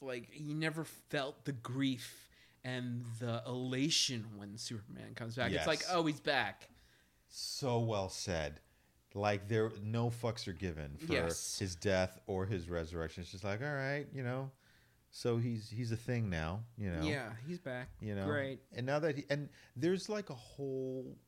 like 0.00 0.28
you 0.32 0.54
never 0.54 0.84
felt 0.84 1.44
the 1.44 1.52
grief 1.52 2.28
and 2.64 3.04
the 3.18 3.42
elation 3.46 4.24
when 4.36 4.56
Superman 4.56 5.14
comes 5.14 5.34
back. 5.36 5.50
It's 5.52 5.66
like, 5.66 5.82
oh, 5.90 6.04
he's 6.06 6.20
back. 6.20 6.68
so 7.28 7.80
well 7.80 8.08
said. 8.08 8.60
Like 9.14 9.46
there, 9.48 9.70
no 9.82 10.08
fucks 10.10 10.48
are 10.48 10.52
given 10.54 10.96
for 10.98 11.12
Yes. 11.12 11.58
his 11.58 11.74
death 11.74 12.18
or 12.26 12.46
his 12.46 12.70
resurrection. 12.70 13.22
It's 13.22 13.32
just 13.32 13.44
like, 13.44 13.60
all 13.62 13.72
right, 13.74 14.06
you 14.14 14.22
know. 14.22 14.50
So 15.10 15.36
he's 15.36 15.68
he's 15.68 15.92
a 15.92 15.96
thing 15.96 16.30
now, 16.30 16.64
you 16.78 16.90
know. 16.90 17.02
Yeah, 17.02 17.32
he's 17.46 17.58
back. 17.58 17.88
you 18.00 18.14
know 18.14 18.24
great. 18.26 18.60
and 18.74 18.86
now 18.86 18.98
that 19.00 19.16
he, 19.16 19.24
and 19.28 19.50
there's 19.76 20.08
like 20.08 20.30
a 20.30 20.34
whole 20.34 21.18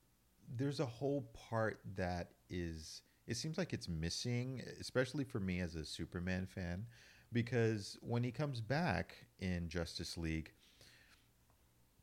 there's 0.56 0.80
a 0.80 0.86
whole 0.86 1.28
part 1.50 1.80
that 1.96 2.30
is 2.48 3.02
it 3.26 3.36
seems 3.36 3.56
like 3.58 3.72
it's 3.72 3.88
missing 3.88 4.62
especially 4.80 5.24
for 5.24 5.40
me 5.40 5.60
as 5.60 5.74
a 5.74 5.84
superman 5.84 6.46
fan 6.46 6.86
because 7.32 7.96
when 8.00 8.22
he 8.22 8.30
comes 8.30 8.60
back 8.60 9.14
in 9.40 9.68
justice 9.68 10.16
league 10.16 10.52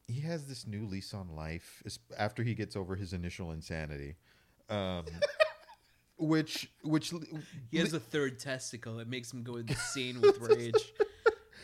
he 0.07 0.22
has 0.22 0.45
this 0.47 0.67
new 0.67 0.86
lease 0.86 1.13
on 1.13 1.36
life 1.36 1.82
after 2.17 2.43
he 2.43 2.53
gets 2.53 2.76
over 2.76 2.95
his 2.95 3.13
initial 3.13 3.51
insanity 3.51 4.15
um 4.69 5.05
which 6.17 6.72
which 6.84 7.13
He 7.72 7.80
has 7.80 7.93
a 7.93 7.99
third 7.99 8.39
testicle. 8.39 8.99
It 8.99 9.07
makes 9.07 9.34
him 9.34 9.41
go 9.43 9.55
insane 9.55 10.22
with 10.22 10.39
rage. 10.41 10.93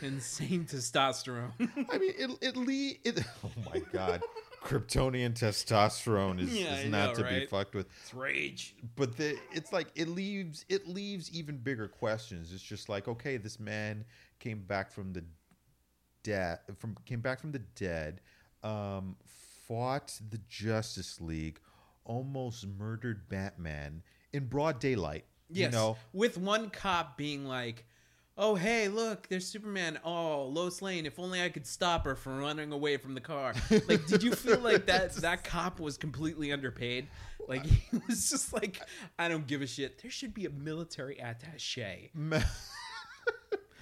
insane 0.01 0.65
testosterone. 0.65 1.51
I 1.91 1.97
mean, 1.99 2.13
it 2.17 2.31
it, 2.41 2.57
le- 2.57 2.97
it 3.03 3.23
Oh 3.43 3.51
my 3.71 3.79
god, 3.93 4.23
Kryptonian 4.67 5.33
testosterone 5.33 6.41
is, 6.41 6.53
Yeah, 6.53 6.75
is 6.75 6.91
not 6.91 7.17
know, 7.17 7.23
to 7.23 7.29
be 7.29 7.45
fucked 7.45 7.73
with. 7.73 7.87
it's 8.01 8.13
rage. 8.13 8.75
But 8.95 9.15
the, 9.15 9.37
it's 9.53 9.71
like 9.71 9.87
it 9.95 10.09
leaves 10.09 10.65
it 10.67 10.87
leaves 10.87 11.31
even 11.31 11.57
bigger 11.57 11.87
questions. 11.87 12.51
It's 12.53 12.61
just 12.61 12.89
like 12.89 13.07
okay, 13.07 13.37
this 13.37 13.59
man 13.59 14.03
came 14.39 14.59
back 14.63 14.91
from 14.91 15.13
the 15.13 15.23
dead 16.23 16.59
from 16.77 16.97
came 17.05 17.21
back 17.21 17.39
from 17.39 17.53
the 17.53 17.59
dead, 17.59 18.19
um, 18.63 19.15
fought 19.67 20.19
the 20.29 20.39
Justice 20.49 21.21
League, 21.21 21.59
almost 22.03 22.67
murdered 22.67 23.29
Batman 23.29 24.03
in 24.33 24.47
broad 24.47 24.79
daylight. 24.79 25.25
Yes. 25.49 25.71
You 25.71 25.77
know, 25.77 25.97
With 26.11 26.37
one 26.37 26.69
cop 26.69 27.17
being 27.17 27.45
like, 27.45 27.85
"Oh, 28.37 28.55
hey, 28.55 28.87
look, 28.87 29.27
there's 29.27 29.47
Superman. 29.47 29.99
Oh, 30.03 30.45
Lois 30.45 30.81
Lane. 30.81 31.05
If 31.05 31.19
only 31.19 31.41
I 31.41 31.49
could 31.49 31.65
stop 31.65 32.05
her 32.05 32.15
from 32.15 32.39
running 32.39 32.71
away 32.71 32.97
from 32.97 33.13
the 33.13 33.21
car." 33.21 33.53
Like, 33.87 34.05
did 34.07 34.23
you 34.23 34.33
feel 34.33 34.59
like 34.59 34.85
that 34.87 35.13
that 35.15 35.43
cop 35.43 35.79
was 35.79 35.97
completely 35.97 36.51
underpaid? 36.51 37.07
Like 37.47 37.65
he 37.65 37.97
was 38.07 38.29
just 38.29 38.53
like, 38.53 38.81
"I 39.17 39.27
don't 39.27 39.47
give 39.47 39.61
a 39.61 39.67
shit. 39.67 40.01
There 40.01 40.11
should 40.11 40.33
be 40.33 40.45
a 40.45 40.49
military 40.49 41.15
attaché." 41.15 42.09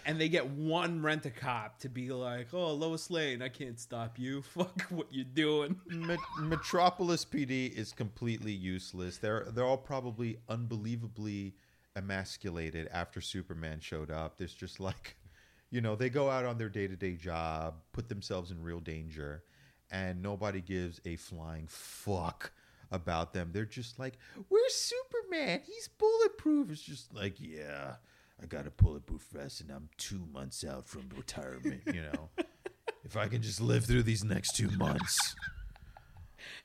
And 0.07 0.21
they 0.21 0.29
get 0.29 0.47
one 0.47 1.01
rent 1.01 1.25
a 1.25 1.31
cop 1.31 1.79
to 1.79 1.89
be 1.89 2.11
like, 2.11 2.49
"Oh, 2.53 2.73
Lois 2.73 3.09
Lane, 3.09 3.41
I 3.41 3.49
can't 3.49 3.79
stop 3.79 4.19
you. 4.19 4.43
Fuck 4.43 4.83
what 4.89 5.07
you're 5.09 5.25
doing." 5.25 5.79
Met- 5.87 6.19
Metropolis 6.39 7.25
PD 7.25 7.75
is 7.75 7.91
completely 7.91 8.51
useless. 8.51 9.17
They're 9.17 9.47
they're 9.49 9.65
all 9.65 9.77
probably 9.77 10.37
unbelievably 10.47 11.55
emasculated 11.95 12.87
after 12.91 13.21
Superman 13.21 13.79
showed 13.79 14.11
up. 14.11 14.37
There's 14.37 14.53
just 14.53 14.79
like, 14.79 15.15
you 15.69 15.81
know, 15.81 15.95
they 15.95 16.09
go 16.09 16.29
out 16.29 16.45
on 16.45 16.57
their 16.57 16.69
day 16.69 16.87
to 16.87 16.95
day 16.95 17.15
job, 17.15 17.75
put 17.91 18.09
themselves 18.09 18.51
in 18.51 18.61
real 18.61 18.79
danger, 18.79 19.43
and 19.91 20.21
nobody 20.21 20.61
gives 20.61 20.99
a 21.05 21.15
flying 21.15 21.67
fuck 21.67 22.51
about 22.91 23.33
them. 23.33 23.49
They're 23.51 23.65
just 23.65 23.99
like, 23.99 24.17
"Where's 24.49 24.73
Superman? 24.75 25.61
He's 25.65 25.87
bulletproof." 25.87 26.71
It's 26.71 26.81
just 26.81 27.13
like, 27.13 27.35
yeah, 27.39 27.95
I 28.41 28.45
got 28.45 28.67
a 28.67 28.71
bulletproof 28.71 29.27
vest, 29.31 29.61
and 29.61 29.71
I'm 29.71 29.89
two 29.97 30.27
months 30.31 30.63
out 30.63 30.87
from 30.87 31.09
retirement. 31.15 31.81
You 31.85 32.03
know, 32.03 32.29
if 33.03 33.17
I 33.17 33.27
can 33.27 33.41
just 33.41 33.61
live 33.61 33.85
through 33.85 34.03
these 34.03 34.23
next 34.23 34.55
two 34.55 34.69
months. 34.71 35.35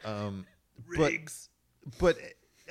Um, 0.04 0.46
but 0.96 1.12
but 1.98 2.16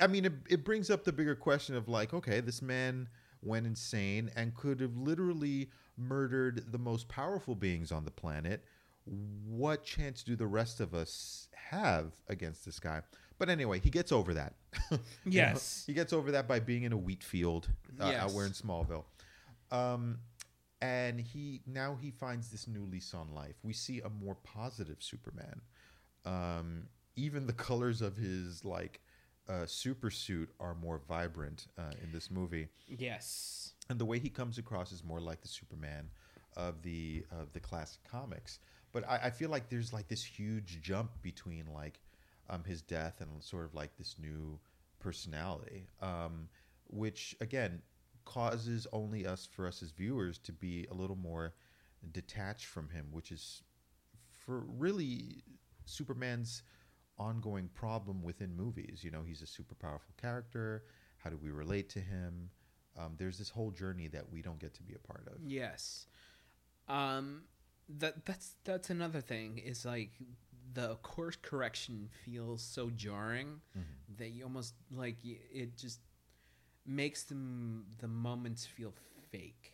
I 0.00 0.06
mean, 0.06 0.24
it, 0.24 0.32
it 0.48 0.64
brings 0.64 0.90
up 0.90 1.04
the 1.04 1.12
bigger 1.12 1.34
question 1.34 1.76
of 1.76 1.88
like, 1.88 2.12
okay, 2.14 2.40
this 2.40 2.62
man 2.62 3.08
went 3.42 3.66
insane 3.66 4.30
and 4.36 4.54
could 4.54 4.80
have 4.80 4.96
literally 4.96 5.70
murdered 5.96 6.72
the 6.72 6.78
most 6.78 7.08
powerful 7.08 7.54
beings 7.54 7.92
on 7.92 8.04
the 8.04 8.10
planet. 8.10 8.64
What 9.46 9.84
chance 9.84 10.22
do 10.22 10.36
the 10.36 10.46
rest 10.46 10.80
of 10.80 10.94
us 10.94 11.48
have 11.70 12.12
against 12.28 12.64
this 12.64 12.78
guy? 12.78 13.02
But 13.38 13.48
anyway, 13.48 13.80
he 13.80 13.90
gets 13.90 14.12
over 14.12 14.34
that. 14.34 14.54
You 14.90 14.98
know, 15.42 15.48
Yes. 15.52 15.84
he 15.86 15.92
gets 15.94 16.12
over 16.12 16.30
that 16.32 16.46
by 16.48 16.60
being 16.60 16.82
in 16.84 16.92
a 16.92 16.96
wheat 16.96 17.22
field 17.22 17.68
uh, 18.00 18.04
out 18.04 18.12
Yes. 18.12 18.34
where 18.34 18.46
in 18.46 18.52
Smallville. 18.52 19.04
Um, 19.70 20.18
and 20.82 21.20
he 21.20 21.60
now 21.66 21.96
he 22.00 22.10
finds 22.10 22.50
this 22.50 22.66
new 22.66 22.84
lease 22.84 23.14
on 23.14 23.34
life. 23.34 23.54
We 23.62 23.72
see 23.72 24.00
a 24.00 24.08
more 24.08 24.36
positive 24.44 24.96
Superman. 25.00 25.60
Um, 26.24 26.84
even 27.16 27.46
the 27.46 27.52
colors 27.68 28.02
of 28.02 28.16
his 28.16 28.64
like 28.64 29.00
uh, 29.50 29.66
super 29.66 30.10
suit 30.10 30.48
are 30.60 30.74
more 30.74 31.00
vibrant 31.08 31.66
uh, 31.78 31.90
in 32.02 32.12
this 32.12 32.30
movie, 32.30 32.68
Yes. 32.86 33.72
and 33.88 33.98
the 33.98 34.04
way 34.04 34.18
he 34.18 34.28
comes 34.30 34.58
across 34.58 34.92
is 34.92 35.02
more 35.02 35.20
like 35.20 35.40
the 35.40 35.48
Superman 35.48 36.08
of 36.56 36.82
the 36.82 37.24
of 37.30 37.52
the 37.52 37.60
classic 37.60 38.00
comics. 38.10 38.60
But 38.92 39.08
I, 39.08 39.16
I 39.24 39.30
feel 39.30 39.50
like 39.50 39.68
there's 39.68 39.92
like 39.92 40.08
this 40.08 40.24
huge 40.24 40.80
jump 40.82 41.10
between 41.22 41.64
like 41.74 42.00
um, 42.48 42.64
his 42.64 42.82
death 42.82 43.20
and 43.20 43.42
sort 43.42 43.64
of 43.64 43.74
like 43.74 43.96
this 43.96 44.16
new 44.18 44.58
personality, 44.98 45.86
um, 46.00 46.48
which 46.88 47.36
again 47.40 47.82
causes 48.24 48.86
only 48.92 49.26
us 49.26 49.46
for 49.50 49.66
us 49.66 49.82
as 49.82 49.90
viewers 49.90 50.38
to 50.38 50.52
be 50.52 50.86
a 50.90 50.94
little 50.94 51.16
more 51.16 51.54
detached 52.12 52.66
from 52.66 52.88
him, 52.90 53.06
which 53.10 53.32
is 53.32 53.62
for 54.30 54.60
really 54.78 55.42
Superman's 55.86 56.62
ongoing 57.20 57.68
problem 57.74 58.22
within 58.22 58.56
movies. 58.56 59.04
You 59.04 59.10
know, 59.10 59.22
he's 59.22 59.42
a 59.42 59.46
super 59.46 59.74
powerful 59.74 60.14
character. 60.20 60.84
How 61.18 61.30
do 61.30 61.36
we 61.36 61.50
relate 61.50 61.88
to 61.90 62.00
him? 62.00 62.50
Um, 62.98 63.14
there's 63.18 63.38
this 63.38 63.50
whole 63.50 63.70
journey 63.70 64.08
that 64.08 64.32
we 64.32 64.42
don't 64.42 64.58
get 64.58 64.74
to 64.74 64.82
be 64.82 64.94
a 64.94 64.98
part 64.98 65.28
of. 65.28 65.34
Yes. 65.46 66.06
Um 66.88 67.42
that 67.98 68.24
that's 68.24 68.54
that's 68.64 68.90
another 68.90 69.20
thing 69.20 69.58
is 69.58 69.84
like 69.84 70.12
the 70.72 70.94
course 71.02 71.36
correction 71.40 72.08
feels 72.24 72.62
so 72.62 72.90
jarring 72.90 73.60
that 74.18 74.28
you 74.28 74.44
almost 74.44 74.74
like 74.94 75.16
it 75.24 75.76
just 75.76 76.00
makes 76.86 77.24
them 77.24 77.84
the 77.98 78.08
moments 78.08 78.66
feel 78.66 78.92
fake. 79.30 79.72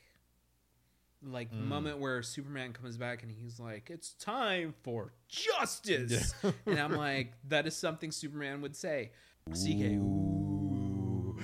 Like 1.23 1.51
the 1.51 1.57
moment 1.57 1.99
where 1.99 2.23
Superman 2.23 2.73
comes 2.73 2.97
back 2.97 3.23
and 3.23 3.33
he's 3.33 3.59
like, 3.59 3.91
"It's 3.91 4.13
time 4.15 4.75
for 4.83 5.13
justice," 5.29 6.35
and 6.67 6.79
I'm 6.79 6.93
like, 6.93 7.33
"That 7.49 7.67
is 7.67 7.75
something 7.75 8.13
Superman 8.13 8.61
would 8.61 8.77
say." 8.77 9.11
CK. 9.51 9.97
Ooh. 9.97 11.37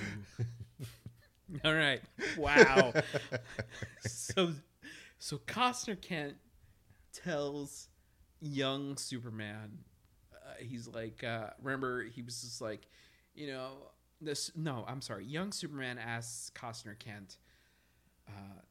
All 1.65 1.73
right. 1.73 2.01
Wow. 2.37 2.93
so 4.05 4.53
so 5.19 5.37
Costner 5.37 5.99
Kent 5.99 6.35
tells 7.13 7.87
young 8.41 8.97
Superman 8.97 9.77
uh, 10.33 10.53
he's 10.59 10.87
like 10.87 11.23
uh 11.23 11.51
remember 11.61 12.03
he 12.03 12.21
was 12.21 12.41
just 12.41 12.59
like 12.61 12.87
you 13.33 13.47
know 13.47 13.77
this 14.19 14.51
no 14.55 14.83
I'm 14.87 15.01
sorry 15.01 15.25
young 15.25 15.51
Superman 15.51 15.97
asks 15.97 16.51
Costner 16.53 16.97
Kent 16.97 17.37
uh 18.27 18.61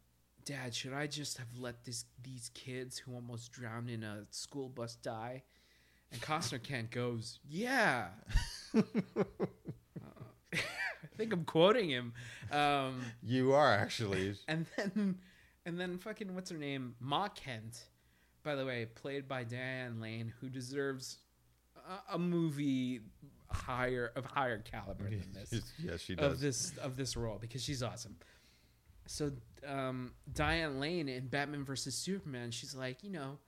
dad 0.44 0.74
should 0.74 0.92
I 0.92 1.06
just 1.06 1.38
have 1.38 1.48
let 1.58 1.84
this 1.84 2.04
these 2.22 2.50
kids 2.54 2.98
who 2.98 3.14
almost 3.14 3.52
drowned 3.52 3.90
in 3.90 4.02
a 4.02 4.24
school 4.30 4.68
bus 4.68 4.96
die? 4.96 5.42
And 6.10 6.20
Costner 6.20 6.62
Kent 6.62 6.90
goes 6.90 7.38
yeah. 7.48 8.08
Uh, 8.74 8.82
I 10.54 11.16
think 11.16 11.32
I'm 11.32 11.44
quoting 11.44 11.90
him. 11.90 12.14
Um 12.50 13.02
You 13.22 13.52
are 13.52 13.72
actually. 13.72 14.34
and 14.48 14.66
then 14.76 15.18
and 15.66 15.78
then 15.78 15.98
fucking 15.98 16.34
what's 16.34 16.50
her 16.50 16.58
name? 16.58 16.94
Ma 17.00 17.28
kent 17.28 17.84
by 18.42 18.54
the 18.54 18.64
way 18.66 18.86
played 18.86 19.28
by 19.28 19.44
diane 19.44 20.00
lane 20.00 20.32
who 20.40 20.48
deserves 20.48 21.18
a, 21.76 22.14
a 22.14 22.18
movie 22.18 23.00
higher 23.50 24.10
of 24.16 24.24
higher 24.24 24.58
caliber 24.58 25.04
than 25.04 25.32
this. 25.34 25.62
Yes, 25.78 26.00
she 26.00 26.14
does. 26.14 26.32
of 26.32 26.40
this 26.40 26.72
of 26.78 26.96
this 26.96 27.16
role 27.16 27.38
because 27.38 27.62
she's 27.62 27.82
awesome 27.82 28.16
so 29.06 29.30
um 29.66 30.12
diane 30.32 30.80
lane 30.80 31.08
in 31.08 31.26
batman 31.26 31.64
versus 31.64 31.94
superman 31.94 32.50
she's 32.50 32.74
like 32.74 33.02
you 33.02 33.10
know 33.10 33.38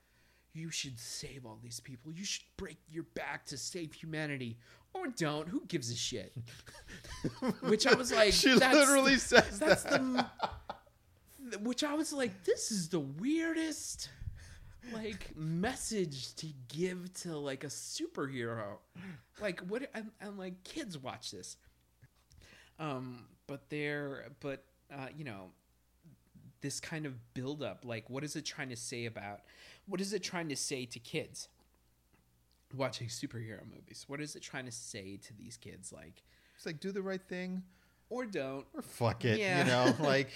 you 0.52 0.70
should 0.70 0.98
save 0.98 1.44
all 1.44 1.59
these 1.62 1.80
people 1.80 2.12
you 2.12 2.24
should 2.24 2.44
break 2.57 2.76
your 2.88 3.05
back 3.14 3.44
to 3.44 3.57
save 3.57 3.92
humanity 3.92 4.57
or 4.92 5.09
don't 5.09 5.48
who 5.48 5.64
gives 5.66 5.90
a 5.90 5.96
shit 5.96 6.32
which 7.62 7.86
i 7.86 7.94
was 7.94 8.12
like 8.12 8.32
she 8.32 8.57
that's- 8.59 8.74
literally 8.74 9.16
says 9.16 9.59
that's 9.59 9.82
that. 9.84 10.00
the 10.00 10.26
which 11.62 11.84
I 11.84 11.94
was 11.94 12.12
like, 12.12 12.44
this 12.44 12.70
is 12.70 12.88
the 12.88 13.00
weirdest 13.00 14.09
like 14.92 15.34
message 15.36 16.34
to 16.36 16.46
give 16.68 17.12
to 17.22 17.36
like 17.36 17.64
a 17.64 17.68
superhero. 17.68 18.78
Like 19.40 19.61
what? 19.61 19.88
And, 19.94 20.11
and 20.20 20.38
like 20.38 20.62
kids 20.64 20.98
watch 20.98 21.30
this. 21.30 21.57
Um, 22.78 23.26
but 23.46 23.68
they're 23.68 24.26
but 24.40 24.64
uh, 24.93 25.07
you 25.16 25.24
know, 25.24 25.51
this 26.61 26.80
kind 26.80 27.05
of 27.07 27.35
build 27.35 27.62
up, 27.62 27.85
like, 27.85 28.09
what 28.09 28.24
is 28.24 28.37
it 28.37 28.45
trying 28.45 28.70
to 28.70 28.76
say 28.76 29.07
about? 29.07 29.41
What 29.87 30.01
is 30.01 30.12
it 30.12 30.22
trying 30.22 30.49
to 30.49 30.57
say 30.57 30.87
to 30.87 30.99
kids 30.99 31.49
watching 32.74 33.09
superhero 33.09 33.61
movies? 33.70 34.05
What 34.09 34.20
is 34.20 34.35
it 34.35 34.41
trying 34.43 34.64
to 34.66 34.72
say 34.72 35.18
to 35.18 35.35
these 35.37 35.57
kids, 35.57 35.93
like, 35.93 36.22
It's 36.57 36.66
like 36.66 36.80
do 36.80 36.91
the 36.93 37.03
right 37.03 37.22
thing 37.22 37.62
or 38.09 38.24
don't? 38.26 38.66
or 38.74 38.82
fuck 38.82 39.24
it. 39.24 39.39
Yeah. 39.39 39.59
You 39.59 39.64
know, 39.66 39.95
like 40.09 40.28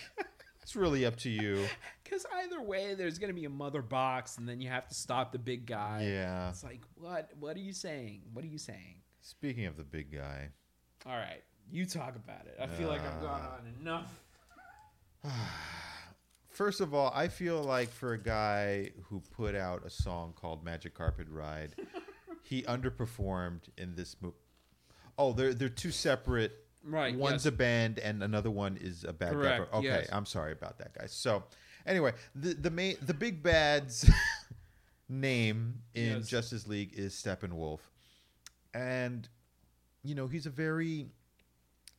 it's 0.63 0.77
really 0.77 1.07
up 1.07 1.17
to 1.17 1.31
you. 1.31 1.65
Because 2.05 2.27
either 2.45 2.61
way, 2.61 2.95
there's 2.95 3.19
gonna 3.19 3.33
be 3.33 3.47
a 3.47 3.51
mother 3.51 3.81
box, 3.83 4.37
and 4.39 4.47
then 4.49 4.61
you 4.61 4.69
have 4.69 4.87
to 4.89 4.95
stop 4.95 5.33
the 5.33 5.39
big 5.39 5.65
guy. 5.67 6.07
Yeah. 6.11 6.51
It's 6.51 6.63
like, 6.65 6.81
what? 6.97 7.31
What 7.41 7.57
are 7.57 7.61
you 7.61 7.73
saying? 7.73 8.23
What 8.33 8.45
are 8.45 8.49
you 8.49 8.59
saying? 8.59 8.97
Speaking 9.23 9.67
of 9.67 9.77
the 9.77 9.85
big 9.85 10.13
guy, 10.13 10.49
All 11.07 11.17
right, 11.17 11.43
you 11.71 11.85
talk 11.87 12.17
about 12.17 12.47
it. 12.47 12.57
I 12.61 12.67
feel 12.67 12.89
like 12.89 13.01
I've 13.03 13.21
gone 13.21 13.41
on 13.43 13.75
enough. 13.81 14.13
First 16.49 16.81
of 16.81 16.93
all, 16.93 17.13
I 17.15 17.29
feel 17.29 17.63
like 17.63 17.91
for 17.91 18.15
a 18.15 18.19
guy 18.19 18.91
who 19.05 19.21
put 19.37 19.55
out 19.55 19.87
a 19.87 19.91
song 19.91 20.33
called 20.35 20.65
Magic 20.65 20.93
Carpet 20.95 21.29
Ride, 21.31 21.77
he 22.43 22.63
underperformed 22.63 23.61
in 23.77 23.95
this 23.95 24.17
movie. 24.21 24.35
Oh, 25.17 25.33
they're 25.33 25.55
they're 25.55 25.69
two 25.69 25.91
separate. 25.91 26.65
Right, 26.85 27.15
One's 27.15 27.45
yes. 27.45 27.47
a 27.47 27.53
band 27.53 27.99
and 27.99 28.23
another 28.23 28.51
one 28.51 28.79
is 28.81 29.05
a 29.05 29.13
bad 29.13 29.35
guy. 29.35 29.59
Okay, 29.73 29.85
yes. 29.85 30.09
I'm 30.11 30.25
sorry 30.25 30.53
about 30.53 30.79
that, 30.79 30.95
guys. 30.95 31.13
So, 31.13 31.45
anyway, 31.87 32.13
the 32.35 32.55
the 32.55 32.71
main 32.71 32.97
the 33.03 33.15
big 33.15 33.43
bad's 33.43 34.09
name 35.09 35.83
in 35.95 36.19
Yes. 36.19 36.29
Justice 36.29 36.67
League 36.67 36.93
is 36.95 37.15
Steppenwolf, 37.15 37.81
and 38.75 39.29
you 40.03 40.15
know 40.15 40.29
he's 40.29 40.47
a 40.47 40.51
very 40.51 41.07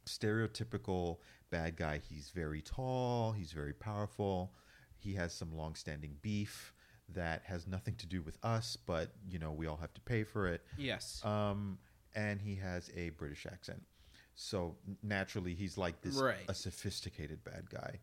stereotypical 0.06 1.18
bad 1.50 1.76
guy. 1.76 2.00
He's 2.10 2.30
very 2.30 2.62
tall, 2.62 3.32
he's 3.32 3.52
very 3.52 3.74
powerful. 3.74 4.54
He 4.98 5.14
has 5.16 5.34
some 5.34 5.56
long-standing 5.56 6.18
beef 6.22 6.74
that 7.14 7.42
has 7.46 7.66
nothing 7.68 7.96
to 7.96 8.06
do 8.06 8.22
with 8.22 8.38
us, 8.44 8.76
but 8.78 9.14
you 9.28 9.40
know, 9.40 9.52
we 9.52 9.66
all 9.66 9.78
have 9.78 9.94
to 9.94 10.02
pay 10.02 10.24
for 10.24 10.48
it. 10.48 10.62
Yes. 10.78 11.22
Um 11.24 11.80
and 12.16 12.42
he 12.42 12.56
has 12.56 12.90
a 12.96 13.10
British 13.12 13.46
accent. 13.46 13.82
So 14.36 14.76
naturally 15.04 15.54
he's 15.54 15.78
like 15.78 16.02
this 16.02 16.16
Right. 16.16 16.46
a 16.48 16.54
sophisticated 16.54 17.44
bad 17.44 17.70
guy. 17.70 18.00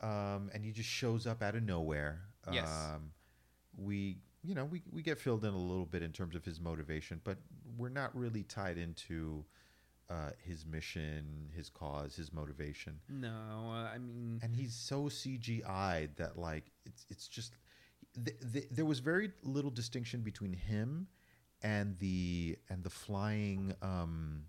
Um 0.00 0.50
and 0.52 0.64
he 0.64 0.72
just 0.72 0.88
shows 0.88 1.26
up 1.26 1.42
out 1.42 1.54
of 1.54 1.62
nowhere. 1.62 2.20
Yes. 2.52 2.68
Um 2.68 3.12
we 3.76 4.18
you 4.46 4.54
know, 4.54 4.66
we, 4.66 4.82
we 4.92 5.00
get 5.00 5.18
filled 5.18 5.42
in 5.46 5.54
a 5.54 5.58
little 5.58 5.86
bit 5.86 6.02
in 6.02 6.12
terms 6.12 6.34
of 6.36 6.44
his 6.44 6.60
motivation, 6.60 7.18
but 7.24 7.38
we're 7.78 7.88
not 7.88 8.14
really 8.14 8.42
tied 8.42 8.76
into 8.76 9.42
uh, 10.10 10.30
his 10.42 10.66
mission, 10.66 11.50
his 11.56 11.68
cause, 11.70 12.16
his 12.16 12.32
motivation, 12.32 13.00
no, 13.08 13.28
uh, 13.70 13.90
I 13.94 13.98
mean, 13.98 14.40
and 14.42 14.54
he's 14.54 14.74
so 14.74 15.04
CGI 15.04 16.14
that 16.16 16.38
like 16.38 16.64
it's 16.84 17.06
it's 17.08 17.26
just 17.28 17.54
th- 18.24 18.36
th- 18.52 18.68
there 18.70 18.84
was 18.84 18.98
very 19.00 19.32
little 19.42 19.70
distinction 19.70 20.20
between 20.20 20.52
him 20.52 21.08
and 21.62 21.98
the 21.98 22.58
and 22.68 22.82
the 22.84 22.90
flying 22.90 23.74
um 23.82 24.44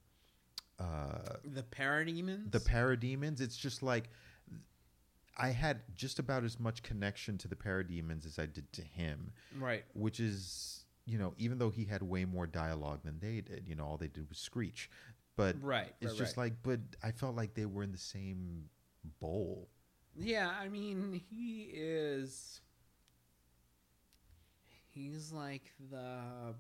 uh 0.80 1.36
the 1.46 1.64
parademons. 1.64 2.52
the 2.52 2.60
parademons. 2.60 3.40
It's 3.42 3.56
just 3.58 3.82
like 3.82 4.10
I 5.38 5.50
had 5.50 5.82
just 5.96 6.20
about 6.20 6.44
as 6.44 6.60
much 6.60 6.82
connection 6.84 7.38
to 7.40 7.48
the 7.48 7.56
parademons 7.56 8.26
as 8.26 8.40
I 8.40 8.46
did 8.46 8.72
to 8.74 8.82
him 8.82 9.32
right. 9.60 9.84
which 9.94 10.20
is 10.20 10.86
you 11.06 11.18
know 11.18 11.34
even 11.38 11.58
though 11.58 11.70
he 11.70 11.86
had 11.86 12.02
way 12.02 12.26
more 12.26 12.48
dialogue 12.48 13.02
than 13.04 13.20
they 13.20 13.42
did 13.42 13.66
you 13.68 13.76
know 13.76 13.86
all 13.86 13.98
they 13.98 14.08
did 14.08 14.28
was 14.30 14.38
screech 14.38 14.90
but 15.36 15.56
Right, 15.62 15.94
it's 16.02 16.12
right, 16.14 16.18
just 16.20 16.38
right. 16.38 16.44
like 16.46 16.54
but 16.64 16.80
i 17.04 17.12
felt 17.12 17.36
like 17.36 17.54
they 17.54 17.66
were 17.66 17.84
in 17.84 17.92
the 17.92 17.98
same 17.98 18.70
bowl 19.20 19.68
Yeah, 20.18 20.50
I 20.50 20.70
mean, 20.70 21.22
he 21.30 21.70
is. 21.74 22.62
He's 24.94 25.32
like 25.34 25.64
the 25.92 26.54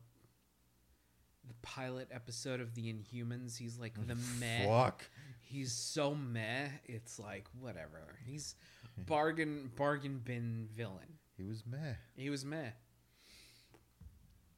the 1.47 1.53
pilot 1.61 2.09
episode 2.11 2.59
of 2.59 2.73
the 2.75 2.91
Inhumans. 2.91 3.55
He's 3.57 3.77
like 3.79 3.93
the 4.07 4.15
meh. 4.39 4.65
fuck 4.67 5.05
He's 5.41 5.71
so 5.71 6.15
meh. 6.15 6.67
It's 6.85 7.19
like 7.19 7.45
whatever. 7.59 8.17
He's 8.25 8.55
bargain 9.07 9.71
bargain 9.75 10.19
bin 10.23 10.67
villain. 10.75 11.19
he 11.37 11.43
was 11.43 11.63
meh 11.65 11.93
He 12.17 12.29
was 12.29 12.43
meh. 12.43 12.71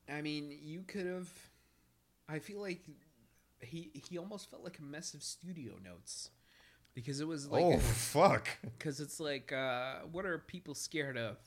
I 0.09 0.21
mean, 0.21 0.57
you 0.61 0.83
could 0.87 1.05
have. 1.05 1.29
I 2.29 2.39
feel 2.39 2.61
like 2.61 2.81
he 3.61 3.91
he 4.09 4.17
almost 4.17 4.49
felt 4.49 4.63
like 4.63 4.79
a 4.79 4.83
mess 4.83 5.13
of 5.13 5.23
studio 5.23 5.73
notes 5.83 6.29
because 6.93 7.19
it 7.21 7.27
was 7.27 7.47
like 7.49 7.63
oh 7.63 7.77
fuck. 7.79 8.47
because 8.77 8.99
it's 8.99 9.19
like 9.19 9.51
uh, 9.51 9.99
what 10.11 10.25
are 10.25 10.37
people 10.37 10.73
scared 10.75 11.17
of? 11.17 11.37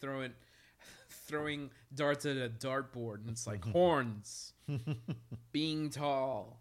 Throwing 0.00 0.32
throwing 1.26 1.70
darts 1.94 2.26
at 2.26 2.36
a 2.36 2.48
dartboard 2.48 3.20
and 3.20 3.30
it's 3.30 3.46
like 3.46 3.64
horns 3.72 4.52
being 5.52 5.90
tall 5.90 6.60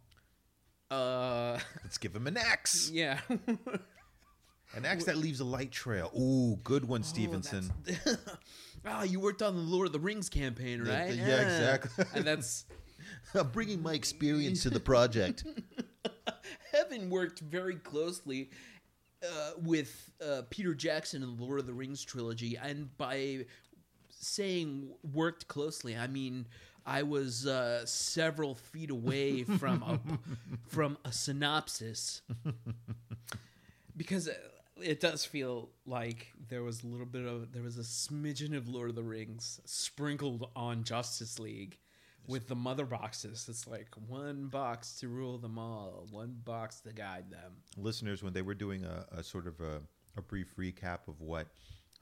uh 0.92 1.60
let's 1.84 1.98
give 2.00 2.16
him 2.16 2.26
an 2.28 2.38
axe. 2.38 2.90
yeah. 2.92 3.20
An 4.76 4.86
axe 4.86 5.06
that 5.06 5.18
leaves 5.18 5.40
a 5.40 5.44
light 5.44 5.72
trail. 5.72 6.12
Ooh 6.20 6.60
good 6.64 6.86
one 6.86 7.04
stevenson 7.04 7.72
that's- 7.86 8.18
ah 8.86 9.04
you 9.04 9.20
worked 9.20 9.42
on 9.42 9.56
the 9.56 9.62
lord 9.62 9.88
of 9.88 9.94
the 9.94 10.00
rings 10.00 10.30
campaign 10.30 10.84
Yeah, 10.86 11.00
right? 11.00 11.14
yeah, 11.14 11.24
Ah. 11.26 11.42
exactly. 11.42 12.06
and 12.16 12.26
that's 12.26 12.66
i'm 13.36 13.50
bringing 13.50 13.82
my 13.82 13.94
experience 13.94 14.64
to 14.64 14.70
the 14.70 14.80
project. 14.80 15.44
Heaven 16.72 17.10
worked 17.10 17.40
very 17.40 17.76
closely 17.76 18.50
uh, 19.24 19.52
with 19.58 20.12
uh, 20.26 20.44
Peter 20.50 20.74
Jackson 20.74 21.24
in 21.24 21.36
the 21.36 21.44
Lord 21.44 21.60
of 21.60 21.68
the 21.68 21.74
Rings 21.74 22.04
trilogy, 22.04 22.58
and 22.62 22.96
by 22.98 23.46
saying 24.10 24.90
worked 25.14 25.48
closely, 25.48 25.98
I 25.98 26.08
mean 26.08 26.48
I 26.86 27.04
was 27.04 27.46
uh, 27.46 27.86
several 27.86 28.56
feet 28.56 28.90
away 28.90 29.44
from 29.44 29.84
a 29.84 30.00
from 30.68 30.98
a 31.06 31.12
synopsis. 31.12 32.22
Because 33.96 34.30
uh, 34.30 34.34
it 34.82 35.00
does 35.00 35.26
feel 35.26 35.70
like 35.86 36.32
there 36.48 36.64
was 36.64 36.84
a 36.84 36.88
little 36.88 37.06
bit 37.06 37.26
of 37.26 37.52
there 37.52 37.64
was 37.64 37.78
a 37.78 37.82
smidgen 37.82 38.56
of 38.56 38.68
Lord 38.68 38.90
of 38.90 38.96
the 38.96 39.04
Rings 39.04 39.60
sprinkled 39.66 40.50
on 40.56 40.84
Justice 40.84 41.40
League 41.40 41.78
with 42.30 42.48
the 42.48 42.56
mother 42.56 42.86
boxes. 42.86 43.48
It's 43.50 43.68
like 43.68 43.88
one 44.08 44.48
box 44.48 45.00
to 45.00 45.08
rule 45.08 45.40
them 45.40 45.58
all, 45.58 46.08
one 46.12 46.38
box 46.46 46.80
to 46.82 46.94
guide 46.94 47.32
them. 47.32 47.54
listeners 47.76 48.22
when 48.24 48.34
they 48.34 48.44
were 48.44 48.54
doing 48.54 48.86
a, 48.86 49.06
a 49.12 49.24
sort 49.24 49.48
of 49.48 49.60
a, 49.60 49.82
a 50.16 50.22
brief 50.22 50.56
recap 50.56 51.08
of 51.08 51.20
what 51.20 51.48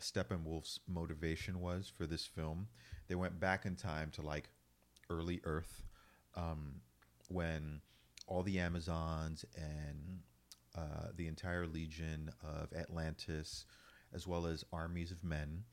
Steppenwolf's 0.01 0.81
motivation 0.87 1.61
was 1.61 1.91
for 1.95 2.05
this 2.05 2.25
film, 2.25 2.67
they 3.07 3.15
went 3.15 3.39
back 3.39 3.65
in 3.65 3.75
time 3.75 4.11
to 4.11 4.21
like 4.21 4.49
early 5.09 5.39
Earth, 5.45 5.83
um, 6.35 6.81
when 7.29 7.81
all 8.27 8.43
the 8.43 8.59
Amazons 8.59 9.45
and 9.55 10.19
uh, 10.77 11.07
the 11.15 11.27
entire 11.27 11.65
legion 11.65 12.29
of 12.43 12.73
Atlantis, 12.73 13.65
as 14.13 14.27
well 14.27 14.45
as 14.45 14.63
armies 14.71 15.11
of 15.11 15.23
men. 15.23 15.63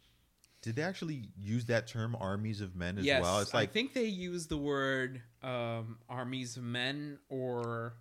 Did 0.65 0.77
they 0.77 0.83
actually 0.83 1.29
use 1.39 1.67
that 1.67 1.87
term, 1.87 2.17
armies 2.19 2.63
of 2.63 2.75
men, 2.75 2.97
as 2.97 3.05
yes, 3.05 3.21
well? 3.21 3.41
It's 3.41 3.53
like 3.53 3.69
I 3.69 3.73
think 3.73 3.93
they 3.93 4.07
use 4.07 4.47
the 4.47 4.57
word 4.57 5.21
um, 5.43 5.99
armies 6.09 6.57
of 6.57 6.63
men 6.63 7.19
or 7.29 7.93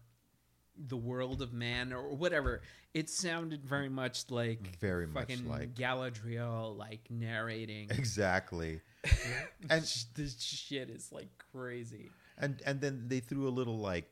the 0.78 0.96
world 0.96 1.42
of 1.42 1.52
man 1.52 1.92
or 1.92 2.16
whatever. 2.16 2.62
It 2.94 3.10
sounded 3.10 3.66
very 3.66 3.90
much 3.90 4.32
like 4.32 4.80
Very 4.80 5.06
much 5.06 5.28
fucking 5.28 5.50
like- 5.50 5.76
Galadriel, 5.76 6.78
like 6.78 7.02
narrating. 7.10 7.90
exactly. 7.90 8.80
and 9.70 9.82
this 10.16 10.40
shit 10.40 10.90
is 10.90 11.12
like 11.12 11.28
crazy. 11.52 12.12
and 12.38 12.62
and 12.66 12.80
then 12.80 13.10
they 13.10 13.20
threw 13.20 13.46
a 13.46 13.52
little 13.52 13.78
like 13.78 14.10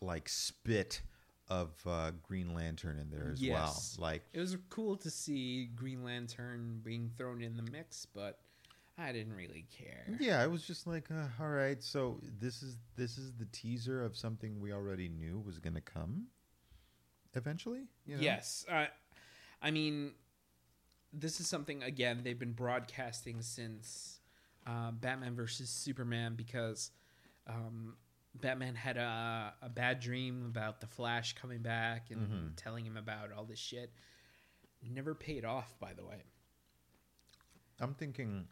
like 0.00 0.26
spit 0.30 1.02
of 1.48 1.70
uh, 1.86 2.10
Green 2.22 2.54
Lantern 2.54 2.98
in 2.98 3.10
there 3.10 3.30
as 3.32 3.42
Yes. 3.42 3.96
well. 3.98 4.08
Like 4.10 4.22
It 4.32 4.40
was 4.40 4.56
cool 4.70 4.96
to 4.96 5.10
see 5.10 5.66
Green 5.66 6.02
Lantern 6.04 6.80
being 6.82 7.10
thrown 7.16 7.42
in 7.42 7.56
the 7.56 7.62
mix, 7.70 8.06
but 8.06 8.40
I 8.96 9.12
didn't 9.12 9.34
really 9.34 9.66
care. 9.76 10.06
yeah, 10.20 10.40
I 10.40 10.46
was 10.46 10.66
just 10.66 10.86
like 10.86 11.10
uh, 11.10 11.26
all 11.40 11.48
right. 11.48 11.82
So 11.82 12.20
this 12.40 12.62
is 12.62 12.76
this 12.96 13.18
is 13.18 13.32
the 13.34 13.46
teaser 13.46 14.04
of 14.04 14.16
something 14.16 14.60
we 14.60 14.72
already 14.72 15.08
knew 15.08 15.40
was 15.44 15.58
going 15.58 15.74
to 15.74 15.80
come 15.80 16.28
eventually. 17.34 17.88
You 18.06 18.16
know? 18.16 18.22
Yes. 18.22 18.64
Uh, 18.70 18.86
I 19.60 19.70
mean, 19.70 20.12
this 21.12 21.40
is 21.40 21.48
something, 21.48 21.82
again, 21.82 22.20
they've 22.22 22.38
been 22.38 22.52
broadcasting 22.52 23.42
since 23.42 24.20
uh, 24.66 24.90
Batman 24.92 25.34
versus 25.34 25.68
Superman 25.70 26.34
because 26.36 26.90
um, 27.48 27.96
Batman 28.34 28.74
had 28.74 28.96
a, 28.96 29.54
a 29.62 29.68
bad 29.68 30.00
dream 30.00 30.46
about 30.46 30.80
the 30.80 30.86
Flash 30.86 31.34
coming 31.34 31.62
back 31.62 32.10
and 32.10 32.20
Mm-hmm. 32.20 32.46
telling 32.56 32.84
him 32.84 32.96
about 32.96 33.32
all 33.32 33.44
this 33.44 33.58
shit. 33.58 33.92
Never 34.82 35.14
paid 35.14 35.44
off, 35.44 35.74
by 35.80 35.92
the 35.94 36.04
way. 36.04 36.22
I'm 37.80 37.94
thinking. 37.94 38.46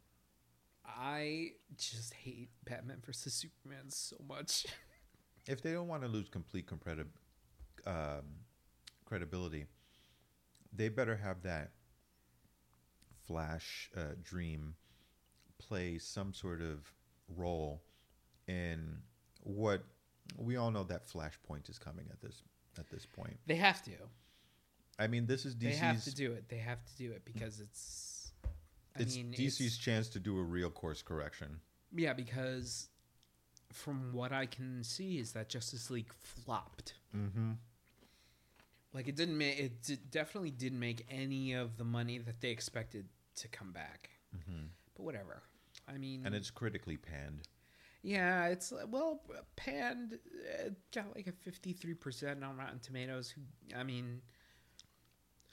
I 0.87 1.51
just 1.77 2.13
hate 2.15 2.51
Batman 2.65 3.03
versus 3.05 3.35
Superman 3.35 3.91
so 3.91 4.17
much. 4.27 4.67
If 5.45 5.61
they 5.61 5.73
don't 5.73 5.89
want 5.89 6.03
to 6.03 6.09
lose 6.09 6.29
complete 6.29 6.71
um, 7.85 8.23
credibility, 9.05 9.67
they 10.73 10.89
better 10.89 11.17
have 11.17 11.43
that 11.43 11.73
Flash 13.27 13.91
uh, 13.97 14.15
dream 14.23 14.77
play 15.59 15.99
some 15.99 16.33
sort 16.33 16.61
of 16.63 16.93
role 17.29 17.83
in 18.47 18.99
what 19.43 19.85
we 20.39 20.57
all 20.57 20.71
know 20.71 20.85
that 20.85 21.07
Flashpoint 21.09 21.69
is 21.69 21.79
coming 21.79 22.07
at 22.11 22.21
this 22.21 22.43
at 22.79 22.89
this 22.91 23.07
point. 23.07 23.39
They 23.47 23.57
have 23.57 23.83
to. 23.85 23.93
I 24.99 25.07
mean, 25.07 25.27
this 25.27 25.45
is 25.45 25.55
DC's. 25.55 25.63
They 25.63 25.75
have 25.87 26.05
to 26.05 26.15
do 26.15 26.33
it. 26.33 26.49
They 26.49 26.59
have 26.59 26.85
to 26.85 26.97
do 26.97 27.11
it 27.13 27.25
because 27.25 27.61
it's. 27.61 28.33
I 28.97 29.03
it's 29.03 29.17
mean, 29.17 29.33
DC's 29.33 29.61
it's- 29.61 29.77
chance 29.79 30.09
to 30.11 30.19
do 30.21 30.39
a 30.39 30.43
real 30.43 30.71
course 30.71 31.03
correction. 31.03 31.61
Yeah, 31.95 32.13
because 32.13 32.89
from 33.73 34.13
what 34.13 34.33
I 34.33 34.47
can 34.47 34.85
see 34.85 35.19
is 35.19 35.33
that 35.33 35.49
Justice 35.49 35.91
League 35.91 36.13
flopped. 36.13 36.95
Mm-hmm. 37.17 37.53
Like 38.93 39.09
it 39.09 39.17
didn't 39.17 39.39
make 39.39 39.59
it 39.59 39.83
did, 39.83 40.11
definitely 40.11 40.51
didn't 40.51 40.79
make 40.79 41.07
any 41.11 41.55
of 41.55 41.79
the 41.79 41.85
money 41.85 42.19
that 42.19 42.41
they 42.41 42.51
expected 42.51 43.07
to 43.37 43.49
come 43.49 43.73
back. 43.73 44.11
Mm-hmm. 44.37 44.65
But 44.95 45.03
whatever. 45.03 45.43
I 45.89 45.97
mean, 45.99 46.23
And 46.25 46.35
it's 46.35 46.51
critically 46.51 46.97
panned. 46.97 47.49
Yeah, 48.03 48.47
it's 48.47 48.73
well 48.89 49.23
panned. 49.57 50.19
Uh, 50.65 50.71
got 50.95 51.15
like 51.15 51.27
a 51.27 51.33
fifty 51.33 51.73
three 51.73 51.95
percent 51.95 52.43
on 52.45 52.57
Rotten 52.57 52.79
Tomatoes. 52.81 53.35
I 53.77 53.83
mean, 53.83 54.21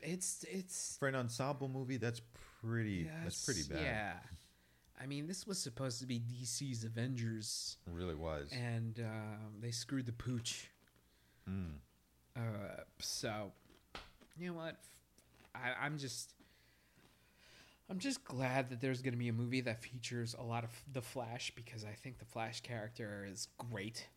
it's 0.01 0.45
it's 0.49 0.97
For 0.99 1.07
an 1.07 1.15
ensemble 1.15 1.67
movie, 1.69 1.97
that's 1.97 2.21
pretty. 2.61 3.09
that's 3.23 3.45
pretty 3.45 3.63
bad. 3.71 3.81
Yeah, 3.83 4.13
I 5.01 5.05
mean, 5.05 5.27
this 5.27 5.45
was 5.47 5.57
supposed 5.59 5.99
to 6.01 6.05
be 6.07 6.19
DC's 6.19 6.83
Avengers, 6.83 7.77
It 7.87 7.93
really 7.93 8.15
was. 8.15 8.51
and 8.51 8.99
um, 8.99 9.53
they 9.61 9.71
screwed 9.71 10.05
the 10.05 10.11
pooch. 10.13 10.69
Mm. 11.49 11.75
Uh, 12.35 12.41
so, 12.99 13.51
you 14.37 14.47
know 14.47 14.53
what? 14.53 14.77
I, 15.55 15.73
I'm 15.85 15.97
just, 15.97 16.33
I'm 17.89 17.99
just 17.99 18.23
glad 18.23 18.69
that 18.69 18.81
there's 18.81 19.01
going 19.01 19.13
to 19.13 19.17
be 19.19 19.29
a 19.29 19.33
movie 19.33 19.61
that 19.61 19.81
features 19.81 20.35
a 20.37 20.43
lot 20.43 20.63
of 20.63 20.69
the 20.93 21.01
Flash 21.01 21.51
because 21.55 21.83
I 21.83 21.93
think 21.93 22.19
the 22.19 22.25
Flash 22.25 22.61
character 22.61 23.25
is 23.29 23.47
great. 23.57 24.07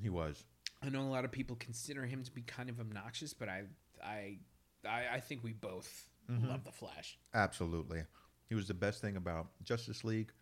He 0.00 0.10
was. 0.10 0.44
I 0.82 0.90
know 0.90 1.00
a 1.02 1.08
lot 1.08 1.24
of 1.24 1.32
people 1.32 1.56
consider 1.56 2.04
him 2.04 2.22
to 2.24 2.30
be 2.32 2.42
kind 2.42 2.68
of 2.68 2.78
obnoxious, 2.78 3.32
but 3.32 3.48
I, 3.48 3.62
I, 4.04 4.38
I, 4.86 5.04
I 5.14 5.20
think 5.20 5.42
we 5.42 5.52
both 5.52 6.08
Mhm. 6.30 6.48
love 6.48 6.64
the 6.64 6.72
Flash. 6.72 7.18
Absolutely. 7.34 8.04
He 8.48 8.54
was 8.54 8.68
the 8.68 8.74
best 8.74 9.00
thing 9.00 9.16
about 9.16 9.48
Justice 9.64 10.04
League. 10.04 10.32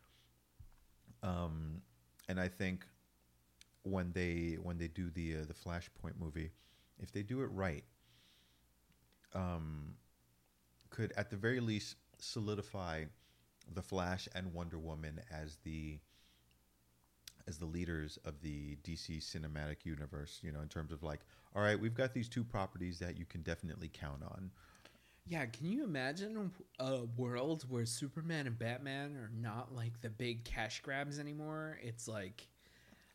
Um, 1.22 1.82
and 2.28 2.40
I 2.40 2.48
think 2.48 2.84
when 3.82 4.12
they 4.12 4.58
when 4.62 4.78
they 4.78 4.88
do 4.88 5.10
the 5.10 5.38
uh, 5.38 5.44
the 5.46 5.54
Flashpoint 5.54 6.18
movie, 6.18 6.50
if 6.98 7.12
they 7.12 7.22
do 7.22 7.42
it 7.42 7.46
right, 7.52 7.84
um, 9.34 9.94
could 10.90 11.12
at 11.16 11.30
the 11.30 11.36
very 11.36 11.60
least 11.60 11.96
solidify 12.20 13.04
the 13.74 13.82
Flash 13.82 14.28
and 14.34 14.52
Wonder 14.52 14.78
Woman 14.78 15.20
as 15.30 15.56
the 15.64 15.98
as 17.48 17.58
the 17.58 17.66
leaders 17.66 18.18
of 18.24 18.40
the 18.42 18.76
DC 18.84 19.18
cinematic 19.18 19.84
universe, 19.84 20.38
you 20.42 20.52
know, 20.52 20.60
in 20.60 20.68
terms 20.68 20.92
of 20.92 21.02
like, 21.02 21.20
all 21.56 21.62
right, 21.62 21.78
we've 21.80 21.94
got 21.94 22.12
these 22.12 22.28
two 22.28 22.44
properties 22.44 22.98
that 23.00 23.18
you 23.18 23.24
can 23.24 23.42
definitely 23.42 23.90
count 23.92 24.22
on. 24.22 24.50
Yeah, 25.26 25.46
can 25.46 25.66
you 25.66 25.82
imagine 25.84 26.50
a 26.78 27.04
world 27.16 27.64
where 27.68 27.86
Superman 27.86 28.46
and 28.46 28.58
Batman 28.58 29.16
are 29.16 29.30
not 29.36 29.74
like 29.74 30.00
the 30.00 30.10
big 30.10 30.44
cash 30.44 30.80
grabs 30.80 31.18
anymore? 31.18 31.78
It's 31.82 32.06
like 32.06 32.46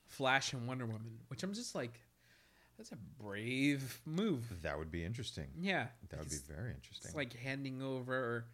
Flash 0.08 0.54
and 0.54 0.68
Wonder 0.68 0.86
Woman, 0.86 1.20
which 1.28 1.44
I'm 1.44 1.54
just 1.54 1.76
like, 1.76 2.00
that's 2.78 2.92
a 2.92 2.98
brave 3.22 4.02
move. 4.06 4.44
That 4.64 4.78
would 4.78 4.92
be 4.92 5.04
interesting. 5.04 5.48
Yeah, 5.60 5.88
That 6.10 6.20
would 6.20 6.30
be 6.30 6.36
very 6.48 6.72
interesting. 6.72 7.08
it's 7.10 7.16
like 7.16 7.34
handing 7.34 7.82
over 7.82 8.46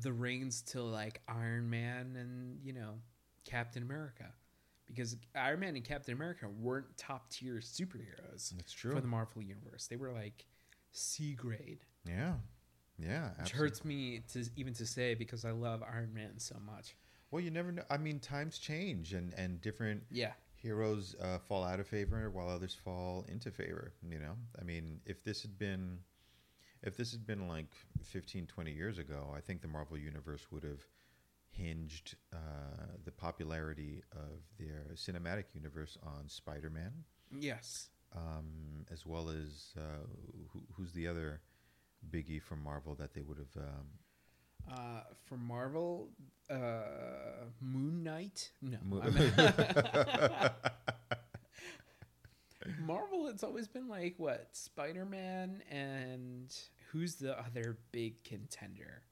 the 0.00 0.12
reins 0.12 0.62
to 0.62 0.82
like 0.82 1.20
Iron 1.28 1.68
Man 1.70 2.16
and 2.18 2.58
you 2.64 2.72
know 2.72 2.94
Captain 3.44 3.82
America, 3.82 4.26
because 4.86 5.16
Iron 5.34 5.60
Man 5.60 5.76
and 5.76 5.84
Captain 5.84 6.14
America 6.14 6.46
weren't 6.48 6.96
top 6.96 7.30
tier 7.30 7.56
superheroes 7.60 8.50
That's 8.56 8.72
true. 8.72 8.94
for 8.94 9.00
the 9.00 9.06
Marvel 9.08 9.42
universe. 9.42 9.86
They 9.86 9.96
were 9.96 10.12
like 10.12 10.46
C 10.92 11.34
grade. 11.34 11.84
yeah, 12.08 12.34
yeah. 12.98 13.30
which 13.40 13.50
hurts 13.52 13.84
me 13.84 14.22
to 14.32 14.44
even 14.56 14.72
to 14.74 14.86
say 14.86 15.14
because 15.14 15.44
I 15.44 15.50
love 15.52 15.82
Iron 15.82 16.12
Man 16.14 16.38
so 16.38 16.56
much. 16.64 16.96
Well, 17.30 17.42
you 17.42 17.50
never 17.50 17.72
know. 17.72 17.82
I 17.90 17.96
mean, 17.96 18.20
times 18.20 18.58
change, 18.58 19.12
and 19.12 19.32
and 19.34 19.60
different 19.60 20.02
Yeah, 20.10 20.32
heroes 20.54 21.14
uh, 21.20 21.38
fall 21.38 21.64
out 21.64 21.80
of 21.80 21.86
favor 21.86 22.30
while 22.30 22.48
others 22.48 22.74
fall 22.74 23.24
into 23.28 23.50
favor. 23.50 23.92
You 24.08 24.18
know, 24.20 24.32
I 24.60 24.64
mean, 24.64 25.00
if 25.06 25.22
this 25.24 25.42
had 25.42 25.58
been, 25.58 25.98
if 26.82 26.96
this 26.96 27.12
had 27.12 27.26
been 27.26 27.48
like 27.48 27.72
15, 28.02 28.46
20 28.46 28.72
years 28.72 28.98
ago, 28.98 29.32
I 29.36 29.40
think 29.40 29.62
the 29.62 29.68
Marvel 29.68 29.96
universe 29.98 30.46
would 30.50 30.62
have 30.64 30.80
hinged 31.50 32.16
uh, 32.32 32.36
the 33.04 33.10
popularity 33.12 34.02
of 34.12 34.40
their 34.58 34.94
cinematic 34.94 35.44
universe 35.54 35.96
on 36.04 36.28
Spider-Man, 36.28 36.92
yes, 37.38 37.88
um, 38.14 38.84
as 38.92 39.06
well 39.06 39.28
as 39.30 39.72
uh, 39.76 39.80
who, 40.52 40.60
who's 40.74 40.92
the 40.92 41.06
other 41.08 41.40
biggie 42.10 42.42
from 42.42 42.62
Marvel 42.62 42.94
that 42.96 43.14
they 43.14 43.22
would 43.22 43.38
have. 43.38 43.62
Um, 43.62 43.86
uh, 44.68 45.00
for 45.24 45.36
Marvel, 45.36 46.08
uh, 46.50 47.46
Moon 47.60 48.02
Knight. 48.02 48.50
No, 48.60 48.78
Mo- 48.82 49.00
I 49.02 49.10
mean- 49.10 49.32
Marvel. 52.84 53.28
It's 53.28 53.42
always 53.42 53.68
been 53.68 53.88
like 53.88 54.14
what 54.18 54.48
Spider 54.52 55.04
Man 55.04 55.62
and 55.70 56.54
who's 56.90 57.16
the 57.16 57.38
other 57.38 57.78
big 57.92 58.22
contender? 58.24 59.02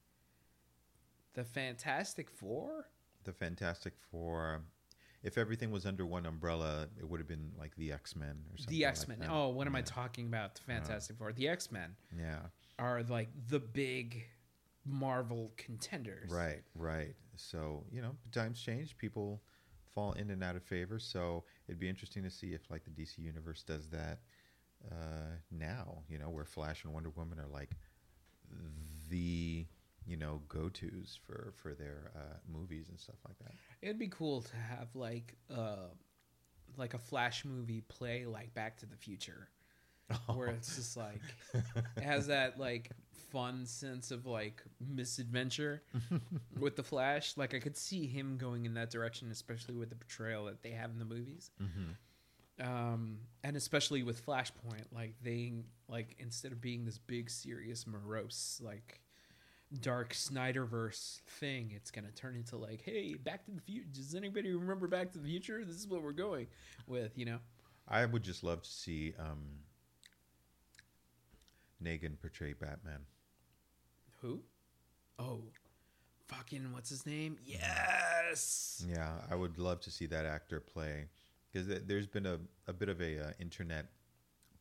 The 1.33 1.43
Fantastic 1.43 2.29
Four. 2.29 2.87
the 3.23 3.33
Fantastic 3.33 3.93
Four. 4.11 4.61
If 5.23 5.37
everything 5.39 5.71
was 5.71 5.85
under 5.87 6.05
one 6.05 6.27
umbrella, 6.27 6.87
it 6.99 7.09
would 7.09 7.19
have 7.19 7.27
been 7.27 7.51
like 7.57 7.75
the 7.75 7.91
X 7.91 8.15
Men 8.15 8.37
or 8.51 8.57
something. 8.57 8.73
The 8.75 8.85
X 8.85 9.07
Men. 9.07 9.19
that. 9.19 9.29
oh, 9.31 9.49
what 9.49 9.65
am 9.67 9.75
I 9.75 9.81
talking 9.81 10.27
about? 10.27 10.55
The 10.55 10.61
uh-huh. 10.61 10.81
Fantastic 10.81 11.17
Four. 11.17 11.33
The 11.33 11.47
X 11.47 11.71
Men 11.71 11.95
Yeah, 12.17 12.39
are 12.77 13.03
like 13.03 13.29
the 13.49 13.59
big 13.59 14.23
Marvel 14.85 15.51
contenders. 15.57 16.31
right, 16.31 16.61
right. 16.75 17.15
So 17.35 17.83
you 17.91 18.01
know, 18.01 18.15
times 18.31 18.61
change. 18.61 18.97
People 18.97 19.41
fall 19.93 20.11
in 20.13 20.29
and 20.29 20.43
out 20.43 20.55
of 20.55 20.63
favor. 20.63 20.99
So 20.99 21.43
it'd 21.67 21.79
be 21.79 21.89
interesting 21.89 22.23
to 22.23 22.29
see 22.29 22.53
if 22.53 22.69
like 22.69 22.83
the 22.83 22.91
DC 22.91 23.17
universe 23.19 23.63
does 23.63 23.89
that 23.89 24.19
uh, 24.91 25.37
now. 25.51 26.03
You 26.09 26.19
know, 26.19 26.29
where 26.29 26.45
Flash 26.45 26.83
and 26.83 26.93
Wonder 26.93 27.09
Woman 27.09 27.39
are 27.39 27.47
like 27.47 27.71
the 29.09 29.65
you 30.05 30.17
know 30.17 30.41
go 30.47 30.69
tos 30.69 31.17
for 31.25 31.53
for 31.55 31.73
their 31.73 32.11
uh, 32.15 32.37
movies 32.51 32.89
and 32.89 32.99
stuff 32.99 33.17
like 33.27 33.37
that. 33.39 33.53
It'd 33.81 33.99
be 33.99 34.09
cool 34.09 34.41
to 34.41 34.55
have 34.55 34.89
like 34.93 35.35
uh 35.53 35.89
like 36.77 36.93
a 36.93 36.99
Flash 36.99 37.45
movie 37.45 37.81
play 37.81 38.25
like 38.25 38.53
Back 38.53 38.77
to 38.77 38.85
the 38.85 38.95
Future, 38.95 39.49
where 40.33 40.49
it's 40.49 40.75
just 40.75 40.97
like 40.97 41.21
it 41.97 42.03
has 42.03 42.27
that 42.27 42.59
like 42.59 42.91
fun 43.15 43.65
sense 43.65 44.11
of 44.11 44.25
like 44.25 44.63
misadventure 44.79 45.81
with 46.59 46.75
the 46.75 46.83
Flash. 46.83 47.37
Like 47.37 47.53
I 47.53 47.59
could 47.59 47.77
see 47.77 48.07
him 48.07 48.37
going 48.37 48.65
in 48.65 48.73
that 48.75 48.91
direction, 48.91 49.31
especially 49.31 49.75
with 49.75 49.89
the 49.89 49.95
portrayal 49.95 50.45
that 50.45 50.61
they 50.61 50.71
have 50.71 50.91
in 50.91 50.99
the 50.99 51.05
movies. 51.05 51.51
Mm-hmm. 51.61 51.91
Um, 52.65 53.17
and 53.43 53.57
especially 53.57 54.03
with 54.03 54.25
Flashpoint, 54.25 54.85
like 54.93 55.15
they 55.21 55.53
like 55.89 56.15
instead 56.19 56.51
of 56.51 56.61
being 56.61 56.85
this 56.85 56.97
big 56.97 57.29
serious 57.29 57.85
morose 57.85 58.61
like 58.63 59.01
dark 59.81 60.13
Snyderverse 60.13 61.21
thing, 61.39 61.73
it's 61.75 61.91
gonna 61.91 62.11
turn 62.11 62.35
into 62.35 62.57
like, 62.57 62.81
hey, 62.81 63.15
Back 63.15 63.45
to 63.45 63.51
the 63.51 63.61
Future. 63.61 63.87
Does 63.91 64.15
anybody 64.15 64.53
remember 64.53 64.87
Back 64.87 65.11
to 65.13 65.19
the 65.19 65.27
Future? 65.27 65.63
This 65.65 65.75
is 65.75 65.87
what 65.87 66.01
we're 66.01 66.11
going 66.13 66.47
with, 66.87 67.17
you 67.17 67.25
know. 67.25 67.39
I 67.87 68.05
would 68.05 68.23
just 68.23 68.43
love 68.43 68.61
to 68.63 68.69
see 68.69 69.13
um, 69.19 69.43
Negan 71.83 72.19
portray 72.19 72.53
Batman. 72.53 73.01
Who? 74.21 74.41
Oh, 75.19 75.43
fucking 76.27 76.71
what's 76.73 76.89
his 76.89 77.05
name? 77.05 77.37
Yes. 77.45 78.83
Yeah, 78.87 79.11
I 79.29 79.35
would 79.35 79.57
love 79.57 79.81
to 79.81 79.91
see 79.91 80.05
that 80.07 80.25
actor 80.25 80.59
play 80.59 81.05
because 81.51 81.67
there's 81.85 82.07
been 82.07 82.25
a, 82.25 82.39
a 82.67 82.73
bit 82.73 82.89
of 82.89 83.01
a 83.01 83.27
uh, 83.27 83.31
internet 83.39 83.87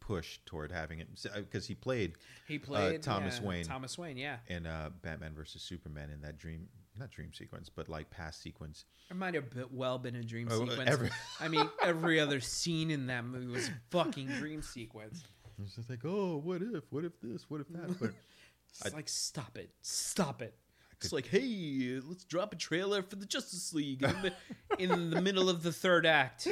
push 0.00 0.38
toward 0.44 0.70
having 0.70 0.98
it 1.00 1.08
because 1.34 1.66
he 1.66 1.74
played 1.74 2.12
He 2.46 2.58
played 2.58 3.02
Thomas 3.02 3.40
yeah, 3.42 3.48
Wayne. 3.48 3.64
Thomas 3.64 3.96
Wayne, 3.96 4.18
yeah. 4.18 4.36
in 4.48 4.66
uh, 4.66 4.90
Batman 5.02 5.32
versus 5.34 5.62
Superman 5.62 6.10
in 6.10 6.20
that 6.22 6.38
dream 6.38 6.68
not 6.96 7.10
dream 7.10 7.32
sequence 7.32 7.68
but 7.74 7.88
like 7.88 8.10
past 8.10 8.42
sequence. 8.42 8.84
It 9.10 9.16
might 9.16 9.34
have 9.34 9.50
been, 9.50 9.64
well 9.72 9.98
been 9.98 10.14
a 10.16 10.22
dream 10.22 10.48
Oh, 10.50 10.62
uh, 10.62 10.68
sequence. 10.68 10.90
every- 10.90 11.10
I 11.40 11.48
mean, 11.48 11.68
every 11.82 12.20
other 12.20 12.38
scene 12.40 12.90
in 12.90 13.06
that 13.06 13.24
movie 13.24 13.46
was 13.46 13.70
fucking 13.90 14.28
dream 14.28 14.60
sequence. 14.62 15.24
It's 15.62 15.76
just 15.76 15.88
like 15.90 16.05
oh 16.05 16.36
what 16.42 16.62
if 16.62 16.84
what 16.90 17.05
if 17.05 17.12
this 17.22 17.48
what 17.48 17.61
if 17.61 17.68
that 17.68 17.98
but 18.00 18.11
It's 18.70 18.86
I- 18.92 18.96
like, 18.96 19.09
stop 19.09 19.57
it, 19.57 19.70
stop 19.82 20.42
it. 20.42 20.55
It's 21.00 21.12
like, 21.12 21.26
hey, 21.28 22.00
let's 22.02 22.24
drop 22.24 22.52
a 22.52 22.57
trailer 22.57 23.02
for 23.02 23.14
the 23.16 23.26
Justice 23.26 23.72
League 23.74 24.02
in 24.02 24.11
the, 24.22 24.32
in 24.78 25.11
the 25.11 25.20
middle 25.20 25.48
of 25.50 25.62
the 25.62 25.70
third 25.70 26.07
act. 26.07 26.48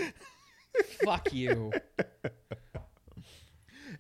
Fuck 1.05 1.33
you. 1.33 1.73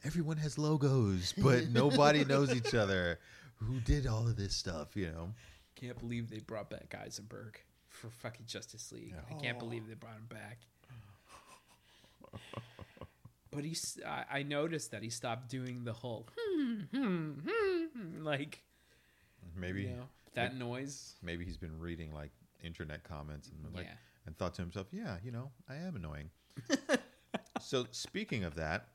everyone 0.05 0.36
has 0.36 0.59
logos, 0.59 1.32
but 1.38 1.68
nobody 1.70 2.24
knows 2.24 2.55
each 2.55 2.74
other. 2.76 3.18
Who 3.57 3.80
did 3.80 4.07
all 4.07 4.28
of 4.28 4.36
this 4.36 4.55
stuff? 4.55 4.94
You 4.94 5.07
know. 5.11 5.28
Can't 5.74 5.98
believe 5.98 6.28
they 6.30 6.38
brought 6.40 6.68
back 6.70 6.94
Eisenberg 7.03 7.59
for 7.88 8.11
fucking 8.11 8.46
Justice 8.46 8.92
League. 8.92 9.14
I 9.30 9.34
can't 9.42 9.59
believe 9.59 9.88
they 9.88 9.94
brought 9.94 10.16
him 10.16 10.28
back. 10.28 10.59
But 13.53 13.64
he's. 13.64 13.98
I, 14.07 14.24
I 14.38 14.42
noticed 14.42 14.90
that 14.92 15.03
he 15.03 15.11
stopped 15.11 15.48
doing 15.50 15.84
the 15.84 15.92
whole 15.92 16.26
hmm, 16.36 16.80
hmm, 16.92 17.30
hmm, 17.46 17.84
hmm, 17.94 18.24
like 18.24 18.62
Maybe 19.55 19.82
you 19.82 19.88
know 19.90 20.09
that 20.34 20.57
noise. 20.57 21.14
maybe 21.22 21.44
he's 21.44 21.59
been 21.59 21.78
reading 21.78 22.12
like 22.12 22.30
internet 22.62 23.05
comments 23.05 23.48
and 23.48 23.74
like 23.74 23.84
Yeah. 23.84 23.92
and 24.26 24.36
thought 24.38 24.55
to 24.55 24.62
himself, 24.62 24.86
yeah, 24.92 25.16
you 25.22 25.30
know, 25.30 25.50
I 25.68 25.76
am 25.76 25.96
annoying. 25.96 26.30
so 27.61 27.86
speaking 27.90 28.44
of 28.44 28.55
that, 28.55 28.88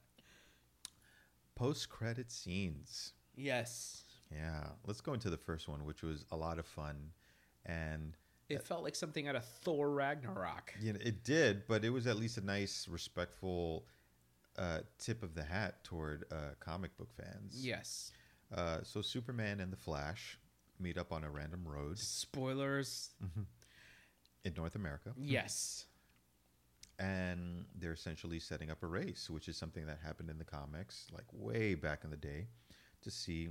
post 1.55 1.89
credit 1.89 2.31
scenes. 2.31 3.13
Yes, 3.35 4.03
Yeah, 4.31 4.63
let's 4.87 4.99
go 5.01 5.13
into 5.13 5.29
the 5.29 5.37
first 5.37 5.67
one, 5.67 5.85
which 5.85 6.01
was 6.01 6.25
a 6.31 6.35
lot 6.35 6.57
of 6.57 6.65
fun, 6.65 7.11
and 7.67 8.17
it 8.49 8.63
felt 8.63 8.83
like 8.83 8.95
something 8.95 9.27
out 9.27 9.35
of 9.35 9.45
Thor 9.45 9.91
Ragnarok. 9.91 10.73
you 10.81 10.93
know 10.93 10.99
it 11.03 11.23
did, 11.23 11.67
but 11.67 11.85
it 11.85 11.91
was 11.91 12.07
at 12.07 12.15
least 12.17 12.37
a 12.39 12.41
nice, 12.45 12.87
respectful 12.87 13.85
uh, 14.57 14.79
tip 14.99 15.23
of 15.23 15.35
the 15.35 15.43
hat 15.43 15.83
toward 15.83 16.25
uh, 16.31 16.35
comic 16.59 16.95
book 16.97 17.09
fans. 17.15 17.55
Yes. 17.65 18.11
Uh, 18.55 18.79
so 18.83 19.01
Superman 19.01 19.59
and 19.59 19.71
the 19.71 19.77
Flash 19.77 20.39
meet 20.79 20.97
up 20.97 21.11
on 21.11 21.23
a 21.23 21.29
random 21.29 21.63
road 21.67 21.97
Spoilers. 21.99 23.09
in 24.43 24.53
North 24.55 24.75
America. 24.75 25.11
Yes. 25.17 25.85
and 26.99 27.65
they're 27.79 27.93
essentially 27.93 28.39
setting 28.39 28.71
up 28.71 28.81
a 28.83 28.87
race, 28.87 29.29
which 29.29 29.47
is 29.47 29.57
something 29.57 29.85
that 29.85 29.99
happened 30.03 30.29
in 30.29 30.37
the 30.37 30.45
comics, 30.45 31.07
like 31.13 31.25
way 31.31 31.75
back 31.75 32.03
in 32.03 32.09
the 32.09 32.17
day, 32.17 32.47
to 33.01 33.11
see 33.11 33.49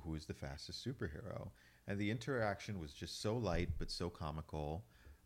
who 0.00 0.14
is 0.14 0.26
the 0.26 0.34
fastest 0.34 0.86
superhero. 0.86 1.48
And 1.88 1.98
the 1.98 2.10
interaction 2.10 2.78
was 2.78 2.92
just 2.92 3.20
so 3.20 3.36
light 3.36 3.70
but 3.78 3.90
so 3.90 4.08
comical, 4.10 4.84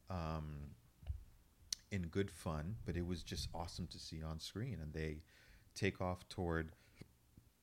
um, 0.09 0.69
in 1.93 2.09
good 2.09 2.31
fun. 2.31 2.75
But 2.85 2.97
it 2.97 3.07
was 3.07 3.23
just 3.23 3.49
awesome 3.55 3.87
to 3.89 3.99
see 3.99 4.21
on 4.23 4.41
screen. 4.41 4.79
And 4.83 4.93
they 4.93 5.23
take 5.77 6.01
off 6.01 6.29
toward 6.29 6.73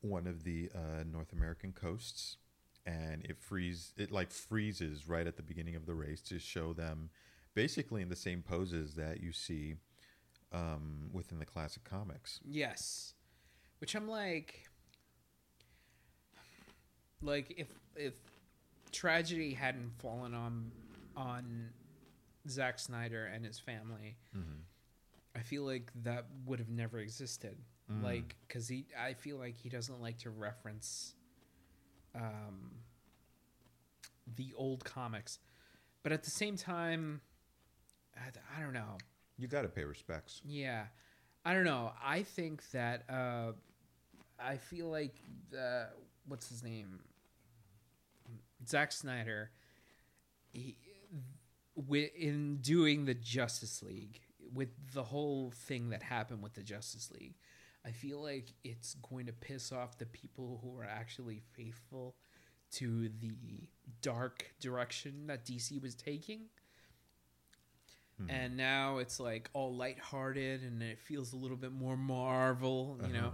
one 0.01 0.27
of 0.27 0.43
the 0.45 0.69
uh, 0.73 1.03
North 1.11 1.33
American 1.33 1.73
coasts, 1.73 2.37
and 2.85 3.25
it 3.25 3.37
freeze 3.37 3.91
it 3.97 4.11
like 4.11 4.31
freezes 4.31 5.07
right 5.07 5.27
at 5.27 5.35
the 5.35 5.43
beginning 5.43 5.75
of 5.75 5.85
the 5.85 5.93
race 5.93 6.21
to 6.21 6.39
show 6.39 6.71
them 6.71 7.09
basically 7.53 8.01
in 8.01 8.09
the 8.09 8.15
same 8.15 8.41
poses 8.41 8.95
that 8.95 9.21
you 9.21 9.33
see 9.33 9.75
um, 10.53 11.09
within 11.11 11.39
the 11.39 11.45
classic 11.45 11.83
comics. 11.83 12.39
Yes. 12.45 13.13
Which 13.79 13.95
I'm 13.95 14.07
like 14.07 14.69
like 17.21 17.53
if 17.57 17.67
if 17.95 18.13
tragedy 18.91 19.53
hadn't 19.53 19.91
fallen 19.99 20.33
on 20.33 20.71
on 21.15 21.69
Zack 22.47 22.79
Snyder 22.79 23.25
and 23.25 23.45
his 23.45 23.59
family, 23.59 24.17
I 25.35 25.39
feel 25.41 25.63
like 25.63 25.91
that 26.03 26.25
would 26.45 26.59
have 26.59 26.69
never 26.69 26.99
existed. 26.99 27.57
Like 28.03 28.35
cuz 28.47 28.67
he 28.67 28.85
I 28.97 29.13
feel 29.13 29.37
like 29.37 29.57
he 29.57 29.67
doesn't 29.69 29.99
like 29.99 30.19
to 30.19 30.29
reference 30.29 31.15
um 32.13 32.71
the 34.35 34.53
old 34.55 34.85
comics. 34.85 35.39
But 36.03 36.11
at 36.11 36.23
the 36.23 36.29
same 36.29 36.55
time 36.55 37.21
I, 38.15 38.57
I 38.57 38.61
don't 38.61 38.73
know. 38.73 38.97
You 39.37 39.47
got 39.47 39.61
to 39.63 39.69
pay 39.69 39.83
respects. 39.83 40.41
Yeah, 40.45 40.85
I 41.45 41.53
don't 41.53 41.63
know. 41.63 41.93
I 42.03 42.23
think 42.23 42.69
that 42.71 43.03
uh, 43.09 43.53
I 44.37 44.57
feel 44.57 44.89
like 44.89 45.15
uh, 45.57 45.85
what's 46.27 46.49
his 46.49 46.61
name, 46.63 46.99
Zack 48.67 48.91
Snyder, 48.91 49.51
he, 50.51 50.77
in 51.91 52.57
doing 52.61 53.05
the 53.05 53.13
Justice 53.13 53.83
League 53.83 54.21
with 54.53 54.69
the 54.93 55.03
whole 55.03 55.51
thing 55.55 55.89
that 55.89 56.03
happened 56.03 56.41
with 56.41 56.53
the 56.53 56.63
Justice 56.63 57.11
League. 57.11 57.35
I 57.85 57.91
feel 57.91 58.21
like 58.21 58.53
it's 58.63 58.95
going 58.95 59.27
to 59.27 59.33
piss 59.33 59.71
off 59.71 59.97
the 59.97 60.05
people 60.05 60.59
who 60.63 60.77
are 60.77 60.83
actually 60.83 61.41
faithful 61.53 62.15
to 62.71 63.09
the 63.19 63.67
dark 64.01 64.53
direction 64.59 65.27
that 65.27 65.45
DC 65.45 65.81
was 65.81 65.95
taking 65.95 66.41
and 68.27 68.57
now 68.57 68.97
it's 68.97 69.19
like 69.19 69.49
all 69.53 69.73
lighthearted 69.73 70.63
and 70.63 70.83
it 70.83 70.99
feels 70.99 71.31
a 71.31 71.37
little 71.37 71.55
bit 71.55 71.71
more 71.71 71.95
Marvel, 71.95 72.99
you 73.05 73.13
know. 73.13 73.31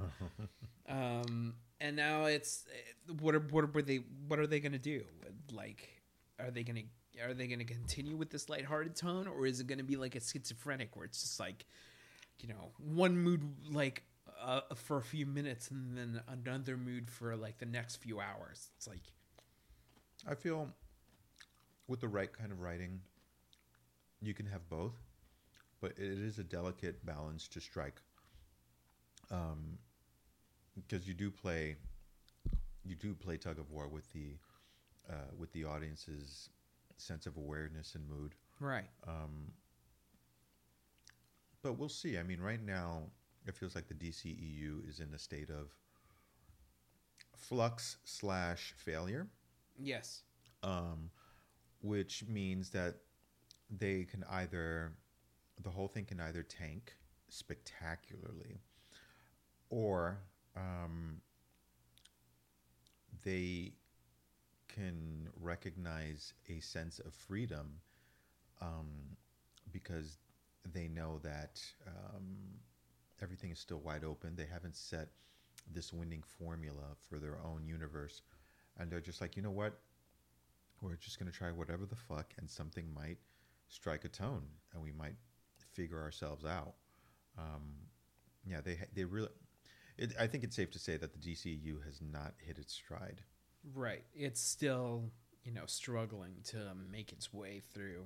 um, 0.89 1.56
and 1.80 1.96
now 1.96 2.26
it's 2.26 2.66
eh, 2.72 3.14
what 3.20 3.34
are 3.34 3.39
what 3.39 3.64
are 3.64 3.82
they 3.82 4.02
what 4.28 4.38
are 4.38 4.46
they 4.46 4.60
gonna 4.60 4.78
do? 4.78 5.04
Like, 5.52 5.89
are 6.39 6.52
they 6.52 6.64
gonna 6.64 6.84
are 7.24 7.34
they 7.34 7.47
gonna 7.47 7.63
continue 7.63 8.16
with 8.16 8.30
this 8.30 8.49
lighthearted 8.49 8.95
tone, 8.95 9.28
or 9.28 9.45
is 9.45 9.59
it 9.59 9.68
gonna 9.68 9.84
be 9.84 9.95
like 9.95 10.16
a 10.16 10.20
schizophrenic 10.20 10.95
where 10.95 11.05
it's 11.05 11.22
just 11.22 11.39
like, 11.39 11.66
you 12.39 12.49
know, 12.49 12.72
one 12.78 13.18
mood 13.18 13.43
like 13.72 14.03
uh, 14.41 14.61
for 14.76 14.97
a 14.97 15.03
few 15.03 15.26
minutes 15.26 15.72
and 15.72 15.97
then 15.97 16.22
another 16.28 16.78
mood 16.78 17.09
for 17.09 17.36
like 17.36 17.57
the 17.57 17.66
next 17.66 17.97
few 17.97 18.20
hours? 18.20 18.70
It's 18.78 18.88
like, 18.88 19.03
I 20.28 20.36
feel 20.36 20.70
with 21.88 22.01
the 22.01 22.07
right 22.07 22.32
kind 22.32 22.51
of 22.51 22.59
writing, 22.59 23.01
you 24.22 24.34
can 24.34 24.45
have 24.47 24.68
both, 24.70 24.95
but 25.82 25.91
it 25.91 26.20
is 26.20 26.39
a 26.39 26.43
delicate 26.43 27.05
balance 27.05 27.47
to 27.49 27.61
strike. 27.61 28.01
Um, 29.32 29.78
because 30.76 31.07
you 31.07 31.13
do 31.13 31.32
play, 31.32 31.78
you 32.84 32.95
do 32.95 33.13
play 33.13 33.38
tug 33.38 33.59
of 33.59 33.72
war 33.72 33.88
with 33.88 34.11
the, 34.13 34.36
uh, 35.09 35.32
with 35.38 35.51
the 35.53 35.63
audience's 35.63 36.49
sense 36.98 37.26
of 37.26 37.38
awareness 37.38 37.96
and 37.96 38.08
mood. 38.08 38.36
right, 38.60 38.89
Um, 39.08 39.52
but 41.62 41.74
we'll 41.74 41.89
see. 41.89 42.18
I 42.18 42.24
mean, 42.24 42.39
right 42.39 42.62
now, 42.64 43.04
it 43.46 43.56
feels 43.56 43.76
like 43.76 43.88
the 43.88 43.93
DCEU 43.93 44.88
is 44.88 45.00
in 45.00 45.14
a 45.14 45.20
state 45.20 45.50
of 45.50 45.72
flux 47.36 47.98
slash 48.06 48.74
failure, 48.78 49.28
yes, 49.78 50.24
um, 50.64 51.10
which 51.82 52.24
means 52.28 52.70
that 52.72 52.96
they 53.70 54.04
can 54.04 54.24
either, 54.30 54.93
the 55.62 55.70
whole 55.70 55.88
thing 55.88 56.06
can 56.06 56.20
either 56.20 56.43
tank 56.43 56.96
spectacularly, 57.30 58.60
or 59.70 60.20
um, 60.56 61.22
they 63.24 63.74
can 64.76 65.30
recognize 65.39 66.34
a 66.49 66.59
sense 66.59 66.99
of 66.99 67.13
freedom 67.13 67.80
um, 68.61 68.88
because 69.71 70.17
they 70.73 70.88
know 70.88 71.19
that 71.23 71.61
um, 71.88 72.36
everything 73.21 73.51
is 73.51 73.59
still 73.59 73.80
wide 73.80 74.03
open. 74.03 74.36
They 74.36 74.47
haven't 74.51 74.76
set 74.76 75.09
this 75.71 75.93
winning 75.93 76.23
formula 76.39 76.95
for 77.09 77.19
their 77.19 77.38
own 77.43 77.65
universe. 77.65 78.21
And 78.78 78.91
they're 78.91 78.99
just 78.99 79.21
like, 79.21 79.36
you 79.36 79.41
know 79.41 79.51
what? 79.51 79.80
We're 80.82 80.95
just 80.95 81.19
going 81.19 81.32
to 81.32 81.38
try 81.38 81.51
whatever 81.51 81.86
the 81.86 81.95
fuck, 81.95 82.34
and 82.38 82.49
something 82.49 82.93
might 82.93 83.17
strike 83.69 84.03
a 84.03 84.09
tone, 84.09 84.43
and 84.73 84.84
we 84.84 84.91
might 84.91 85.15
figure 85.73 86.01
ourselves 86.01 86.45
out. 86.45 86.73
Um, 87.38 87.63
yeah, 88.45 88.61
they 88.61 88.78
they 88.93 89.05
really. 89.05 89.30
It, 89.97 90.13
I 90.19 90.28
think 90.28 90.43
it's 90.43 90.55
safe 90.55 90.71
to 90.71 90.80
say 90.80 90.97
that 90.97 91.13
the 91.13 91.19
DCU 91.19 91.84
has 91.86 92.01
not 92.01 92.34
hit 92.45 92.57
its 92.57 92.73
stride. 92.73 93.21
Right. 93.74 94.03
It's 94.13 94.41
still, 94.41 95.11
you 95.43 95.51
know, 95.51 95.63
struggling 95.66 96.36
to 96.45 96.57
make 96.91 97.11
its 97.11 97.34
way 97.34 97.61
through 97.74 98.05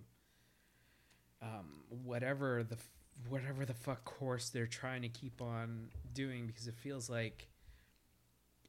um, 1.41 1.83
whatever 2.03 2.63
the 2.63 2.75
f- 2.75 2.89
whatever 3.27 3.65
the 3.65 3.73
fuck 3.73 4.05
course 4.05 4.49
they're 4.49 4.67
trying 4.67 5.01
to 5.01 5.09
keep 5.09 5.41
on 5.41 5.89
doing 6.13 6.47
because 6.47 6.67
it 6.67 6.75
feels 6.75 7.09
like 7.09 7.47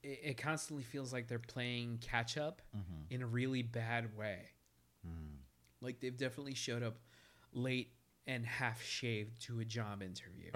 it, 0.03 0.21
it 0.23 0.37
constantly 0.37 0.85
feels 0.85 1.13
like 1.13 1.29
they're 1.29 1.39
playing 1.39 1.99
catch 2.01 2.37
up 2.37 2.63
in 3.11 3.23
a 3.23 3.27
really 3.27 3.63
bad 3.63 4.17
way. 4.17 4.51
Like 5.81 6.01
they've 6.01 6.17
definitely 6.17 6.55
showed 6.55 6.83
up 6.83 6.97
late 7.53 7.93
and 8.27 8.45
half 8.45 8.83
shaved 8.83 9.41
to 9.43 9.61
a 9.61 9.65
job 9.65 10.03
interview. 10.03 10.51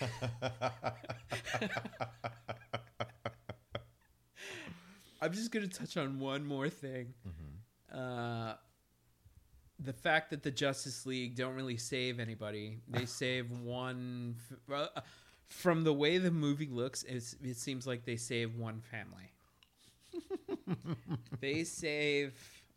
I'm 5.22 5.32
just 5.32 5.52
gonna 5.52 5.68
touch 5.68 5.96
on 5.96 6.18
one 6.18 6.44
more 6.44 6.68
thing. 6.68 7.14
Uh, 7.94 8.54
the 9.78 9.92
fact 9.92 10.30
that 10.30 10.42
the 10.42 10.50
Justice 10.50 11.06
League 11.06 11.36
don't 11.36 11.54
really 11.54 11.76
save 11.76 12.18
anybody. 12.18 12.78
They 12.88 13.06
save 13.06 13.50
one. 13.52 14.36
F- 14.68 14.90
uh, 14.96 15.00
from 15.48 15.84
the 15.84 15.92
way 15.92 16.18
the 16.18 16.30
movie 16.30 16.68
looks, 16.68 17.04
it's, 17.04 17.36
it 17.42 17.56
seems 17.56 17.86
like 17.86 18.04
they 18.04 18.16
save 18.16 18.56
one 18.56 18.80
family. 18.80 19.32
they 21.40 21.62
save 21.64 22.34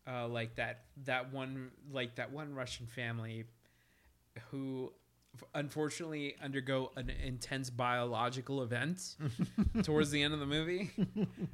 uh, 0.08 0.28
like 0.28 0.56
that 0.56 0.84
that 1.06 1.34
one 1.34 1.72
like 1.92 2.16
that 2.16 2.32
one 2.32 2.54
Russian 2.54 2.86
family 2.86 3.46
who 4.52 4.92
unfortunately 5.54 6.36
undergo 6.44 6.92
an 6.96 7.10
intense 7.10 7.70
biological 7.70 8.62
event 8.62 9.16
towards 9.84 10.12
the 10.12 10.22
end 10.22 10.34
of 10.34 10.40
the 10.40 10.46
movie 10.46 10.92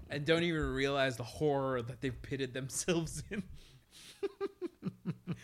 and 0.10 0.26
don't 0.26 0.44
even 0.44 0.74
realize 0.74 1.18
the 1.18 1.24
horror 1.24 1.82
that 1.82 2.02
they've 2.02 2.22
pitted 2.22 2.54
themselves 2.54 3.24
in. 3.30 3.44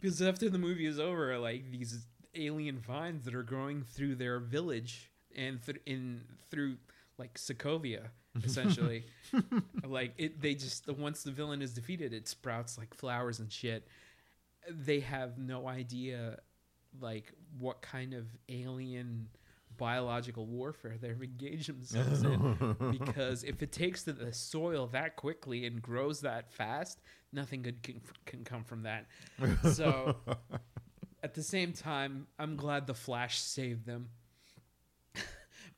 because 0.00 0.22
after 0.22 0.48
the 0.48 0.58
movie 0.58 0.86
is 0.86 0.98
over, 0.98 1.38
like 1.38 1.70
these 1.70 2.06
alien 2.34 2.78
vines 2.78 3.24
that 3.24 3.34
are 3.34 3.42
growing 3.42 3.82
through 3.82 4.14
their 4.14 4.38
village 4.38 5.10
and 5.36 5.64
th- 5.64 5.80
in 5.86 6.22
through 6.50 6.76
like 7.18 7.34
Sokovia, 7.34 8.08
essentially, 8.44 9.04
like 9.84 10.14
it, 10.18 10.40
they 10.40 10.54
just 10.54 10.88
once 10.88 11.22
the 11.22 11.30
villain 11.30 11.62
is 11.62 11.72
defeated, 11.72 12.12
it 12.12 12.28
sprouts 12.28 12.78
like 12.78 12.94
flowers 12.94 13.40
and 13.40 13.52
shit. 13.52 13.86
They 14.70 15.00
have 15.00 15.38
no 15.38 15.66
idea, 15.66 16.38
like 17.00 17.32
what 17.58 17.82
kind 17.82 18.14
of 18.14 18.26
alien 18.48 19.28
biological 19.76 20.44
warfare 20.46 20.96
they've 21.00 21.22
engaged 21.22 21.68
themselves 21.68 22.22
in. 22.22 22.76
because 22.98 23.44
if 23.44 23.62
it 23.62 23.72
takes 23.72 24.02
to 24.04 24.12
the 24.12 24.32
soil 24.32 24.86
that 24.88 25.16
quickly 25.16 25.64
and 25.66 25.80
grows 25.80 26.20
that 26.20 26.52
fast, 26.52 27.00
nothing 27.32 27.62
good 27.62 27.82
can, 27.82 28.00
can 28.26 28.44
come 28.44 28.64
from 28.64 28.82
that. 28.82 29.06
So, 29.72 30.16
at 31.22 31.34
the 31.34 31.42
same 31.42 31.72
time, 31.72 32.26
I'm 32.38 32.56
glad 32.56 32.86
the 32.86 32.94
Flash 32.94 33.38
saved 33.38 33.86
them. 33.86 34.08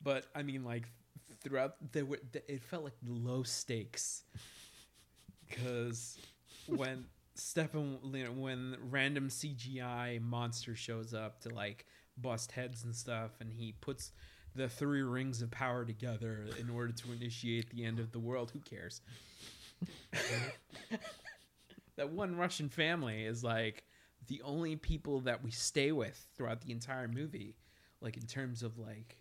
but 0.02 0.26
I 0.34 0.42
mean, 0.42 0.64
like 0.64 0.88
throughout, 1.42 1.76
there 1.92 2.04
were 2.04 2.18
it 2.48 2.62
felt 2.62 2.84
like 2.84 2.94
low 3.06 3.42
stakes 3.42 4.24
because 5.48 6.18
when 6.66 7.04
Stephen, 7.34 7.98
you 8.12 8.24
know, 8.24 8.32
when 8.32 8.76
random 8.90 9.28
CGI 9.28 10.20
monster 10.20 10.74
shows 10.74 11.14
up 11.14 11.40
to 11.40 11.48
like 11.48 11.86
bust 12.16 12.52
heads 12.52 12.84
and 12.84 12.94
stuff, 12.94 13.32
and 13.40 13.52
he 13.52 13.72
puts 13.80 14.12
the 14.54 14.68
three 14.68 15.02
rings 15.02 15.42
of 15.42 15.50
power 15.50 15.84
together 15.84 16.46
in 16.58 16.68
order 16.68 16.92
to 16.92 17.12
initiate 17.12 17.70
the 17.70 17.84
end 17.84 17.98
of 17.98 18.12
the 18.12 18.18
world. 18.18 18.50
Who 18.52 18.60
cares? 18.60 19.00
that 21.96 22.10
one 22.10 22.36
Russian 22.36 22.68
family 22.68 23.24
is 23.24 23.44
like 23.44 23.84
the 24.26 24.42
only 24.42 24.76
people 24.76 25.20
that 25.20 25.42
we 25.42 25.50
stay 25.50 25.92
with 25.92 26.26
throughout 26.36 26.60
the 26.60 26.72
entire 26.72 27.08
movie, 27.08 27.56
like 28.00 28.16
in 28.16 28.26
terms 28.26 28.62
of 28.62 28.78
like 28.78 29.16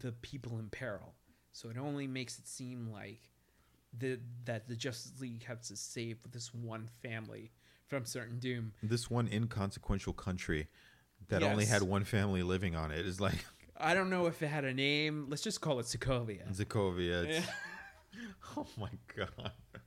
the 0.00 0.12
people 0.12 0.58
in 0.58 0.68
peril. 0.68 1.14
So 1.52 1.70
it 1.70 1.78
only 1.78 2.06
makes 2.06 2.38
it 2.38 2.48
seem 2.48 2.90
like 2.92 3.20
the 3.98 4.18
that 4.44 4.68
the 4.68 4.76
Justice 4.76 5.12
League 5.20 5.44
has 5.44 5.68
to 5.68 5.76
save 5.76 6.18
this 6.30 6.52
one 6.52 6.88
family 7.02 7.50
from 7.88 8.04
certain 8.04 8.38
doom. 8.38 8.72
This 8.82 9.10
one 9.10 9.28
inconsequential 9.28 10.12
country 10.12 10.68
that 11.28 11.42
only 11.42 11.64
had 11.64 11.82
one 11.82 12.04
family 12.04 12.42
living 12.42 12.76
on 12.76 12.90
it 12.90 13.06
is 13.06 13.20
like 13.20 13.44
I 13.76 13.94
don't 13.94 14.10
know 14.10 14.26
if 14.26 14.42
it 14.42 14.48
had 14.48 14.64
a 14.64 14.72
name. 14.72 15.26
Let's 15.28 15.42
just 15.42 15.60
call 15.60 15.80
it 15.80 15.86
Sokovia. 15.86 16.54
Sokovia. 16.54 17.28
Yeah. 17.28 17.42
Oh 18.56 18.66
my 18.78 18.90
god. 19.16 19.50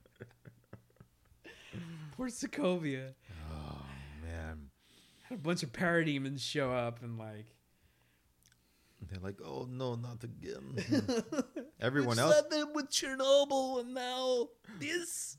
Poor 2.16 2.28
Sokovia. 2.28 3.14
Oh 3.50 3.86
man. 4.22 4.68
Had 5.22 5.38
a 5.38 5.40
bunch 5.40 5.62
of 5.62 5.72
parademons 5.72 6.40
show 6.40 6.70
up 6.70 7.02
and 7.02 7.18
like 7.18 7.46
They're 9.00 9.20
like, 9.20 9.38
oh 9.44 9.66
no, 9.70 9.94
not 9.94 10.24
again. 10.24 10.84
Everyone 11.80 12.16
We 12.16 12.22
else 12.22 12.42
them 12.50 12.72
with 12.74 12.90
Chernobyl 12.90 13.80
and 13.80 13.94
now 13.94 14.48
this 14.80 15.36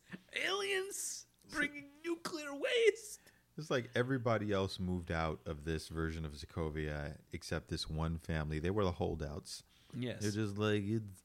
aliens 0.47 1.25
bringing 1.51 1.85
nuclear 2.05 2.53
waste. 2.53 3.19
It's 3.57 3.69
like 3.69 3.89
everybody 3.93 4.53
else 4.53 4.79
moved 4.79 5.11
out 5.11 5.41
of 5.45 5.65
this 5.65 5.89
version 5.89 6.23
of 6.23 6.31
Sokovia 6.31 7.17
except 7.33 7.67
this 7.67 7.89
one 7.89 8.17
family. 8.19 8.59
They 8.59 8.69
were 8.69 8.85
the 8.85 8.91
holdouts. 8.91 9.63
Yes. 9.97 10.21
They're 10.21 10.31
just 10.31 10.57
like 10.57 10.83
it's 10.85 11.23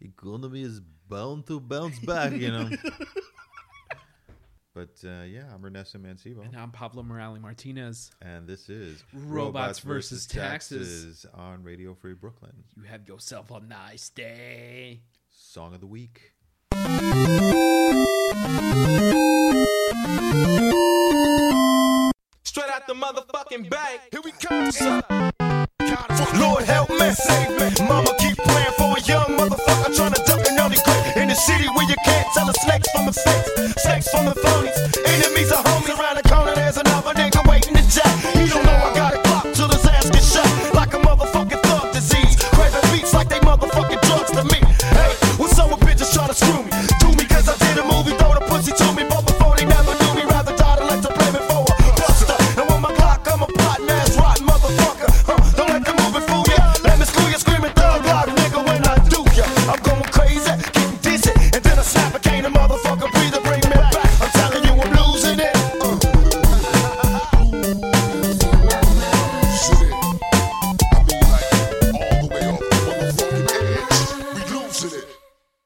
economy 0.00 0.62
is 0.62 0.80
bound 1.08 1.46
to 1.46 1.60
bounce 1.60 1.98
back, 2.00 2.32
you 2.32 2.50
know. 2.50 2.68
but 4.76 5.08
uh, 5.08 5.22
yeah, 5.22 5.44
I'm 5.54 5.64
Ernesto 5.64 5.96
Mancibo, 5.98 6.44
and 6.44 6.54
I'm 6.54 6.70
Pablo 6.70 7.02
Morales 7.02 7.40
Martinez. 7.40 8.10
and 8.20 8.46
this 8.46 8.68
is 8.68 9.02
Robots 9.14 9.78
versus 9.78 10.26
Taxes. 10.26 11.24
on 11.32 11.62
Radio 11.62 11.94
Free 11.94 12.12
Brooklyn. 12.12 12.52
You 12.76 12.82
have 12.82 13.08
yourself 13.08 13.50
a 13.50 13.60
nice 13.60 14.10
day. 14.10 15.00
Song 15.30 15.72
of 15.72 15.80
the 15.80 15.86
week. 15.86 16.34
Straight 22.44 22.70
out 22.70 22.86
the 22.86 22.94
motherfucking 22.94 23.70
bank. 23.70 24.00
Here 24.12 24.20
we 24.22 24.32
come. 24.32 24.70
Lord 26.38 26.64
help 26.64 26.90
me, 26.90 27.10
save 27.12 27.50
me. 27.50 27.86
Mama 27.88 28.10
keep 28.18 28.36
praying 28.36 28.72
for 28.76 28.96
a 28.96 29.00
young 29.00 29.38
motherfucker 29.38 29.96
trying 29.96 30.12
city 31.36 31.68
where 31.68 31.88
you 31.88 31.96
can't 32.04 32.26
tell 32.34 32.48
a 32.48 32.54
snakes 32.54 32.90
from 32.92 33.06
the 33.06 33.12
fakes, 33.12 33.82
snakes 33.82 34.08
from 34.08 34.24
the 34.26 34.34
phonies. 34.34 34.76
Enemies 35.06 35.52
are 35.52 35.62
homies 35.62 35.98
around 35.98 36.16
the 36.16 36.28
corner. 36.28 36.54
There's 36.54 36.78
another 36.78 37.12
nigga 37.14 37.46
waiting 37.48 37.74
to 37.74 37.84
jack. 37.88 38.16
He 38.34 38.48
don't 38.48 38.65